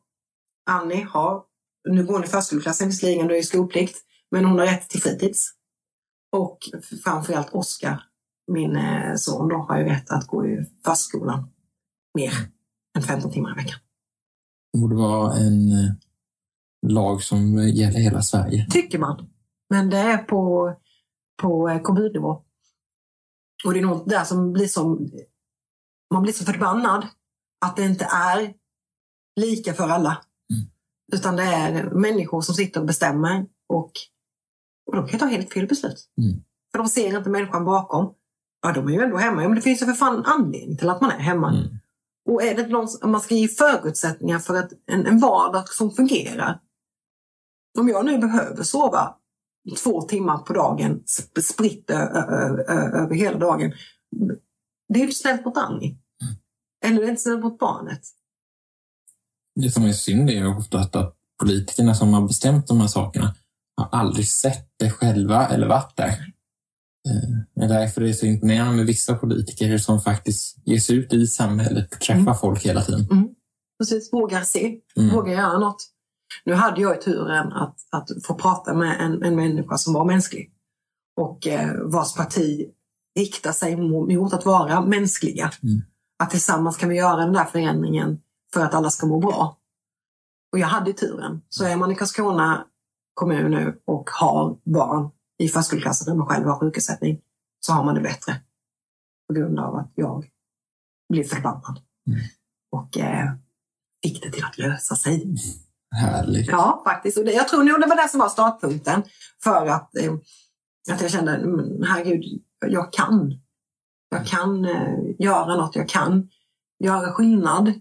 Annie 0.70 1.04
ha, 1.04 1.48
nu 1.88 2.06
går 2.06 2.14
hon 2.14 2.24
i 2.24 2.26
förskoleklassen 2.26 2.88
visserligen, 2.88 3.28
då 3.28 3.34
är 3.34 3.38
det 3.38 3.44
skolplikt, 3.44 3.96
men 4.30 4.44
hon 4.44 4.58
har 4.58 4.66
rätt 4.66 4.88
till 4.88 5.02
fritids. 5.02 5.54
Och 6.36 6.58
framförallt 7.04 7.54
Oskar, 7.54 8.04
min 8.52 8.76
eh, 8.76 9.14
son, 9.14 9.48
då, 9.48 9.56
har 9.56 9.78
ju 9.78 9.84
rätt 9.84 10.10
att 10.10 10.26
gå 10.26 10.46
i 10.46 10.64
förskolan 10.84 11.50
mer 12.18 12.32
än 12.96 13.02
15 13.02 13.30
timmar 13.30 13.52
i 13.52 13.54
veckan. 13.54 13.78
Det 14.72 14.78
borde 14.78 14.96
vara 14.96 15.36
en 15.36 15.72
eh, 15.72 15.90
lag 16.86 17.22
som 17.22 17.58
gäller 17.68 17.98
hela 17.98 18.22
Sverige. 18.22 18.66
Tycker 18.70 18.98
man. 18.98 19.28
Men 19.70 19.90
det 19.90 19.98
är 19.98 20.18
på, 20.18 20.74
på 21.42 21.68
eh, 21.68 21.80
kommunnivå. 21.80 22.42
Och 23.64 23.72
det 23.72 23.78
är 23.78 23.84
något 23.84 24.08
där 24.08 24.24
som 24.24 24.52
blir 24.52 24.66
som... 24.66 25.10
Man 26.14 26.22
blir 26.22 26.32
så 26.32 26.44
förbannad 26.44 27.06
att 27.66 27.76
det 27.76 27.84
inte 27.84 28.04
är 28.04 28.54
lika 29.40 29.74
för 29.74 29.88
alla. 29.88 30.18
Utan 31.12 31.36
det 31.36 31.42
är 31.42 31.90
människor 31.90 32.40
som 32.40 32.54
sitter 32.54 32.80
och 32.80 32.86
bestämmer 32.86 33.46
och, 33.68 33.92
och 34.86 34.96
de 34.96 35.08
kan 35.08 35.20
ta 35.20 35.26
helt 35.26 35.52
fel 35.52 35.66
beslut. 35.66 36.08
Mm. 36.18 36.42
För 36.72 36.78
de 36.78 36.88
ser 36.88 37.16
inte 37.16 37.30
människan 37.30 37.64
bakom. 37.64 38.14
Ja, 38.62 38.72
de 38.72 38.88
är 38.88 38.92
ju 38.92 39.00
ändå 39.00 39.16
hemma. 39.16 39.42
Ja, 39.42 39.48
men 39.48 39.56
det 39.56 39.62
finns 39.62 39.82
ju 39.82 39.86
för 39.86 39.92
fan 39.92 40.24
anledning 40.24 40.76
till 40.76 40.88
att 40.88 41.00
man 41.00 41.10
är 41.10 41.18
hemma. 41.18 41.50
Mm. 41.50 41.78
Och 42.28 42.42
är 42.42 42.54
det 42.54 42.66
någon, 42.66 42.88
om 43.02 43.10
man 43.10 43.20
ska 43.20 43.34
ge 43.34 43.48
förutsättningar 43.48 44.38
för 44.38 44.56
att 44.56 44.72
en, 44.86 45.06
en 45.06 45.18
vardag 45.18 45.68
som 45.68 45.90
fungerar. 45.90 46.60
Om 47.78 47.88
jag 47.88 48.04
nu 48.04 48.18
behöver 48.18 48.62
sova 48.62 49.14
två 49.82 50.02
timmar 50.02 50.38
på 50.38 50.52
dagen 50.52 51.00
sp- 51.00 51.40
spritt 51.40 51.90
över 51.90 53.14
hela 53.14 53.38
dagen. 53.38 53.72
Det 54.88 54.94
är 54.94 54.98
ju 54.98 55.04
inte 55.04 55.16
snällt 55.16 55.44
mot 55.44 55.56
Annie. 55.56 55.98
Eller 56.84 57.00
det 57.00 57.06
är 57.06 57.10
inte 57.10 57.22
snällt 57.22 57.42
mot 57.42 57.58
barnet. 57.58 58.00
Det 59.60 59.70
som 59.70 59.84
är 59.84 59.92
synd 59.92 60.30
är 60.30 60.58
ofta 60.58 60.78
att, 60.78 60.96
att 60.96 61.16
politikerna 61.40 61.94
som 61.94 62.14
har 62.14 62.26
bestämt 62.26 62.66
de 62.66 62.80
här 62.80 62.88
sakerna 62.88 63.34
har 63.76 63.98
aldrig 63.98 64.28
sett 64.28 64.68
det 64.76 64.90
själva 64.90 65.48
eller 65.48 65.68
varit 65.68 65.96
där. 65.96 66.32
Eh, 67.08 67.28
Det 67.54 67.64
är 67.64 67.68
därför 67.68 68.00
det 68.00 68.08
är 68.08 68.12
så 68.12 68.26
imponerande 68.26 68.76
med 68.76 68.86
vissa 68.86 69.14
politiker 69.14 69.78
som 69.78 70.00
faktiskt 70.00 70.56
ger 70.64 70.78
sig 70.78 70.96
ut 70.96 71.12
i 71.12 71.26
samhället 71.26 71.92
och 71.94 72.00
träffar 72.00 72.34
folk 72.34 72.66
hela 72.66 72.82
tiden. 72.82 73.34
Precis, 73.78 74.12
vågar 74.12 74.42
se, 74.42 74.78
Mm. 74.96 75.14
vågar 75.14 75.32
göra 75.32 75.58
något. 75.58 75.88
Nu 76.44 76.54
hade 76.54 76.80
jag 76.80 77.00
turen 77.02 77.52
att, 77.52 77.76
att 77.92 78.08
få 78.26 78.34
prata 78.34 78.74
med 78.74 79.00
en, 79.00 79.22
en 79.22 79.36
människa 79.36 79.76
som 79.76 79.94
var 79.94 80.04
mänsklig 80.04 80.50
och 81.20 81.46
eh, 81.46 81.70
vars 81.84 82.14
parti 82.14 82.68
riktar 83.18 83.52
sig 83.52 83.76
mot, 83.76 84.32
att 84.32 84.44
vara 84.46 84.80
mänskliga. 84.80 85.50
Mm. 85.62 85.82
Att 86.22 86.30
tillsammans 86.30 86.76
kan 86.76 86.88
vi 86.88 86.96
göra 86.96 87.16
den 87.16 87.32
där 87.32 87.44
förändringen 87.44 88.20
för 88.54 88.60
att 88.64 88.74
alla 88.74 88.90
ska 88.90 89.06
må 89.06 89.18
bra. 89.18 89.58
Och 90.52 90.58
jag 90.58 90.66
hade 90.66 90.92
turen. 90.92 91.40
Så 91.48 91.64
är 91.64 91.76
man 91.76 91.92
i 91.92 91.94
Karlskrona 91.94 92.64
kommun 93.14 93.50
nu 93.50 93.80
och 93.84 94.10
har 94.10 94.58
barn 94.64 95.10
i 95.38 95.48
förskoleklassen 95.48 96.06
där 96.06 96.18
man 96.18 96.26
själv 96.26 96.46
har 96.46 96.58
sjukersättning 96.58 97.20
så 97.60 97.72
har 97.72 97.84
man 97.84 97.94
det 97.94 98.00
bättre. 98.00 98.40
På 99.28 99.34
grund 99.34 99.58
av 99.58 99.76
att 99.76 99.92
jag 99.94 100.30
blev 101.08 101.24
förbannad. 101.24 101.80
Och 102.70 102.98
eh, 102.98 103.32
fick 104.02 104.22
det 104.22 104.30
till 104.30 104.44
att 104.44 104.58
lösa 104.58 104.96
sig. 104.96 105.34
Härligt. 105.90 106.48
Ja, 106.48 106.82
faktiskt. 106.84 107.18
Och 107.18 107.24
det, 107.24 107.32
jag 107.32 107.48
tror 107.48 107.62
nog 107.64 107.80
det 107.80 107.86
var 107.86 107.96
det 108.02 108.08
som 108.08 108.20
var 108.20 108.28
startpunkten 108.28 109.02
för 109.42 109.66
att, 109.66 109.96
eh, 109.96 110.12
att 110.92 111.00
jag 111.00 111.10
kände, 111.10 111.46
"Men 111.46 111.82
herregud, 111.82 112.42
jag 112.66 112.92
kan. 112.92 113.40
Jag 114.10 114.26
kan 114.26 114.64
eh, 114.64 114.98
göra 115.18 115.56
något, 115.56 115.76
jag 115.76 115.88
kan 115.88 116.30
göra 116.84 117.12
skillnad. 117.12 117.72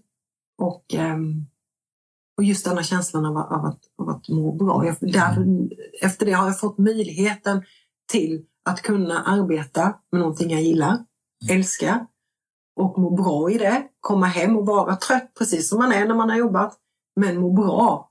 Och, 0.58 0.86
ehm, 0.94 1.46
och 2.38 2.44
just 2.44 2.66
denna 2.66 2.84
känslan 2.84 3.26
av, 3.26 3.38
av, 3.38 3.66
att, 3.66 3.80
av 3.98 4.10
att 4.10 4.30
må 4.30 4.52
bra. 4.56 4.86
Jag, 4.86 4.96
där, 5.12 5.46
efter 6.02 6.26
det 6.26 6.32
har 6.32 6.48
jag 6.48 6.60
fått 6.60 6.78
möjligheten 6.78 7.64
till 8.12 8.46
att 8.66 8.82
kunna 8.82 9.24
arbeta 9.24 9.96
med 10.12 10.22
någonting 10.22 10.52
jag 10.52 10.62
gillar, 10.62 10.98
älskar 11.50 12.06
och 12.80 13.00
må 13.00 13.16
bra 13.16 13.52
i 13.52 13.58
det. 13.58 13.84
Komma 14.00 14.26
hem 14.26 14.58
och 14.58 14.66
vara 14.66 14.96
trött 14.96 15.32
precis 15.38 15.70
som 15.70 15.80
man 15.80 15.92
är 15.92 16.08
när 16.08 16.16
man 16.16 16.30
har 16.30 16.38
jobbat, 16.38 16.78
men 17.20 17.38
må 17.42 17.54
bra 17.54 18.10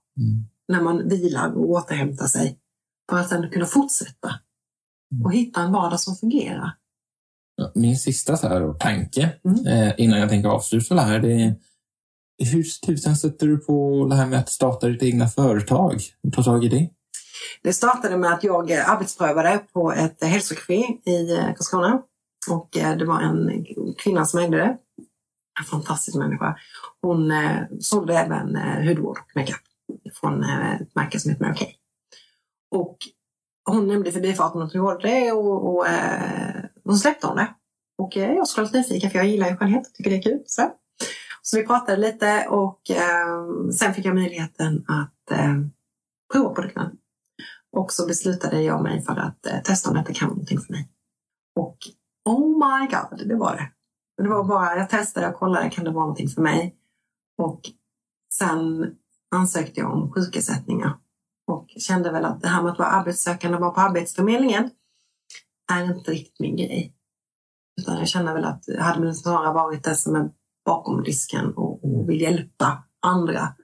när 0.68 0.80
man 0.80 1.08
vilar 1.08 1.52
och 1.52 1.70
återhämtar 1.70 2.26
sig 2.26 2.58
för 3.10 3.18
att 3.18 3.28
sen 3.28 3.50
kunna 3.50 3.66
fortsätta 3.66 4.40
och 5.24 5.32
hitta 5.32 5.60
en 5.60 5.72
vardag 5.72 6.00
som 6.00 6.16
fungerar. 6.16 6.72
Min 7.74 7.96
sista 7.96 8.36
så 8.36 8.48
här 8.48 8.72
tanke 8.72 9.32
Mm. 9.44 9.66
eh, 9.66 9.94
innan 9.98 10.18
jag 10.20 10.28
tänker 10.28 10.48
avsluta 10.48 10.94
det 10.94 11.00
här, 11.00 11.18
det 11.18 11.32
är 11.32 11.54
hur 12.38 12.64
tusan 12.86 13.16
sätter 13.16 13.46
du 13.46 13.58
på 13.58 14.06
det 14.10 14.16
här 14.16 14.26
med 14.26 14.38
att 14.38 14.48
starta 14.48 14.88
ditt 14.88 15.02
egna 15.02 15.28
företag? 15.28 16.00
Ta 16.34 16.42
tag 16.42 16.64
i 16.64 16.68
det? 16.68 16.90
Det 17.62 17.72
startade 17.72 18.16
med 18.16 18.32
att 18.32 18.44
jag 18.44 18.72
arbetsprövade 18.72 19.60
på 19.72 19.92
ett 19.92 20.24
hälsokafé 20.24 20.86
i 21.04 21.36
eh, 21.36 21.46
Karlskrona. 21.46 22.02
Och 22.50 22.76
eh, 22.76 22.96
det 22.96 23.04
var 23.04 23.20
en 23.20 23.66
kvinna 23.98 24.24
som 24.24 24.40
ägde 24.40 24.56
det. 24.56 24.76
En 25.58 25.64
fantastisk 25.64 26.16
människa. 26.16 26.56
Hon 27.02 27.30
eh, 27.30 27.60
sålde 27.80 28.14
även 28.14 28.56
hudvård 28.88 29.18
och 29.18 29.36
makeup 29.36 29.60
från 30.20 30.44
ett 30.44 30.94
märke 30.94 31.20
som 31.20 31.30
heter 31.30 31.44
Mary 31.44 31.56
Kay. 31.56 31.72
Och 32.70 32.96
hon 33.64 33.88
nämnde 33.88 34.08
i 34.08 34.12
förbifarten 34.12 34.62
att 34.62 34.72
hon 34.72 34.82
gjorde 34.82 35.08
det 35.08 35.32
och, 35.32 35.76
och 35.76 35.86
och 36.86 36.92
hon 36.92 36.98
släppte 36.98 37.26
hon 37.26 37.36
det. 37.36 37.54
Och 37.98 38.16
jag 38.16 38.48
skulle 38.48 38.66
lite 38.66 38.78
nyfiken 38.78 39.10
för 39.10 39.18
jag 39.18 39.28
gillar 39.28 39.50
ju 39.50 39.56
skönhet, 39.56 39.94
tycker 39.94 40.10
det 40.10 40.16
är 40.16 40.22
kul. 40.22 40.42
Så, 40.46 40.70
så 41.48 41.56
vi 41.56 41.66
pratade 41.66 41.96
lite 41.96 42.46
och 42.48 42.90
eh, 42.90 43.70
sen 43.72 43.94
fick 43.94 44.04
jag 44.04 44.14
möjligheten 44.14 44.84
att 44.88 45.30
eh, 45.30 45.54
prova 46.32 46.54
produkten. 46.54 46.96
Och 47.72 47.92
så 47.92 48.06
beslutade 48.06 48.62
jag 48.62 48.82
mig 48.82 49.02
för 49.02 49.16
att 49.16 49.46
eh, 49.46 49.62
testa 49.62 49.90
om 49.90 49.96
detta 49.96 50.12
kan 50.12 50.28
vara 50.28 50.34
någonting 50.34 50.58
för 50.58 50.72
mig. 50.72 50.88
Och 51.56 51.78
oh 52.24 52.48
my 52.48 52.86
god, 52.86 53.28
det 53.28 53.36
var 53.36 53.56
det. 53.56 53.72
Det 54.22 54.28
var 54.28 54.44
bara, 54.44 54.76
jag 54.76 54.90
testade 54.90 55.28
och 55.28 55.34
kollade, 55.34 55.70
kan 55.70 55.84
det 55.84 55.90
vara 55.90 56.04
någonting 56.04 56.28
för 56.28 56.42
mig? 56.42 56.76
Och 57.38 57.60
sen 58.32 58.90
ansökte 59.34 59.80
jag 59.80 59.92
om 59.92 60.12
sjukersättningar 60.12 60.98
och 61.46 61.66
kände 61.76 62.12
väl 62.12 62.24
att 62.24 62.42
det 62.42 62.48
här 62.48 62.62
med 62.62 62.72
att 62.72 62.78
vara 62.78 62.88
arbetssökande 62.88 63.56
och 63.56 63.60
vara 63.60 63.70
på 63.72 63.80
Arbetsförmedlingen 63.80 64.70
är 65.72 65.84
inte 65.84 66.10
riktigt 66.10 66.40
min 66.40 66.56
grej. 66.56 66.94
Utan 67.80 67.98
jag 67.98 68.08
känner 68.08 68.34
väl 68.34 68.44
att 68.44 68.64
jag 68.66 68.82
hade 68.82 69.00
väl 69.00 69.14
snarare 69.14 69.52
varit 69.52 69.84
det 69.84 69.94
som 69.94 70.16
en 70.16 70.30
bakom 70.66 71.02
disken 71.02 71.54
och, 71.54 71.84
och 71.84 72.08
vill 72.08 72.20
hjälpa 72.20 72.84
andra 73.02 73.54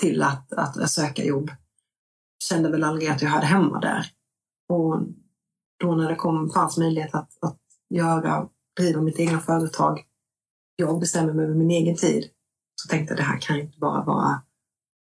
till 0.00 0.22
att, 0.22 0.52
att 0.52 0.90
söka 0.90 1.24
jobb. 1.24 1.50
Kände 2.44 2.70
väl 2.70 2.84
aldrig 2.84 3.08
att 3.08 3.22
jag 3.22 3.28
hade 3.28 3.46
hemma 3.46 3.80
där. 3.80 4.06
Och 4.68 5.02
då 5.80 5.94
när 5.94 6.08
det 6.08 6.16
kom, 6.16 6.50
fanns 6.50 6.78
möjlighet 6.78 7.14
att, 7.14 7.30
att 7.40 7.58
göra, 7.94 8.48
driva 8.80 9.00
mitt 9.00 9.20
egna 9.20 9.40
företag, 9.40 10.04
jag 10.76 11.00
bestämmer 11.00 11.32
mig 11.32 11.44
över 11.44 11.54
min 11.54 11.70
egen 11.70 11.96
tid, 11.96 12.30
så 12.82 12.88
tänkte 12.88 13.14
jag 13.14 13.18
det 13.18 13.24
här 13.24 13.40
kan 13.40 13.60
inte 13.60 13.78
bara 13.78 14.04
vara 14.04 14.42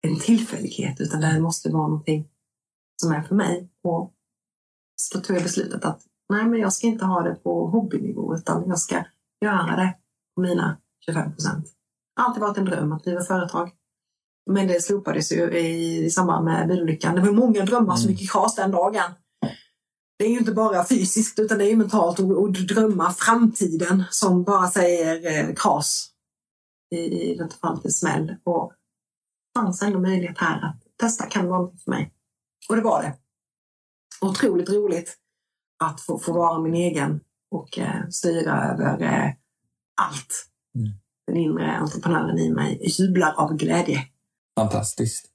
en 0.07 0.19
tillfällighet 0.19 1.01
utan 1.01 1.21
det 1.21 1.27
här 1.27 1.39
måste 1.39 1.69
vara 1.69 1.87
någonting 1.87 2.29
som 3.01 3.11
är 3.11 3.21
för 3.21 3.35
mig. 3.35 3.69
Och 3.83 4.13
så 4.95 5.21
tog 5.21 5.35
jag 5.35 5.43
beslutet 5.43 5.85
att 5.85 6.01
nej, 6.29 6.45
men 6.45 6.59
jag 6.59 6.73
ska 6.73 6.87
inte 6.87 7.05
ha 7.05 7.21
det 7.21 7.35
på 7.35 7.67
hobbynivå 7.67 8.35
utan 8.35 8.67
jag 8.67 8.79
ska 8.79 9.03
göra 9.41 9.75
det 9.75 9.97
på 10.35 10.41
mina 10.41 10.77
25 11.09 11.31
procent. 11.31 11.65
Alltid 12.19 12.41
varit 12.41 12.57
en 12.57 12.65
dröm 12.65 12.91
att 12.91 13.03
driva 13.03 13.23
företag. 13.23 13.71
Men 14.49 14.67
det 14.67 14.81
slopades 14.81 15.31
ju 15.31 15.57
i, 15.57 16.05
i 16.05 16.09
samband 16.09 16.45
med 16.45 16.67
bilolyckan. 16.67 17.15
Det 17.15 17.21
var 17.21 17.31
många 17.31 17.65
drömmar 17.65 17.95
som 17.95 18.11
gick 18.11 18.21
i 18.21 18.27
kras 18.27 18.55
den 18.55 18.71
dagen. 18.71 19.11
Det 20.19 20.25
är 20.25 20.29
ju 20.29 20.39
inte 20.39 20.51
bara 20.51 20.85
fysiskt 20.85 21.39
utan 21.39 21.57
det 21.57 21.71
är 21.71 21.75
mentalt 21.75 22.19
och, 22.19 22.31
och 22.31 22.51
drömma 22.51 23.11
framtiden 23.11 24.03
som 24.09 24.43
bara 24.43 24.67
säger 24.67 25.47
eh, 25.49 25.55
kras 25.55 26.11
i, 26.95 26.97
i 26.97 27.35
detta 27.35 27.55
fallet 27.61 27.85
en 27.85 27.91
smäll. 27.91 28.35
Och 28.43 28.73
det 28.73 29.59
fanns 29.59 29.81
ändå 29.81 29.99
möjlighet 29.99 30.37
här 30.37 30.65
att 30.65 30.83
testa, 30.99 31.25
kan 31.25 31.43
det 31.43 31.51
vara 31.51 31.77
för 31.77 31.91
mig? 31.91 32.13
Och 32.69 32.75
det 32.75 32.81
var 32.81 33.01
det. 33.01 33.17
Otroligt 34.21 34.69
roligt 34.69 35.17
att 35.83 36.01
få, 36.01 36.19
få 36.19 36.33
vara 36.33 36.59
min 36.59 36.73
egen 36.73 37.19
och 37.51 37.77
eh, 37.77 38.07
styra 38.09 38.63
över 38.63 39.01
eh, 39.01 39.33
allt. 40.01 40.47
Mm. 40.77 40.91
Den 41.27 41.37
inre 41.37 41.77
entreprenören 41.77 42.39
i 42.39 42.49
mig 42.49 42.79
jublar 42.99 43.33
av 43.37 43.57
glädje. 43.57 43.99
Fantastiskt. 44.59 45.25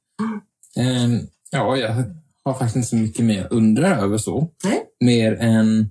Mm. 0.76 1.12
Um, 1.12 1.28
ja, 1.50 1.76
jag 1.76 2.04
har 2.44 2.54
faktiskt 2.54 2.76
inte 2.76 2.88
så 2.88 2.96
mycket 2.96 3.24
mer 3.24 3.48
undrar 3.50 3.98
över 3.98 4.18
så. 4.18 4.50
Nej. 4.64 4.86
Mer 5.04 5.32
än 5.32 5.90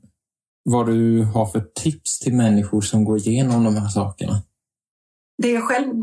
vad 0.64 0.86
du 0.86 1.24
har 1.24 1.46
för 1.46 1.60
tips 1.76 2.20
till 2.20 2.34
människor 2.34 2.82
som 2.82 3.06
går 3.06 3.18
igenom 3.18 3.64
de 3.64 3.76
här 3.76 3.90
sakerna. 3.90 4.44
Det 5.38 5.52
jag 5.52 5.64
själv 5.64 5.96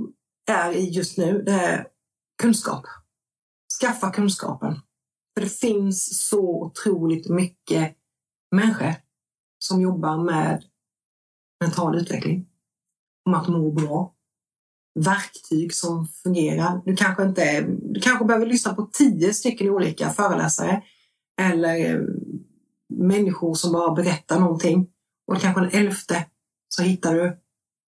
är 0.50 0.72
i 0.72 0.88
just 0.88 1.18
nu, 1.18 1.42
det 1.42 1.52
är 1.52 1.86
kunskap. 2.42 2.84
Skaffa 3.80 4.10
kunskapen. 4.10 4.80
För 5.34 5.44
det 5.44 5.52
finns 5.52 6.28
så 6.28 6.64
otroligt 6.64 7.28
mycket 7.28 7.96
människor 8.56 8.94
som 9.58 9.80
jobbar 9.80 10.24
med 10.24 10.64
mental 11.64 11.98
utveckling. 11.98 12.47
Om 13.28 13.34
att 13.34 13.48
må 13.48 13.70
bra. 13.70 14.14
Verktyg 15.00 15.74
som 15.74 16.06
fungerar. 16.06 16.82
Du 16.84 16.96
kanske, 16.96 17.22
inte, 17.22 17.60
du 17.80 18.00
kanske 18.00 18.24
behöver 18.24 18.46
lyssna 18.46 18.74
på 18.74 18.90
tio 18.92 19.34
stycken 19.34 19.68
olika 19.68 20.10
föreläsare 20.10 20.82
eller 21.40 21.94
eh, 21.94 22.00
människor 22.88 23.54
som 23.54 23.72
bara 23.72 23.94
berättar 23.94 24.40
någonting. 24.40 24.88
Och 25.26 25.40
kanske 25.40 25.60
den 25.60 25.70
elfte 25.86 26.26
så 26.68 26.82
hittar 26.82 27.14
du 27.14 27.38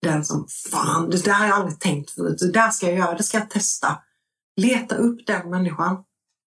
den 0.03 0.25
som, 0.25 0.47
fan, 0.71 1.11
det 1.11 1.25
där 1.25 1.33
har 1.33 1.47
jag 1.47 1.57
aldrig 1.57 1.81
tänkt 1.81 2.11
förut. 2.11 2.39
Det 2.39 2.53
där 2.53 2.71
ska 2.71 2.87
jag 2.87 2.99
göra, 2.99 3.17
det 3.17 3.23
ska 3.23 3.39
jag 3.39 3.51
testa. 3.51 4.03
Leta 4.57 4.95
upp 4.95 5.27
den 5.27 5.51
människan 5.51 6.05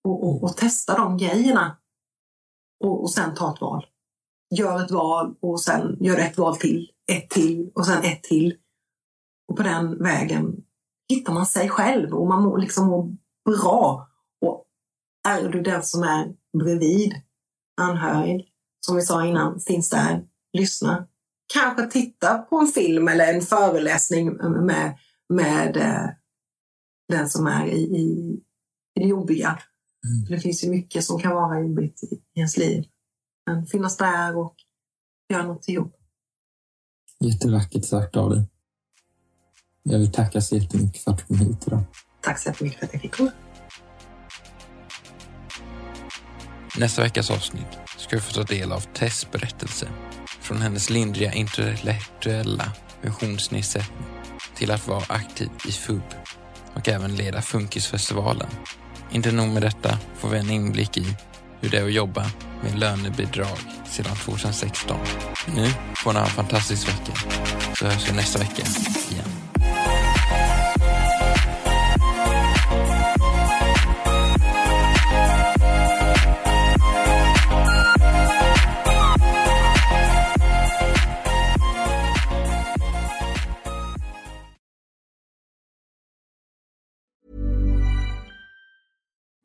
och, 0.03 0.23
och, 0.23 0.43
och 0.43 0.57
testa 0.57 0.97
de 0.97 1.17
grejerna. 1.17 1.77
Och, 2.83 3.03
och 3.03 3.13
sen 3.13 3.35
ta 3.35 3.53
ett 3.53 3.61
val. 3.61 3.85
Gör 4.55 4.83
ett 4.83 4.91
val 4.91 5.35
och 5.41 5.61
sen 5.61 5.97
gör 5.99 6.17
ett 6.17 6.37
val 6.37 6.57
till, 6.57 6.91
ett 7.11 7.29
till 7.29 7.71
och 7.75 7.85
sen 7.85 8.03
ett 8.03 8.23
till. 8.23 8.57
Och 9.47 9.57
på 9.57 9.63
den 9.63 10.03
vägen 10.03 10.63
hittar 11.09 11.33
man 11.33 11.45
sig 11.45 11.69
själv 11.69 12.13
och 12.13 12.27
man 12.27 12.43
mår 12.43 12.57
liksom 12.57 12.87
mår 12.87 13.15
bra. 13.45 14.09
Och 14.41 14.65
är 15.27 15.49
du 15.49 15.61
den 15.61 15.83
som 15.83 16.03
är 16.03 16.35
bredvid, 16.57 17.13
anhörig, 17.81 18.53
som 18.79 18.95
vi 18.95 19.01
sa 19.01 19.25
innan, 19.25 19.59
finns 19.59 19.89
där, 19.89 20.27
lyssna. 20.53 21.07
Kanske 21.53 21.87
titta 21.87 22.37
på 22.37 22.59
en 22.59 22.67
film 22.67 23.07
eller 23.07 23.33
en 23.33 23.41
föreläsning 23.41 24.33
med, 24.65 24.97
med 25.29 25.77
eh, 25.77 26.09
den 27.09 27.29
som 27.29 27.47
är 27.47 27.65
i, 27.65 27.81
i, 27.81 28.39
i 28.95 28.99
det 28.99 29.07
jobbiga. 29.07 29.47
Mm. 29.49 30.25
Det 30.29 30.39
finns 30.39 30.63
ju 30.63 30.69
mycket 30.69 31.03
som 31.03 31.19
kan 31.19 31.35
vara 31.35 31.59
jobbigt 31.59 32.03
i, 32.03 32.15
i 32.15 32.39
ens 32.39 32.57
liv. 32.57 32.85
Men 33.45 33.65
finnas 33.65 33.97
där 33.97 34.37
och 34.37 34.55
göra 35.33 35.43
något 35.43 35.61
till 35.61 35.75
jobb. 35.75 35.93
Jättevackert 37.19 37.85
sagt 37.85 38.15
av 38.15 38.29
dig. 38.29 38.49
Jag 39.89 39.99
vill 39.99 40.11
tacka 40.11 40.41
så 40.41 40.55
jättemycket 40.55 41.03
för 41.03 41.11
att 41.11 41.17
du 41.17 41.23
kom 41.23 41.39
hit 41.39 41.67
idag. 41.67 41.83
Tack 42.21 42.39
så 42.39 42.49
jättemycket 42.49 42.79
för 42.79 42.85
att 42.85 42.93
jag 42.93 43.01
fick 43.01 43.15
komma. 43.15 43.31
Nästa 46.77 47.01
veckas 47.01 47.31
avsnitt 47.31 47.77
ska 47.97 48.15
vi 48.15 48.21
få 48.21 48.33
ta 48.33 48.43
del 48.43 48.71
av 48.71 48.79
Tess 48.79 49.31
berättelse. 49.31 49.87
Från 50.41 50.61
hennes 50.61 50.89
lindriga 50.89 51.33
intellektuella 51.33 52.71
funktionsnedsättning 53.01 54.07
till 54.55 54.71
att 54.71 54.87
vara 54.87 55.03
aktiv 55.09 55.49
i 55.67 55.71
FUB 55.71 56.03
och 56.73 56.89
även 56.89 57.15
leda 57.15 57.41
Funkisfestivalen. 57.41 58.49
Inte 59.11 59.31
nog 59.31 59.47
med 59.47 59.61
detta 59.61 59.97
får 60.17 60.29
vi 60.29 60.39
en 60.39 60.49
inblick 60.49 60.97
i 60.97 61.15
hur 61.61 61.69
det 61.69 61.77
är 61.77 61.85
att 61.85 61.93
jobba 61.93 62.31
med 62.63 62.79
lönebidrag 62.79 63.57
sedan 63.85 64.15
2016. 64.15 64.97
Nu 65.55 65.67
får 65.95 66.13
ni 66.13 66.19
ha 66.19 66.25
en 66.25 66.31
fantastisk 66.31 66.87
vecka, 66.87 67.13
så 67.79 67.85
hörs 67.85 68.09
vi 68.09 68.15
nästa 68.15 68.39
vecka 68.39 68.63
igen. 69.11 69.26